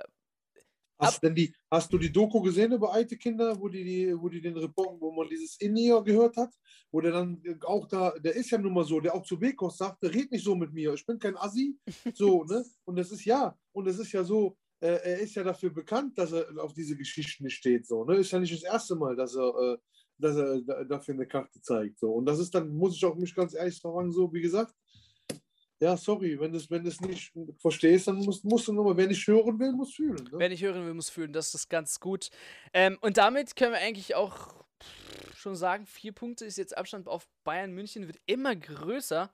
Hast, 1.00 1.22
denn 1.24 1.36
die, 1.36 1.54
hast 1.70 1.92
du 1.94 1.98
die 1.98 2.12
Doku 2.12 2.42
gesehen 2.42 2.72
über 2.72 2.92
alte 2.92 3.18
Kinder, 3.18 3.60
wo 3.60 3.68
die, 3.70 3.84
die, 3.84 4.20
wo 4.20 4.30
die 4.30 4.42
den 4.42 4.58
Report, 4.58 5.00
wo 5.00 5.12
man 5.12 5.28
dieses 5.30 5.60
In-Ear 5.60 6.04
gehört 6.04 6.38
hat? 6.38 6.54
Wo 6.92 7.02
der 7.02 7.12
dann 7.12 7.42
auch 7.66 7.88
da, 7.88 8.12
der 8.20 8.36
ist 8.36 8.50
ja 8.50 8.58
nun 8.58 8.74
mal 8.74 8.84
so, 8.84 9.00
der 9.00 9.14
auch 9.14 9.24
zu 9.24 9.38
Bekos 9.40 9.78
sagte, 9.78 10.12
red 10.14 10.32
nicht 10.32 10.44
so 10.44 10.56
mit 10.56 10.74
mir, 10.74 10.94
ich 10.94 11.06
bin 11.06 11.20
kein 11.20 11.38
Assi. 11.38 11.78
So, 12.16 12.44
ne? 12.46 12.66
Und 12.86 12.98
das 12.98 13.12
ist 13.12 13.26
ja, 13.26 13.56
und 13.74 13.88
es 13.88 14.00
ist 14.00 14.12
ja 14.12 14.24
so, 14.24 14.58
äh, 14.80 14.88
er 15.04 15.20
ist 15.20 15.36
ja 15.36 15.44
dafür 15.44 15.70
bekannt, 15.72 16.18
dass 16.18 16.32
er 16.32 16.46
auf 16.64 16.74
diese 16.74 16.96
Geschichten 16.98 17.50
steht. 17.50 17.86
So, 17.88 18.04
ne? 18.06 18.16
Ist 18.18 18.32
ja 18.32 18.40
nicht 18.40 18.54
das 18.54 18.64
erste 18.64 18.96
Mal, 18.96 19.16
dass 19.16 19.36
er, 19.36 19.74
äh, 19.74 19.78
dass 20.18 20.36
er 20.36 20.62
da- 20.62 20.84
dafür 20.84 21.14
eine 21.14 21.28
Karte 21.28 21.62
zeigt. 21.62 22.00
So. 22.00 22.14
Und 22.14 22.26
das 22.26 22.40
ist 22.40 22.54
dann, 22.56 22.70
muss 22.76 22.96
ich 22.96 23.06
auch 23.06 23.16
mich 23.16 23.36
ganz 23.36 23.54
ehrlich 23.54 23.78
sagen, 23.78 24.12
so, 24.12 24.34
wie 24.34 24.42
gesagt, 24.42 24.74
ja, 25.80 25.96
sorry, 25.96 26.40
wenn 26.40 26.52
du 26.52 26.58
es 26.58 26.70
wenn 26.72 26.84
nicht 26.84 27.32
verstehst, 27.60 28.08
dann 28.08 28.18
musst, 28.18 28.44
musst 28.44 28.68
du 28.68 28.74
nochmal, 28.74 28.98
wer 28.98 29.08
nicht 29.08 29.28
hören 29.28 29.60
will, 29.60 29.72
muss 29.74 29.94
fühlen. 29.94 30.24
Ne? 30.32 30.40
wer 30.40 30.50
nicht 30.50 30.64
hören 30.64 30.86
will, 30.86 30.94
muss 30.94 31.10
fühlen. 31.10 31.34
Das 31.34 31.54
ist 31.54 31.70
ganz 31.70 32.00
gut. 32.00 32.30
Ähm, 32.74 32.98
und 33.02 33.18
damit 33.18 33.56
können 33.56 33.74
wir 33.74 33.80
eigentlich 33.80 34.16
auch 34.16 34.56
schon 35.38 35.56
sagen, 35.56 35.86
vier 35.86 36.12
Punkte 36.12 36.46
ist 36.46 36.58
jetzt 36.58 36.78
Abstand 36.78 37.08
auf 37.08 37.28
Bayern 37.44 37.72
München, 37.72 38.08
wird 38.08 38.20
immer 38.26 38.56
größer. 38.56 39.32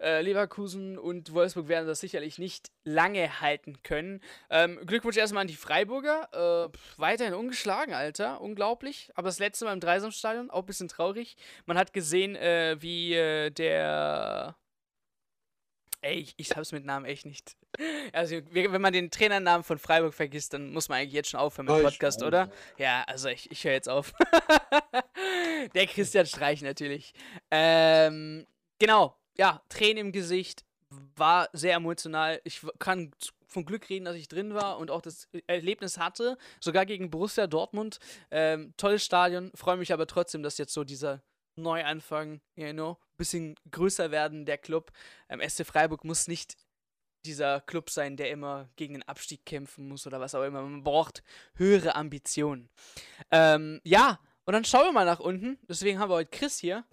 Äh, 0.00 0.22
Leverkusen 0.22 0.96
und 0.96 1.32
Wolfsburg 1.34 1.68
werden 1.68 1.86
das 1.86 2.00
sicherlich 2.00 2.38
nicht 2.38 2.70
lange 2.84 3.40
halten 3.40 3.82
können. 3.82 4.20
Ähm, 4.48 4.78
Glückwunsch 4.86 5.16
erstmal 5.16 5.42
an 5.42 5.48
die 5.48 5.56
Freiburger. 5.56 6.70
Äh, 6.72 6.78
weiterhin 6.96 7.34
ungeschlagen, 7.34 7.94
Alter. 7.94 8.40
Unglaublich. 8.40 9.10
Aber 9.14 9.28
das 9.28 9.38
letzte 9.38 9.64
Mal 9.64 9.72
im 9.72 9.80
Dreisamstadion, 9.80 10.50
auch 10.50 10.60
ein 10.60 10.66
bisschen 10.66 10.88
traurig. 10.88 11.36
Man 11.66 11.76
hat 11.76 11.92
gesehen, 11.92 12.36
äh, 12.36 12.76
wie 12.80 13.14
äh, 13.14 13.50
der. 13.50 14.56
Ey, 16.02 16.14
ich, 16.14 16.34
ich 16.38 16.56
hab's 16.56 16.72
mit 16.72 16.84
Namen 16.84 17.04
echt 17.04 17.26
nicht. 17.26 17.56
Also, 18.12 18.36
wenn 18.50 18.80
man 18.80 18.92
den 18.92 19.10
Trainernamen 19.10 19.64
von 19.64 19.78
Freiburg 19.78 20.14
vergisst, 20.14 20.54
dann 20.54 20.72
muss 20.72 20.88
man 20.88 20.98
eigentlich 20.98 21.12
jetzt 21.12 21.30
schon 21.30 21.40
aufhören 21.40 21.66
mit 21.66 21.74
dem 21.74 21.80
Streich. 21.80 21.92
Podcast, 21.92 22.22
oder? 22.22 22.50
Ja, 22.78 23.04
also 23.06 23.28
ich, 23.28 23.50
ich 23.50 23.64
höre 23.64 23.72
jetzt 23.72 23.88
auf. 23.88 24.12
Der 25.74 25.86
Christian 25.86 26.26
Streich 26.26 26.62
natürlich. 26.62 27.12
Ähm, 27.50 28.46
genau, 28.78 29.16
ja, 29.36 29.62
Tränen 29.68 30.06
im 30.06 30.12
Gesicht, 30.12 30.64
war 31.16 31.48
sehr 31.52 31.74
emotional. 31.74 32.40
Ich 32.44 32.66
kann 32.78 33.12
von 33.46 33.64
Glück 33.64 33.88
reden, 33.88 34.04
dass 34.04 34.16
ich 34.16 34.28
drin 34.28 34.54
war 34.54 34.78
und 34.78 34.90
auch 34.90 35.02
das 35.02 35.28
Erlebnis 35.46 35.98
hatte, 35.98 36.38
sogar 36.60 36.86
gegen 36.86 37.10
Borussia 37.10 37.46
Dortmund. 37.46 37.98
Ähm, 38.30 38.74
tolles 38.76 39.04
Stadion, 39.04 39.50
freue 39.54 39.76
mich 39.76 39.92
aber 39.92 40.06
trotzdem, 40.06 40.42
dass 40.42 40.58
jetzt 40.58 40.72
so 40.72 40.84
dieser 40.84 41.22
Neuanfang, 41.62 42.40
you 42.56 42.72
know, 42.72 42.98
bisschen 43.16 43.54
größer 43.70 44.10
werden, 44.10 44.46
der 44.46 44.58
Club. 44.58 44.92
Ähm, 45.28 45.40
SC 45.46 45.64
Freiburg 45.64 46.04
muss 46.04 46.28
nicht 46.28 46.56
dieser 47.24 47.60
Club 47.60 47.90
sein, 47.90 48.16
der 48.16 48.30
immer 48.30 48.70
gegen 48.76 48.94
den 48.94 49.02
Abstieg 49.02 49.44
kämpfen 49.44 49.88
muss 49.88 50.06
oder 50.06 50.20
was 50.20 50.34
auch 50.34 50.44
immer. 50.44 50.62
Man 50.62 50.82
braucht 50.82 51.22
höhere 51.54 51.94
Ambitionen. 51.94 52.70
Ähm, 53.30 53.80
ja, 53.84 54.18
und 54.44 54.54
dann 54.54 54.64
schauen 54.64 54.86
wir 54.86 54.92
mal 54.92 55.04
nach 55.04 55.20
unten. 55.20 55.58
Deswegen 55.68 55.98
haben 55.98 56.10
wir 56.10 56.16
heute 56.16 56.30
Chris 56.30 56.58
hier, 56.58 56.84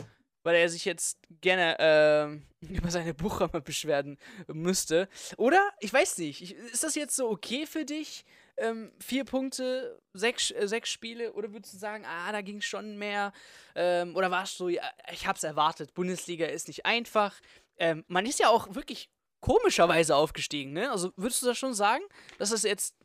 weil 0.44 0.56
er 0.56 0.70
sich 0.70 0.86
jetzt 0.86 1.20
gerne 1.42 1.78
ähm, 1.80 2.46
über 2.70 2.92
seine 2.92 3.14
Buchhammer-Beschwerden 3.14 4.18
müsste. 4.48 5.08
Oder, 5.38 5.62
ich 5.80 5.92
weiß 5.92 6.18
nicht, 6.20 6.42
ich, 6.42 6.56
ist 6.56 6.84
das 6.84 6.96
jetzt 6.96 7.16
so 7.16 7.30
okay 7.30 7.66
für 7.66 7.86
dich? 7.86 8.26
Ähm, 8.58 8.92
vier 9.00 9.24
Punkte, 9.24 10.02
sechs, 10.14 10.52
äh, 10.52 10.68
sechs 10.68 10.90
Spiele, 10.90 11.34
oder 11.34 11.54
würdest 11.54 11.74
du 11.74 11.78
sagen, 11.78 12.06
ah, 12.06 12.32
da 12.32 12.42
ging 12.42 12.62
schon 12.62 12.98
mehr? 12.98 13.32
Ähm, 13.76 14.16
oder 14.16 14.32
warst 14.32 14.60
du, 14.60 14.68
ja, 14.70 14.82
ich 15.12 15.28
hab's 15.28 15.44
erwartet, 15.44 15.94
Bundesliga 15.94 16.48
ist 16.48 16.68
nicht 16.68 16.86
einfach. 16.86 17.36
Ähm, 17.78 18.04
man 18.08 18.26
ist 18.26 18.40
ja 18.40 18.50
auch 18.50 18.74
wirklich 18.74 19.10
komischerweise 19.42 20.16
aufgestiegen, 20.16 20.74
ne? 20.74 20.90
Also 20.92 21.12
würdest 21.16 21.44
du 21.44 21.46
das 21.46 21.58
schon 21.58 21.76
sagen, 21.76 22.04
dass 22.40 22.52
es 22.52 22.64
jetzt 22.64 22.96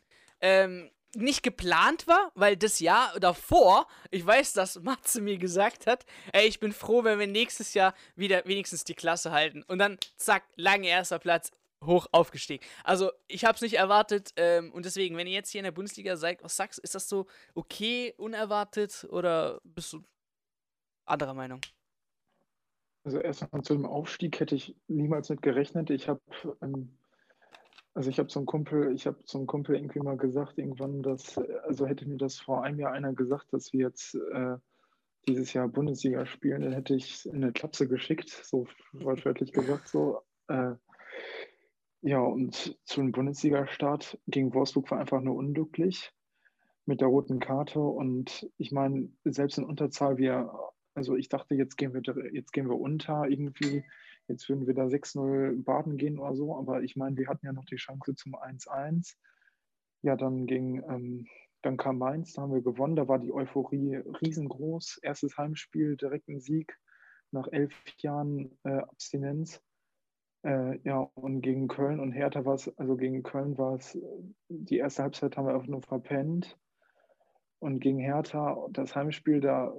ähm, 0.40 0.90
nicht 1.14 1.42
geplant 1.42 2.06
war, 2.06 2.32
weil 2.34 2.56
das 2.56 2.80
Jahr 2.80 3.18
davor, 3.20 3.86
ich 4.10 4.24
weiß, 4.24 4.54
dass 4.54 4.80
Matze 4.80 5.20
mir 5.20 5.36
gesagt 5.36 5.86
hat, 5.86 6.06
ey, 6.32 6.46
ich 6.46 6.58
bin 6.58 6.72
froh, 6.72 7.04
wenn 7.04 7.18
wir 7.18 7.26
nächstes 7.26 7.74
Jahr 7.74 7.94
wieder 8.16 8.44
wenigstens 8.46 8.84
die 8.84 8.94
Klasse 8.94 9.30
halten. 9.30 9.62
Und 9.64 9.78
dann, 9.78 9.98
zack, 10.16 10.44
lange 10.56 10.88
erster 10.88 11.18
Platz, 11.18 11.50
hoch 11.84 12.06
aufgestiegen. 12.12 12.64
Also, 12.84 13.10
ich 13.28 13.44
habe 13.44 13.56
es 13.56 13.62
nicht 13.62 13.74
erwartet. 13.74 14.32
Ähm, 14.36 14.72
und 14.72 14.84
deswegen, 14.84 15.16
wenn 15.16 15.26
ihr 15.26 15.34
jetzt 15.34 15.50
hier 15.50 15.60
in 15.60 15.64
der 15.64 15.72
Bundesliga 15.72 16.16
seid, 16.16 16.42
was 16.42 16.56
sagst 16.56 16.78
ist 16.78 16.94
das 16.94 17.08
so 17.08 17.26
okay, 17.54 18.14
unerwartet 18.16 19.06
oder 19.10 19.60
bist 19.64 19.92
du 19.92 20.02
anderer 21.04 21.34
Meinung? 21.34 21.60
Also 23.04 23.18
erstmal 23.18 23.62
zu 23.62 23.74
dem 23.74 23.86
Aufstieg 23.86 24.38
hätte 24.38 24.54
ich 24.54 24.76
niemals 24.86 25.28
mit 25.28 25.42
gerechnet. 25.42 25.90
Ich 25.90 26.08
habe 26.08 26.20
ähm, 26.62 26.96
also 27.94 28.08
ich 28.08 28.18
habe 28.18 28.28
zum 28.28 28.46
Kumpel, 28.46 28.94
ich 28.94 29.06
habe 29.06 29.22
zum 29.24 29.46
Kumpel 29.46 29.76
irgendwie 29.76 30.00
mal 30.00 30.16
gesagt, 30.16 30.58
irgendwann, 30.58 31.02
dass, 31.02 31.36
also 31.64 31.86
hätte 31.86 32.08
mir 32.08 32.16
das 32.16 32.38
vor 32.38 32.64
einem 32.64 32.78
Jahr 32.78 32.92
einer 32.92 33.12
gesagt, 33.12 33.52
dass 33.52 33.72
wir 33.72 33.80
jetzt 33.80 34.14
äh, 34.14 34.56
dieses 35.28 35.52
Jahr 35.52 35.68
Bundesliga 35.68 36.24
spielen, 36.24 36.62
dann 36.62 36.72
hätte 36.72 36.94
ich 36.94 37.26
in 37.26 37.36
eine 37.36 37.52
Klapse 37.52 37.86
geschickt, 37.88 38.30
so 38.30 38.66
wortwörtlich 38.92 39.52
gesagt, 39.52 39.88
so. 39.88 40.22
Äh, 40.48 40.72
ja, 42.02 42.18
und 42.18 42.76
zu 42.84 43.00
einem 43.00 43.12
Bundesliga-Start 43.12 44.18
gegen 44.26 44.52
Wolfsburg 44.54 44.90
war 44.90 44.98
einfach 44.98 45.20
nur 45.20 45.36
unglücklich 45.36 46.12
mit 46.84 47.00
der 47.00 47.08
roten 47.08 47.38
Karte. 47.38 47.78
Und 47.78 48.50
ich 48.58 48.72
meine, 48.72 49.08
selbst 49.24 49.58
in 49.58 49.64
Unterzahl, 49.64 50.18
wir, 50.18 50.52
also 50.94 51.14
ich 51.14 51.28
dachte, 51.28 51.54
jetzt 51.54 51.76
gehen 51.76 51.94
wir, 51.94 52.02
jetzt 52.32 52.52
gehen 52.52 52.68
wir 52.68 52.78
unter 52.78 53.28
irgendwie. 53.28 53.84
Jetzt 54.26 54.48
würden 54.48 54.66
wir 54.66 54.74
da 54.74 54.84
6-0 54.84 55.62
baden 55.62 55.96
gehen 55.96 56.18
oder 56.18 56.34
so, 56.34 56.56
aber 56.56 56.82
ich 56.82 56.96
meine, 56.96 57.16
wir 57.16 57.28
hatten 57.28 57.46
ja 57.46 57.52
noch 57.52 57.64
die 57.64 57.76
Chance 57.76 58.14
zum 58.14 58.34
1-1. 58.34 59.14
Ja, 60.02 60.16
dann 60.16 60.46
ging, 60.46 60.82
ähm, 60.88 61.28
dann 61.62 61.76
kam 61.76 61.98
Mainz, 61.98 62.32
da 62.32 62.42
haben 62.42 62.52
wir 62.52 62.62
gewonnen, 62.62 62.96
da 62.96 63.06
war 63.06 63.20
die 63.20 63.32
Euphorie 63.32 63.96
riesengroß. 63.96 64.98
Erstes 65.02 65.38
Heimspiel, 65.38 65.96
direkt 65.96 66.28
ein 66.28 66.40
Sieg 66.40 66.76
nach 67.30 67.46
elf 67.52 67.72
Jahren 67.98 68.58
äh, 68.64 68.78
Abstinenz. 68.78 69.60
Äh, 70.44 70.78
ja, 70.84 71.08
und 71.14 71.40
gegen 71.40 71.68
Köln 71.68 72.00
und 72.00 72.12
Hertha 72.12 72.44
war 72.44 72.54
es, 72.54 72.68
also 72.78 72.96
gegen 72.96 73.22
Köln 73.22 73.56
war 73.58 73.76
es, 73.76 73.98
die 74.48 74.78
erste 74.78 75.04
Halbzeit 75.04 75.36
haben 75.36 75.46
wir 75.46 75.54
einfach 75.54 75.68
nur 75.68 75.82
verpennt. 75.82 76.58
Und 77.60 77.78
gegen 77.78 78.00
Hertha, 78.00 78.56
das 78.70 78.96
Heimspiel, 78.96 79.40
da 79.40 79.72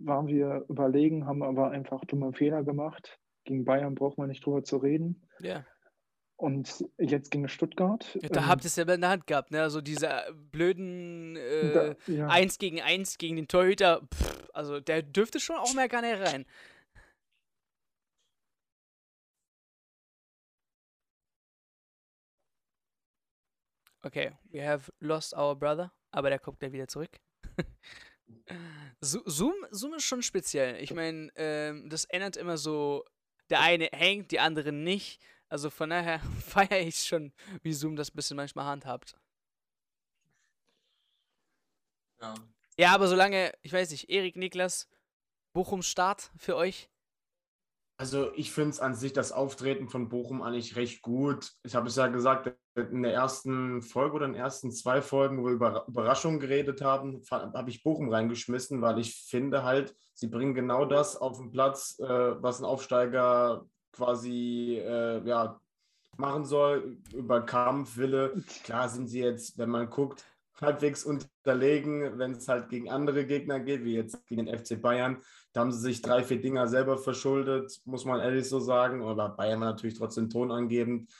waren 0.00 0.26
wir 0.26 0.64
überlegen, 0.68 1.26
haben 1.26 1.44
aber 1.44 1.70
einfach 1.70 2.04
dumme 2.04 2.32
Fehler 2.32 2.64
gemacht. 2.64 3.20
Gegen 3.44 3.64
Bayern 3.64 3.94
braucht 3.94 4.18
man 4.18 4.28
nicht 4.28 4.44
drüber 4.44 4.64
zu 4.64 4.78
reden. 4.78 5.22
Ja. 5.38 5.64
Und 6.34 6.84
jetzt 6.98 7.30
gegen 7.30 7.48
Stuttgart. 7.48 8.18
Ja, 8.20 8.28
da 8.28 8.40
ähm, 8.40 8.48
habt 8.48 8.64
ihr 8.64 8.66
es 8.66 8.74
selber 8.74 8.94
in 8.94 9.02
der 9.02 9.10
Hand 9.10 9.28
gehabt, 9.28 9.52
ne? 9.52 9.62
Also 9.62 9.80
diese 9.80 10.08
blöden 10.50 11.36
äh, 11.36 11.72
da, 11.72 12.12
ja. 12.12 12.26
1 12.26 12.58
gegen 12.58 12.80
1 12.80 13.18
gegen 13.18 13.36
den 13.36 13.46
Torhüter, 13.46 14.02
pff, 14.12 14.48
also 14.52 14.80
der 14.80 15.02
dürfte 15.02 15.38
schon 15.38 15.56
auch 15.56 15.74
mehr 15.74 15.88
gar 15.88 16.02
nicht 16.02 16.20
rein. 16.20 16.44
Okay, 24.02 24.32
we 24.50 24.64
have 24.64 24.92
lost 25.00 25.34
our 25.34 25.56
brother, 25.56 25.92
aber 26.10 26.30
der 26.30 26.38
kommt 26.38 26.60
gleich 26.60 26.72
wieder 26.72 26.88
zurück. 26.88 27.20
Zoom, 29.00 29.54
Zoom 29.70 29.94
ist 29.94 30.04
schon 30.04 30.22
speziell. 30.22 30.82
Ich 30.82 30.92
meine, 30.92 31.30
ähm, 31.34 31.88
das 31.88 32.04
ändert 32.04 32.36
immer 32.36 32.56
so 32.56 33.04
der 33.50 33.60
eine 33.60 33.88
hängt, 33.92 34.30
die 34.30 34.40
andere 34.40 34.72
nicht. 34.72 35.20
Also 35.48 35.70
von 35.70 35.90
daher 35.90 36.20
feiere 36.46 36.80
ich 36.80 36.96
schon, 36.96 37.32
wie 37.62 37.72
Zoom 37.72 37.96
das 37.96 38.10
ein 38.10 38.16
bisschen 38.16 38.36
manchmal 38.36 38.66
handhabt. 38.66 39.16
Ja. 42.20 42.34
Ja, 42.78 42.94
aber 42.94 43.08
solange, 43.08 43.52
ich 43.62 43.72
weiß 43.72 43.90
nicht, 43.90 44.08
Erik, 44.08 44.36
Niklas, 44.36 44.88
Bochum 45.52 45.82
Start 45.82 46.30
für 46.36 46.54
euch? 46.56 46.88
Also 48.00 48.32
ich 48.34 48.52
finde 48.52 48.70
es 48.70 48.80
an 48.80 48.94
sich 48.94 49.12
das 49.12 49.32
Auftreten 49.32 49.88
von 49.88 50.08
Bochum 50.08 50.40
eigentlich 50.40 50.76
recht 50.76 51.02
gut. 51.02 51.50
Ich 51.64 51.74
habe 51.74 51.88
es 51.88 51.96
ja 51.96 52.06
gesagt, 52.06 52.54
in 52.76 53.02
der 53.02 53.12
ersten 53.12 53.82
Folge 53.82 54.14
oder 54.14 54.26
in 54.26 54.34
den 54.34 54.40
ersten 54.40 54.70
zwei 54.70 55.02
Folgen, 55.02 55.38
wo 55.38 55.46
wir 55.46 55.52
über 55.52 55.84
Überraschungen 55.88 56.38
geredet 56.38 56.80
haben, 56.80 57.20
habe 57.28 57.70
ich 57.70 57.82
Bochum 57.82 58.08
reingeschmissen, 58.08 58.80
weil 58.82 59.00
ich 59.00 59.26
finde 59.28 59.64
halt, 59.64 59.96
sie 60.14 60.28
bringen 60.28 60.54
genau 60.54 60.84
das 60.84 61.16
auf 61.16 61.38
den 61.38 61.50
Platz, 61.50 61.98
äh, 61.98 62.06
was 62.40 62.60
ein 62.60 62.64
Aufsteiger 62.64 63.66
quasi 63.90 64.80
äh, 64.80 65.26
ja, 65.26 65.60
machen 66.16 66.44
soll, 66.44 66.98
über 67.12 67.40
Kampf, 67.40 67.96
Wille. 67.96 68.44
Klar 68.62 68.88
sind 68.88 69.08
sie 69.08 69.22
jetzt, 69.22 69.58
wenn 69.58 69.70
man 69.70 69.90
guckt, 69.90 70.24
halbwegs 70.60 71.04
unterlegen, 71.04 72.18
wenn 72.18 72.32
es 72.32 72.48
halt 72.48 72.68
gegen 72.68 72.90
andere 72.90 73.26
Gegner 73.26 73.60
geht, 73.60 73.84
wie 73.84 73.94
jetzt 73.94 74.26
gegen 74.26 74.46
den 74.46 74.58
FC 74.58 74.80
Bayern. 74.80 75.18
Da 75.52 75.60
haben 75.60 75.72
sie 75.72 75.80
sich 75.80 76.02
drei, 76.02 76.22
vier 76.22 76.40
Dinger 76.40 76.68
selber 76.68 76.98
verschuldet, 76.98 77.80
muss 77.84 78.04
man 78.04 78.20
ehrlich 78.20 78.48
so 78.48 78.60
sagen. 78.60 79.02
Aber 79.02 79.30
Bayern 79.30 79.60
war 79.60 79.70
natürlich 79.70 79.98
trotzdem 79.98 80.30
Ton 80.30 80.50
angebend. 80.50 81.10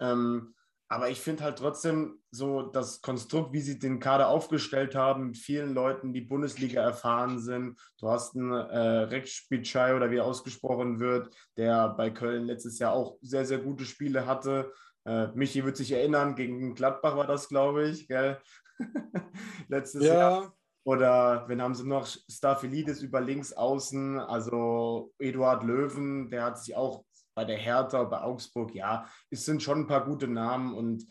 Ähm, 0.00 0.54
aber 0.88 1.10
ich 1.10 1.20
finde 1.20 1.42
halt 1.42 1.58
trotzdem 1.58 2.20
so 2.30 2.62
das 2.62 3.00
Konstrukt, 3.02 3.52
wie 3.52 3.60
sie 3.60 3.78
den 3.78 3.98
Kader 3.98 4.28
aufgestellt 4.28 4.94
haben, 4.94 5.28
mit 5.28 5.36
vielen 5.36 5.74
Leuten, 5.74 6.12
die 6.12 6.20
Bundesliga 6.20 6.80
erfahren 6.80 7.40
sind. 7.40 7.80
Du 7.98 8.08
hast 8.08 8.36
einen 8.36 8.52
äh, 8.52 8.78
Rex 8.78 9.32
Spitschei 9.32 9.96
oder 9.96 10.10
wie 10.12 10.18
er 10.18 10.24
ausgesprochen 10.24 11.00
wird, 11.00 11.34
der 11.56 11.88
bei 11.88 12.10
Köln 12.10 12.44
letztes 12.44 12.78
Jahr 12.78 12.92
auch 12.92 13.18
sehr, 13.20 13.44
sehr 13.44 13.58
gute 13.58 13.84
Spiele 13.84 14.26
hatte. 14.26 14.72
Äh, 15.04 15.28
Michi 15.34 15.64
wird 15.64 15.76
sich 15.76 15.90
erinnern, 15.90 16.36
gegen 16.36 16.74
Gladbach 16.76 17.16
war 17.16 17.26
das, 17.26 17.48
glaube 17.48 17.88
ich, 17.88 18.06
gell? 18.06 18.38
letztes 19.68 20.04
ja. 20.04 20.14
Jahr. 20.14 20.56
Oder 20.84 21.48
wenn 21.48 21.60
haben 21.60 21.74
sie 21.74 21.86
noch 21.86 22.06
Staphylidis 22.06 23.02
über 23.02 23.20
links 23.20 23.52
außen, 23.52 24.20
also 24.20 25.12
Eduard 25.18 25.64
Löwen, 25.64 26.30
der 26.30 26.44
hat 26.44 26.62
sich 26.62 26.76
auch 26.76 27.04
bei 27.34 27.44
der 27.44 27.56
Hertha, 27.56 28.04
bei 28.04 28.20
Augsburg, 28.20 28.72
ja, 28.72 29.04
es 29.28 29.44
sind 29.44 29.62
schon 29.62 29.80
ein 29.80 29.86
paar 29.88 30.04
gute 30.04 30.28
Namen 30.28 30.74
und 30.74 31.04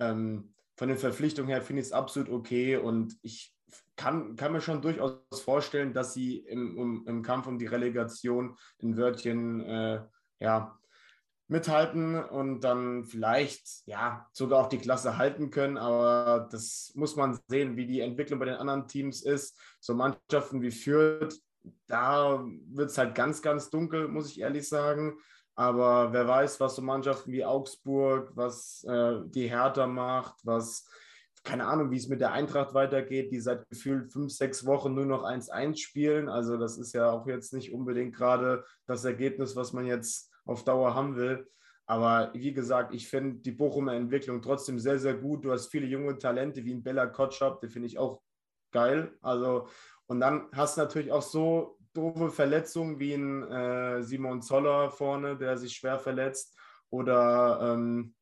ähm, 0.00 0.52
von 0.76 0.88
den 0.88 0.98
Verpflichtungen 0.98 1.48
her 1.48 1.62
finde 1.62 1.80
ich 1.80 1.88
es 1.88 1.92
absolut 1.92 2.28
okay 2.28 2.76
und 2.76 3.16
ich 3.22 3.54
kann, 3.94 4.34
kann 4.34 4.52
mir 4.52 4.60
schon 4.60 4.82
durchaus 4.82 5.20
vorstellen, 5.44 5.92
dass 5.92 6.12
sie 6.12 6.38
im, 6.38 6.76
um, 6.76 7.06
im 7.06 7.22
Kampf 7.22 7.46
um 7.46 7.58
die 7.58 7.66
Relegation 7.66 8.56
in 8.78 8.96
Wörtchen 8.96 9.60
äh, 9.60 10.02
ja, 10.40 10.79
mithalten 11.50 12.22
und 12.22 12.60
dann 12.60 13.04
vielleicht 13.04 13.86
ja 13.86 14.26
sogar 14.32 14.60
auch 14.60 14.68
die 14.68 14.78
Klasse 14.78 15.18
halten 15.18 15.50
können. 15.50 15.78
Aber 15.78 16.48
das 16.50 16.92
muss 16.94 17.16
man 17.16 17.38
sehen, 17.48 17.76
wie 17.76 17.86
die 17.86 18.00
Entwicklung 18.00 18.38
bei 18.38 18.46
den 18.46 18.54
anderen 18.54 18.86
Teams 18.86 19.22
ist. 19.22 19.58
So 19.80 19.94
Mannschaften 19.94 20.62
wie 20.62 20.70
Fürth, 20.70 21.40
da 21.88 22.44
wird 22.68 22.90
es 22.90 22.98
halt 22.98 23.14
ganz, 23.14 23.42
ganz 23.42 23.68
dunkel, 23.68 24.08
muss 24.08 24.30
ich 24.30 24.40
ehrlich 24.40 24.68
sagen. 24.68 25.18
Aber 25.56 26.12
wer 26.12 26.26
weiß, 26.26 26.60
was 26.60 26.76
so 26.76 26.82
Mannschaften 26.82 27.32
wie 27.32 27.44
Augsburg, 27.44 28.30
was 28.34 28.84
äh, 28.84 29.16
die 29.26 29.48
Hertha 29.48 29.88
macht, 29.88 30.36
was, 30.44 30.88
keine 31.42 31.66
Ahnung, 31.66 31.90
wie 31.90 31.96
es 31.96 32.08
mit 32.08 32.20
der 32.20 32.32
Eintracht 32.32 32.74
weitergeht, 32.74 33.32
die 33.32 33.40
seit 33.40 33.68
gefühlt 33.68 34.12
fünf, 34.12 34.32
sechs 34.32 34.64
Wochen 34.64 34.94
nur 34.94 35.04
noch 35.04 35.24
1-1 35.24 35.78
spielen. 35.78 36.28
Also 36.28 36.56
das 36.56 36.78
ist 36.78 36.92
ja 36.92 37.10
auch 37.10 37.26
jetzt 37.26 37.52
nicht 37.52 37.74
unbedingt 37.74 38.14
gerade 38.14 38.64
das 38.86 39.04
Ergebnis, 39.04 39.56
was 39.56 39.72
man 39.72 39.84
jetzt 39.84 40.29
auf 40.44 40.64
Dauer 40.64 40.94
haben 40.94 41.16
will. 41.16 41.48
Aber 41.86 42.30
wie 42.34 42.52
gesagt, 42.52 42.94
ich 42.94 43.08
finde 43.08 43.40
die 43.40 43.50
Bochumer 43.50 43.94
Entwicklung 43.94 44.40
trotzdem 44.40 44.78
sehr, 44.78 44.98
sehr 44.98 45.14
gut. 45.14 45.44
Du 45.44 45.50
hast 45.50 45.66
viele 45.66 45.86
junge 45.86 46.16
Talente 46.18 46.64
wie 46.64 46.72
ein 46.72 46.82
Bella 46.82 47.06
Kotschap, 47.06 47.60
den 47.60 47.70
finde 47.70 47.88
ich 47.88 47.98
auch 47.98 48.22
geil. 48.70 49.12
Also, 49.22 49.66
und 50.06 50.20
dann 50.20 50.48
hast 50.52 50.76
du 50.76 50.82
natürlich 50.82 51.10
auch 51.10 51.22
so 51.22 51.78
doofe 51.92 52.30
Verletzungen 52.30 53.00
wie 53.00 53.14
ein 53.14 53.42
äh, 53.50 54.02
Simon 54.02 54.42
Zoller 54.42 54.90
vorne, 54.90 55.36
der 55.36 55.58
sich 55.58 55.72
schwer 55.72 55.98
verletzt. 55.98 56.56
Oder 56.90 57.74
ähm, 57.74 58.14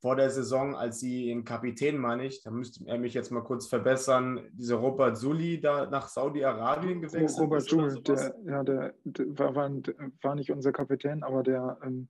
vor 0.00 0.16
der 0.16 0.30
Saison, 0.30 0.74
als 0.74 1.00
sie 1.00 1.26
den 1.26 1.44
Kapitän, 1.44 1.96
meine 1.96 2.26
ich, 2.26 2.42
da 2.42 2.50
müsste 2.50 2.86
er 2.86 2.98
mich 2.98 3.14
jetzt 3.14 3.30
mal 3.30 3.42
kurz 3.42 3.66
verbessern, 3.66 4.40
dieser 4.52 4.76
Robert 4.76 5.16
Sully 5.16 5.60
da 5.60 5.88
nach 5.88 6.08
Saudi-Arabien 6.08 7.00
gewechselt 7.00 7.40
Robert 7.40 7.62
Sully, 7.62 8.02
der, 8.02 8.34
ja, 8.44 8.62
der, 8.62 8.94
der 9.04 9.38
war, 9.38 9.54
war, 9.54 10.34
nicht 10.34 10.50
unser 10.50 10.72
Kapitän, 10.72 11.22
aber 11.22 11.42
der 11.42 11.78
ähm, 11.82 12.08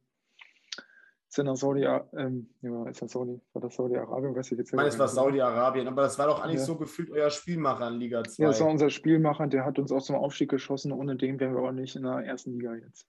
ist 1.29 1.45
nach 1.45 1.57
Saudi, 1.57 1.85
ähm, 2.17 2.49
ja, 2.63 2.89
ist 2.89 3.03
das 3.03 3.13
Saudi, 3.13 3.41
war 3.53 3.63
das 3.63 3.75
Saudi-Arabien, 3.77 4.35
weiß 4.35 4.47
ich 4.47 4.59
jetzt 4.59 4.59
nicht. 4.59 4.73
Ich 4.73 4.77
meine, 4.77 4.89
es 4.89 4.99
war 4.99 5.09
Saudi-Arabien, 5.09 5.87
aber 5.87 6.03
das 6.03 6.19
war 6.19 6.27
doch 6.27 6.41
eigentlich 6.41 6.61
ja. 6.61 6.65
so 6.65 6.77
gefühlt 6.77 7.11
euer 7.11 7.31
Spielmacher 7.31 7.89
in 7.89 7.95
Liga 7.95 8.25
2. 8.25 8.43
Ja, 8.43 8.49
das 8.49 8.61
war 8.61 8.69
unser 8.69 8.91
Spielmacher, 8.91 9.47
der 9.47 9.65
hat 9.65 9.79
uns 9.79 9.93
auch 9.93 10.03
zum 10.03 10.17
Aufstieg 10.17 10.51
geschossen, 10.51 10.93
ohne 10.93 11.17
den 11.17 11.39
wären 11.39 11.55
wir 11.55 11.63
auch 11.63 11.73
nicht 11.73 11.97
in 11.97 12.03
der 12.03 12.25
ersten 12.25 12.53
Liga 12.53 12.75
jetzt. 12.75 13.07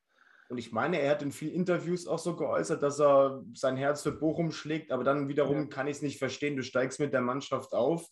Und 0.50 0.58
ich 0.58 0.72
meine, 0.72 1.00
er 1.00 1.12
hat 1.12 1.22
in 1.22 1.32
vielen 1.32 1.54
Interviews 1.54 2.08
auch 2.08 2.20
so 2.20 2.36
geäußert, 2.36 2.82
dass 2.82 3.00
er 3.00 3.44
sein 3.54 3.76
Herz 3.76 4.02
für 4.02 4.14
Bochum 4.14 4.52
schlägt, 4.52 4.92
aber 4.92 5.04
dann 5.04 5.28
wiederum 5.28 5.58
ja. 5.58 5.66
kann 5.66 5.88
ich 5.88 5.98
es 5.98 6.02
nicht 6.02 6.20
verstehen. 6.20 6.56
Du 6.56 6.64
steigst 6.64 7.00
mit 7.00 7.14
der 7.14 7.22
Mannschaft 7.22 7.74
auf, 7.74 8.08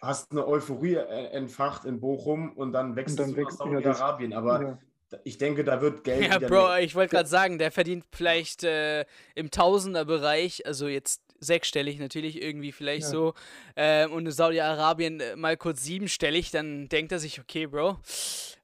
hast 0.00 0.32
eine 0.32 0.46
Euphorie 0.46 0.94
äh, 0.94 1.26
entfacht 1.32 1.84
in 1.84 2.00
Bochum 2.00 2.52
und 2.52 2.72
dann 2.72 2.96
wechselst 2.96 3.20
und 3.20 3.36
dann 3.36 3.82
du 3.82 3.88
nach 3.88 3.96
Saudi-Arabien. 3.96 4.32
Ja, 4.32 4.38
aber 4.38 4.78
ich 5.24 5.38
denke, 5.38 5.64
da 5.64 5.80
wird 5.80 6.04
Geld. 6.04 6.26
Ja, 6.26 6.38
Bro, 6.38 6.76
ich 6.78 6.94
wollte 6.94 7.16
gerade 7.16 7.28
sagen, 7.28 7.58
der 7.58 7.70
verdient 7.70 8.04
vielleicht 8.12 8.64
äh, 8.64 9.04
im 9.34 9.50
Tausenderbereich, 9.50 10.66
also 10.66 10.88
jetzt 10.88 11.22
sechsstellig 11.40 11.98
natürlich 11.98 12.40
irgendwie 12.42 12.72
vielleicht 12.72 13.04
Ja. 13.04 13.08
so 13.10 13.34
ähm, 13.76 14.12
und 14.12 14.30
Saudi-Arabien 14.30 15.20
äh, 15.20 15.36
mal 15.36 15.56
kurz 15.56 15.82
siebenstellig, 15.82 16.50
dann 16.50 16.88
denkt 16.88 17.12
er 17.12 17.18
sich, 17.18 17.40
okay, 17.40 17.66
Bro, 17.66 17.98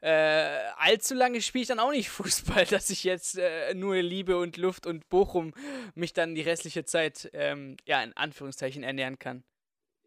äh, 0.01 0.59
allzu 0.79 1.15
lange 1.15 1.41
spiele 1.41 1.63
ich 1.63 1.69
dann 1.69 1.79
auch 1.81 1.91
nicht 1.93 2.09
Fußball, 2.11 2.67
dass 2.67 2.91
ich 2.91 3.05
jetzt 3.05 3.39
äh, 3.39 3.75
nur 3.75 3.97
Liebe 3.97 4.37
und 4.39 4.57
Luft 4.57 4.87
und 4.87 5.09
Bochum 5.09 5.53
mich 5.95 6.13
dann 6.13 6.35
die 6.35 6.43
restliche 6.43 6.85
Zeit, 6.85 7.31
ähm, 7.33 7.77
ja, 7.87 8.03
in 8.03 8.17
Anführungszeichen 8.17 8.83
ernähren 8.83 9.19
kann. 9.19 9.45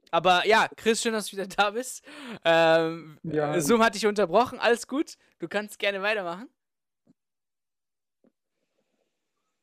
Aber 0.09 0.45
ja, 0.47 0.69
Chris, 0.77 1.01
schön, 1.01 1.11
dass 1.13 1.27
du 1.27 1.33
wieder 1.33 1.47
da 1.47 1.71
bist. 1.71 2.01
Ähm, 2.45 3.17
Ja. 3.23 3.59
Zoom 3.59 3.83
hat 3.83 3.93
dich 3.95 4.05
unterbrochen, 4.05 4.57
alles 4.59 4.87
gut. 4.87 5.15
Du 5.39 5.47
kannst 5.49 5.79
gerne 5.79 6.01
weitermachen. 6.01 6.47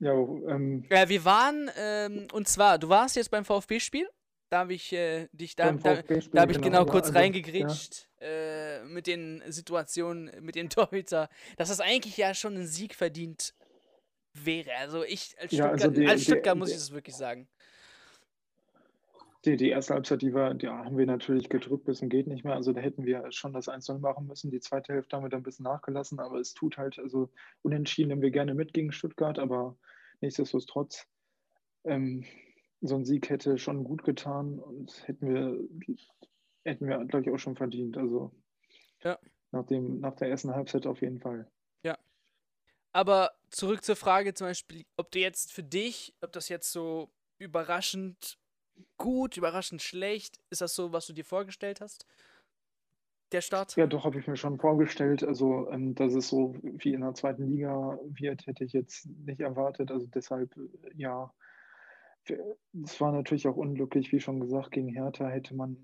Ja, 0.04 0.12
ähm, 0.12 0.84
Ja, 0.90 1.08
wir 1.08 1.24
waren, 1.24 1.70
ähm, 1.78 2.28
und 2.34 2.46
zwar, 2.46 2.78
du 2.78 2.90
warst 2.90 3.16
jetzt 3.16 3.30
beim 3.30 3.46
VfB-Spiel. 3.46 4.06
Da 4.50 4.58
habe 4.58 4.74
ich 4.74 4.92
äh, 4.92 5.28
dich, 5.32 5.56
da, 5.56 5.72
da, 5.72 6.02
da 6.32 6.40
habe 6.42 6.52
ich 6.52 6.60
genau, 6.60 6.80
ja, 6.80 6.84
kurz 6.84 7.06
also, 7.06 7.18
reingegrätscht 7.18 8.06
äh, 8.20 8.84
mit 8.84 9.06
den 9.06 9.42
Situationen, 9.46 10.30
mit 10.44 10.56
den 10.56 10.68
Torhüter, 10.70 11.30
dass 11.56 11.70
das 11.70 11.80
eigentlich 11.80 12.18
ja 12.18 12.34
schon 12.34 12.54
ein 12.54 12.66
Sieg 12.66 12.94
verdient 12.94 13.54
wäre. 14.34 14.70
Also 14.78 15.02
ich 15.04 15.34
als 15.40 15.52
Ja, 15.52 15.68
Stuttgart, 15.68 15.82
also 15.84 15.90
die- 16.00 16.06
als 16.06 16.20
die- 16.20 16.24
Stuttgart 16.26 16.58
muss 16.58 16.68
ich 16.68 16.74
die- 16.76 16.80
das 16.80 16.92
wirklich 16.92 17.16
sagen. 17.16 17.48
Die, 19.46 19.56
die 19.56 19.70
erste 19.70 19.94
Halbzeit, 19.94 20.20
die, 20.22 20.34
war, 20.34 20.52
die 20.54 20.68
haben 20.68 20.98
wir 20.98 21.06
natürlich 21.06 21.48
gedrückt 21.48 21.84
bis 21.86 21.98
zum 21.98 22.10
geht 22.10 22.26
nicht 22.26 22.44
mehr. 22.44 22.54
Also 22.54 22.72
da 22.72 22.80
hätten 22.82 23.04
wir 23.06 23.30
schon 23.32 23.54
das 23.54 23.68
1-0 23.68 23.98
machen 23.98 24.26
müssen. 24.26 24.50
Die 24.50 24.60
zweite 24.60 24.92
Hälfte 24.92 25.16
haben 25.16 25.24
wir 25.24 25.28
dann 25.30 25.40
ein 25.40 25.44
bisschen 25.44 25.64
nachgelassen, 25.64 26.18
aber 26.20 26.38
es 26.40 26.52
tut 26.52 26.76
halt, 26.76 26.98
also 26.98 27.30
unentschieden 27.62 28.08
nehmen 28.08 28.22
wir 28.22 28.30
gerne 28.30 28.54
mit 28.54 28.74
gegen 28.74 28.92
Stuttgart, 28.92 29.38
aber 29.38 29.76
nichtsdestotrotz, 30.24 31.06
ähm, 31.84 32.24
so 32.80 32.96
ein 32.96 33.04
Sieg 33.04 33.30
hätte 33.30 33.58
schon 33.58 33.84
gut 33.84 34.04
getan 34.04 34.58
und 34.58 35.06
hätten 35.06 35.28
wir, 35.28 35.96
hätten 36.64 36.88
wir, 36.88 37.04
glaube 37.06 37.24
ich, 37.26 37.30
auch 37.30 37.38
schon 37.38 37.56
verdient. 37.56 37.96
Also 37.96 38.32
Ja. 39.02 39.18
nach, 39.52 39.66
dem, 39.66 40.00
nach 40.00 40.16
der 40.16 40.28
ersten 40.28 40.54
Halbzeit 40.54 40.86
auf 40.86 41.00
jeden 41.00 41.20
Fall. 41.20 41.50
Aber 42.94 43.32
zurück 43.50 43.84
zur 43.84 43.96
Frage 43.96 44.34
zum 44.34 44.46
Beispiel, 44.46 44.86
ob 44.96 45.10
du 45.10 45.18
jetzt 45.18 45.52
für 45.52 45.64
dich, 45.64 46.14
ob 46.20 46.32
das 46.32 46.48
jetzt 46.48 46.70
so 46.70 47.10
überraschend 47.38 48.38
gut, 48.96 49.36
überraschend 49.36 49.82
schlecht, 49.82 50.40
ist 50.50 50.60
das 50.60 50.76
so, 50.76 50.92
was 50.92 51.06
du 51.08 51.12
dir 51.12 51.24
vorgestellt 51.24 51.80
hast? 51.80 52.06
Der 53.34 53.40
Start? 53.40 53.74
Ja, 53.74 53.88
doch, 53.88 54.04
habe 54.04 54.20
ich 54.20 54.28
mir 54.28 54.36
schon 54.36 54.60
vorgestellt. 54.60 55.24
Also, 55.24 55.68
ähm, 55.68 55.96
dass 55.96 56.14
es 56.14 56.28
so 56.28 56.54
wie 56.62 56.94
in 56.94 57.00
der 57.00 57.14
zweiten 57.14 57.48
Liga 57.48 57.98
wird, 58.04 58.46
hätte 58.46 58.62
ich 58.62 58.72
jetzt 58.72 59.08
nicht 59.26 59.40
erwartet. 59.40 59.90
Also 59.90 60.06
deshalb, 60.06 60.56
äh, 60.56 60.94
ja. 60.94 61.34
Es 62.84 63.00
war 63.00 63.10
natürlich 63.10 63.48
auch 63.48 63.56
unglücklich, 63.56 64.12
wie 64.12 64.20
schon 64.20 64.38
gesagt, 64.38 64.70
gegen 64.70 64.86
Hertha 64.86 65.26
hätte 65.26 65.56
man 65.56 65.76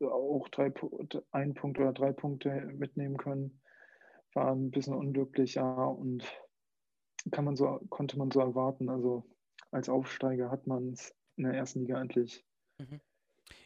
auch 0.00 0.48
drei, 0.50 0.72
ein 1.32 1.54
Punkt 1.54 1.80
oder 1.80 1.92
drei 1.92 2.12
Punkte 2.12 2.70
mitnehmen 2.76 3.16
können. 3.16 3.60
War 4.32 4.52
ein 4.52 4.70
bisschen 4.70 4.94
unglücklich, 4.94 5.54
ja, 5.54 5.86
und 5.86 6.24
kann 7.32 7.44
man 7.44 7.56
so, 7.56 7.80
konnte 7.90 8.16
man 8.18 8.30
so 8.30 8.38
erwarten. 8.38 8.88
Also 8.88 9.24
als 9.72 9.88
Aufsteiger 9.88 10.48
hat 10.48 10.68
man 10.68 10.92
es 10.92 11.12
in 11.34 11.42
der 11.42 11.54
ersten 11.54 11.80
Liga 11.80 12.00
endlich. 12.00 12.44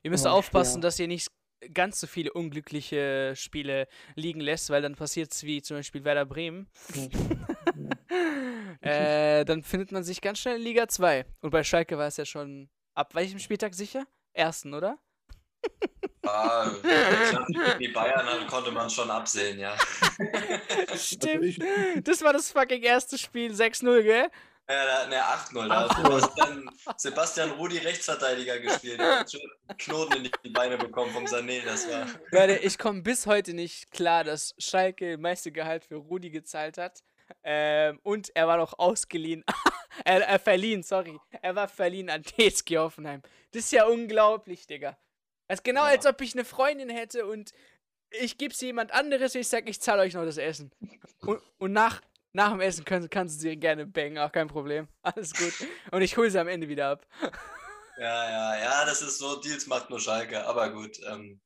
Ihr 0.02 0.10
müsst 0.10 0.26
aufpassen, 0.26 0.80
schwer. 0.80 0.82
dass 0.82 0.98
ihr 0.98 1.08
nicht 1.08 1.28
ganz 1.74 2.00
so 2.00 2.06
viele 2.06 2.32
unglückliche 2.32 3.34
Spiele 3.36 3.88
liegen 4.14 4.40
lässt, 4.40 4.70
weil 4.70 4.82
dann 4.82 4.94
passiert 4.94 5.32
es 5.32 5.42
wie 5.42 5.62
zum 5.62 5.78
Beispiel 5.78 6.04
Werder 6.04 6.26
Bremen. 6.26 6.68
äh, 8.80 9.44
dann 9.44 9.62
findet 9.62 9.92
man 9.92 10.04
sich 10.04 10.20
ganz 10.20 10.38
schnell 10.38 10.56
in 10.56 10.62
Liga 10.62 10.88
2. 10.88 11.24
Und 11.40 11.50
bei 11.50 11.64
Schalke 11.64 11.98
war 11.98 12.06
es 12.06 12.16
ja 12.16 12.24
schon 12.24 12.68
ab 12.94 13.14
welchem 13.14 13.38
Spieltag 13.38 13.74
sicher? 13.74 14.06
Ersten, 14.32 14.74
oder? 14.74 14.98
Ah, 16.26 16.70
die 17.80 17.88
Bayern 17.88 18.26
dann 18.26 18.46
konnte 18.46 18.70
man 18.70 18.90
schon 18.90 19.10
absehen, 19.10 19.58
ja. 19.58 19.76
Stimmt. 20.96 21.58
Das 22.06 22.22
war 22.22 22.32
das 22.32 22.52
fucking 22.52 22.82
erste 22.82 23.16
Spiel, 23.18 23.52
6-0, 23.52 24.02
gell? 24.02 24.30
Ja, 24.70 24.84
da- 24.84 25.06
ne, 25.06 25.16
8-0. 25.24 25.68
Da 25.68 25.88
hat 25.88 25.96
Sebastian, 25.96 26.70
Sebastian 26.96 27.50
Rudi 27.52 27.78
Rechtsverteidiger 27.78 28.58
gespielt. 28.60 29.00
Der 29.00 29.20
hat 29.20 29.32
schon 29.32 29.40
Knoten 29.78 30.24
in 30.24 30.30
die 30.44 30.50
Beine 30.50 30.76
bekommen 30.76 31.10
vom 31.12 31.24
Sané. 31.24 31.64
Das 31.64 31.88
war. 31.90 32.06
Leute, 32.32 32.56
ich 32.58 32.76
komme 32.78 33.00
bis 33.02 33.26
heute 33.26 33.54
nicht 33.54 33.90
klar, 33.90 34.24
dass 34.24 34.54
Schalke 34.58 35.16
meiste 35.16 35.52
Gehalt 35.52 35.84
für 35.86 35.96
Rudi 35.96 36.30
gezahlt 36.30 36.76
hat. 36.76 37.02
Ähm, 37.44 37.98
und 38.02 38.30
er 38.34 38.46
war 38.46 38.58
noch 38.58 38.78
ausgeliehen. 38.78 39.44
er, 40.04 40.28
äh, 40.28 40.38
verliehen, 40.38 40.82
sorry. 40.82 41.18
Er 41.42 41.54
war 41.54 41.68
verliehen 41.68 42.10
an 42.10 42.22
TSG 42.24 42.76
Hoffenheim. 42.78 43.22
Das 43.52 43.64
ist 43.64 43.72
ja 43.72 43.86
unglaublich, 43.86 44.66
Digga. 44.66 44.98
Das 45.46 45.60
ist 45.60 45.64
genau, 45.64 45.84
Ja. 45.84 45.92
als 45.92 46.04
ob 46.04 46.20
ich 46.20 46.34
eine 46.34 46.44
Freundin 46.44 46.90
hätte 46.90 47.26
und 47.26 47.52
ich 48.10 48.36
gebe 48.38 48.54
sie 48.54 48.66
jemand 48.66 48.92
anderes 48.92 49.34
und 49.34 49.40
ich 49.42 49.48
sag, 49.48 49.68
ich 49.68 49.80
zahle 49.80 50.02
euch 50.02 50.14
noch 50.14 50.24
das 50.24 50.36
Essen. 50.38 50.72
Und, 51.20 51.40
und 51.58 51.72
nach, 51.72 52.00
nach 52.32 52.50
dem 52.50 52.60
Essen 52.60 52.84
können, 52.84 53.08
kannst 53.10 53.36
du 53.36 53.40
sie 53.40 53.56
gerne 53.56 53.86
bangen, 53.86 54.18
auch 54.18 54.32
kein 54.32 54.48
Problem. 54.48 54.88
Alles 55.02 55.32
gut. 55.32 55.52
Und 55.90 56.02
ich 56.02 56.16
hole 56.16 56.30
sie 56.30 56.40
am 56.40 56.48
Ende 56.48 56.68
wieder 56.68 56.90
ab. 56.90 57.06
Ja, 58.00 58.30
ja, 58.30 58.60
ja, 58.60 58.84
das 58.84 59.02
ist 59.02 59.18
so. 59.18 59.40
Deals 59.40 59.66
macht 59.66 59.90
nur 59.90 59.98
Schalke. 59.98 60.46
Aber 60.46 60.70
gut. 60.70 61.00
Ähm, 61.10 61.40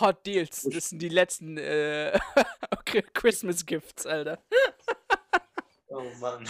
Hot 0.00 0.26
Deals. 0.26 0.68
Das 0.70 0.90
sind 0.90 1.00
die 1.00 1.08
letzten 1.08 1.56
äh, 1.56 2.18
Christmas 3.14 3.64
Gifts, 3.64 4.04
Alter. 4.04 4.38
oh 5.86 6.02
Mann. 6.20 6.46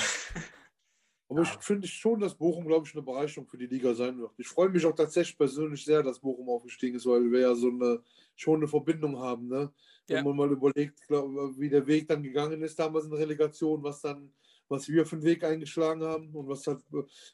Aber 1.28 1.42
ich 1.42 1.50
finde 1.60 1.86
schon, 1.86 2.18
dass 2.18 2.34
Bochum, 2.34 2.66
glaube 2.66 2.86
ich, 2.86 2.94
eine 2.94 3.02
Bereicherung 3.02 3.46
für 3.46 3.58
die 3.58 3.66
Liga 3.66 3.94
sein 3.94 4.18
wird. 4.18 4.32
Ich 4.38 4.48
freue 4.48 4.70
mich 4.70 4.84
auch 4.84 4.94
tatsächlich 4.94 5.36
persönlich 5.36 5.84
sehr, 5.84 6.02
dass 6.02 6.18
Bochum 6.18 6.48
aufgestiegen 6.48 6.96
ist, 6.96 7.06
weil 7.06 7.30
wir 7.30 7.40
ja 7.40 7.54
so 7.54 7.68
eine 7.68 8.02
schon 8.34 8.56
eine 8.56 8.68
Verbindung 8.68 9.18
haben. 9.18 9.48
Ne? 9.48 9.72
Wenn 10.08 10.16
Ja. 10.18 10.22
man 10.24 10.36
mal 10.36 10.50
überlegt, 10.50 11.06
glaub, 11.06 11.30
wie 11.58 11.68
der 11.68 11.86
Weg 11.86 12.08
dann 12.08 12.22
gegangen 12.22 12.62
ist, 12.62 12.78
damals 12.78 13.04
in 13.04 13.10
der 13.10 13.20
Relegation, 13.20 13.82
was 13.82 14.00
dann, 14.00 14.32
was 14.68 14.88
wir 14.88 15.04
für 15.06 15.16
einen 15.16 15.24
Weg 15.24 15.44
eingeschlagen 15.44 16.02
haben 16.02 16.34
und 16.34 16.48
was 16.48 16.66
hat, 16.66 16.82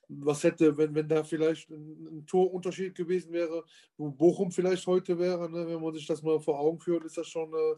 was 0.08 0.42
hätte, 0.44 0.76
wenn, 0.76 0.94
wenn 0.94 1.08
da 1.08 1.22
vielleicht 1.24 1.70
ein, 1.70 2.18
ein 2.18 2.26
Torunterschied 2.26 2.94
gewesen 2.94 3.32
wäre, 3.32 3.64
wo 3.96 4.10
Bochum 4.10 4.50
vielleicht 4.50 4.86
heute 4.86 5.18
wäre, 5.18 5.50
ne? 5.50 5.66
wenn 5.66 5.80
man 5.80 5.94
sich 5.94 6.06
das 6.06 6.22
mal 6.22 6.40
vor 6.40 6.58
Augen 6.58 6.80
führt, 6.80 7.04
ist 7.04 7.16
das 7.16 7.28
schon 7.28 7.54
eine, 7.54 7.76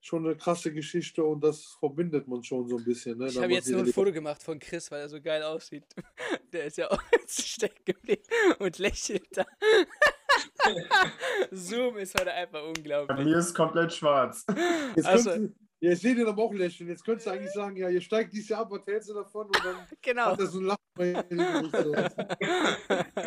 schon 0.00 0.24
eine 0.24 0.36
krasse 0.36 0.72
Geschichte 0.72 1.24
und 1.24 1.42
das 1.42 1.76
verbindet 1.80 2.28
man 2.28 2.42
schon 2.42 2.68
so 2.68 2.76
ein 2.76 2.84
bisschen. 2.84 3.18
Ne? 3.18 3.26
Ich 3.28 3.38
habe 3.38 3.52
jetzt 3.52 3.68
nur 3.68 3.80
ein 3.80 3.86
Foto 3.92 4.12
gemacht 4.12 4.42
von 4.42 4.58
Chris, 4.58 4.90
weil 4.90 5.00
er 5.00 5.08
so 5.08 5.20
geil 5.20 5.42
aussieht. 5.42 5.84
Der 6.52 6.66
ist 6.66 6.78
ja 6.78 6.90
auch 6.90 7.02
stecken 7.28 7.84
geblieben 7.84 8.22
und 8.60 8.78
lächelt 8.78 9.26
da. 9.36 9.44
Zoom 11.50 11.96
ist 11.98 12.18
heute 12.18 12.32
einfach 12.32 12.60
Bei 12.60 12.68
unglaublich. 12.68 13.24
mir 13.26 13.38
ist 13.38 13.54
komplett 13.54 13.92
schwarz. 13.92 14.44
Jetzt 14.94 15.06
Also- 15.06 15.30
also, 15.30 15.48
ja, 15.80 15.92
ich 15.92 15.98
sehe 16.00 16.14
den 16.14 16.26
aber 16.26 16.42
auch 16.42 16.54
lächeln. 16.54 16.88
Jetzt 16.88 17.04
könntest 17.04 17.26
du 17.26 17.30
eigentlich 17.32 17.52
sagen, 17.52 17.76
ja, 17.76 17.88
ihr 17.90 18.00
steigt 18.00 18.32
dieses 18.32 18.48
Jahr 18.48 18.62
ab, 18.62 18.68
was 18.70 18.86
hältst 18.86 19.10
du 19.10 19.14
davon? 19.14 19.46
Und 19.46 19.62
dann 19.64 19.76
Genau. 20.02 20.26
hat 20.26 20.40
er 20.40 20.46
so 20.46 20.58
ein 20.58 20.64
Lachen. 20.64 20.80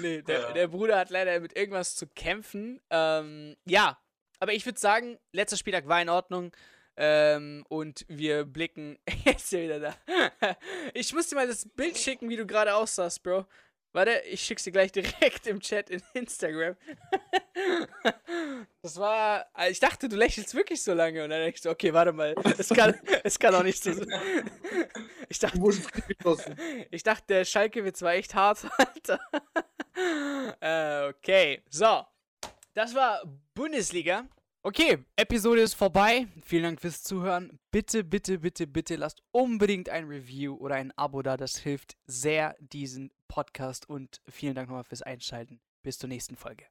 Nee, 0.00 0.22
der, 0.22 0.40
Ja. 0.40 0.52
der 0.52 0.68
Bruder 0.68 0.98
hat 0.98 1.10
leider 1.10 1.38
mit 1.40 1.56
irgendwas 1.56 1.94
zu 1.96 2.06
kämpfen. 2.06 2.80
Ähm, 2.90 3.56
ja, 3.66 3.98
aber 4.40 4.52
ich 4.52 4.64
würde 4.66 4.78
sagen, 4.78 5.18
letzter 5.32 5.56
Spieltag 5.56 5.88
war 5.88 6.00
in 6.00 6.08
Ordnung. 6.08 6.52
Ähm, 6.96 7.64
und 7.68 8.04
wir 8.08 8.44
blicken. 8.44 8.98
Jetzt 9.24 9.44
ist 9.44 9.52
er 9.52 9.62
wieder 9.62 9.80
da. 9.80 9.94
ich 10.94 11.12
muss 11.14 11.28
dir 11.28 11.36
mal 11.36 11.46
das 11.46 11.68
Bild 11.68 11.96
schicken, 11.96 12.28
wie 12.28 12.36
du 12.36 12.46
gerade 12.46 12.74
aussahst, 12.74 13.22
Bro. 13.22 13.46
Warte, 13.92 14.22
ich 14.30 14.42
schick's 14.42 14.64
dir 14.64 14.72
gleich 14.72 14.92
direkt 14.92 15.46
im 15.46 15.60
Chat 15.60 15.90
in 15.90 16.02
Instagram. 16.14 16.76
das 18.82 18.96
war. 18.98 19.46
äh, 19.56 19.70
Ich 19.70 19.80
dachte, 19.80 20.08
du 20.08 20.16
lächelst 20.16 20.54
wirklich 20.54 20.82
so 20.82 20.92
lange. 20.94 21.24
Und 21.24 21.30
dann 21.30 21.40
dachte 21.40 21.54
ich 21.54 21.62
so, 21.62 21.70
okay, 21.70 21.92
warte 21.92 22.12
mal. 22.12 22.34
Es 22.58 22.68
kann, 22.68 22.94
es 23.24 23.38
kann 23.38 23.54
auch 23.54 23.62
nicht 23.62 23.82
so 23.82 23.92
sein. 23.92 24.06
Ich 25.28 25.38
dachte, 25.38 25.58
Du 25.58 26.36
ich 26.90 27.02
dachte, 27.02 27.24
der 27.28 27.44
Schalke-Witz 27.44 28.02
war 28.02 28.14
echt 28.14 28.34
hart, 28.34 28.66
Alter. 28.78 29.20
äh, 30.60 31.08
okay, 31.08 31.62
so. 31.70 32.04
Das 32.74 32.94
war 32.94 33.22
Bundesliga. 33.54 34.26
Okay, 34.62 34.98
Episode 35.16 35.62
ist 35.62 35.74
vorbei. 35.74 36.26
Vielen 36.44 36.64
Dank 36.64 36.80
fürs 36.80 37.02
Zuhören. 37.02 37.58
Bitte, 37.70 38.04
bitte, 38.04 38.38
bitte, 38.38 38.66
bitte 38.66 38.96
lasst 38.96 39.22
unbedingt 39.30 39.88
ein 39.88 40.04
Review 40.06 40.54
oder 40.56 40.74
ein 40.74 40.92
Abo 40.96 41.22
da. 41.22 41.36
Das 41.36 41.56
hilft 41.58 41.96
sehr 42.06 42.54
diesen 42.60 43.10
Podcast. 43.28 43.88
Und 43.88 44.20
vielen 44.28 44.54
Dank 44.54 44.68
nochmal 44.68 44.84
fürs 44.84 45.02
Einschalten. 45.02 45.60
Bis 45.82 45.98
zur 45.98 46.08
nächsten 46.08 46.36
Folge. 46.36 46.64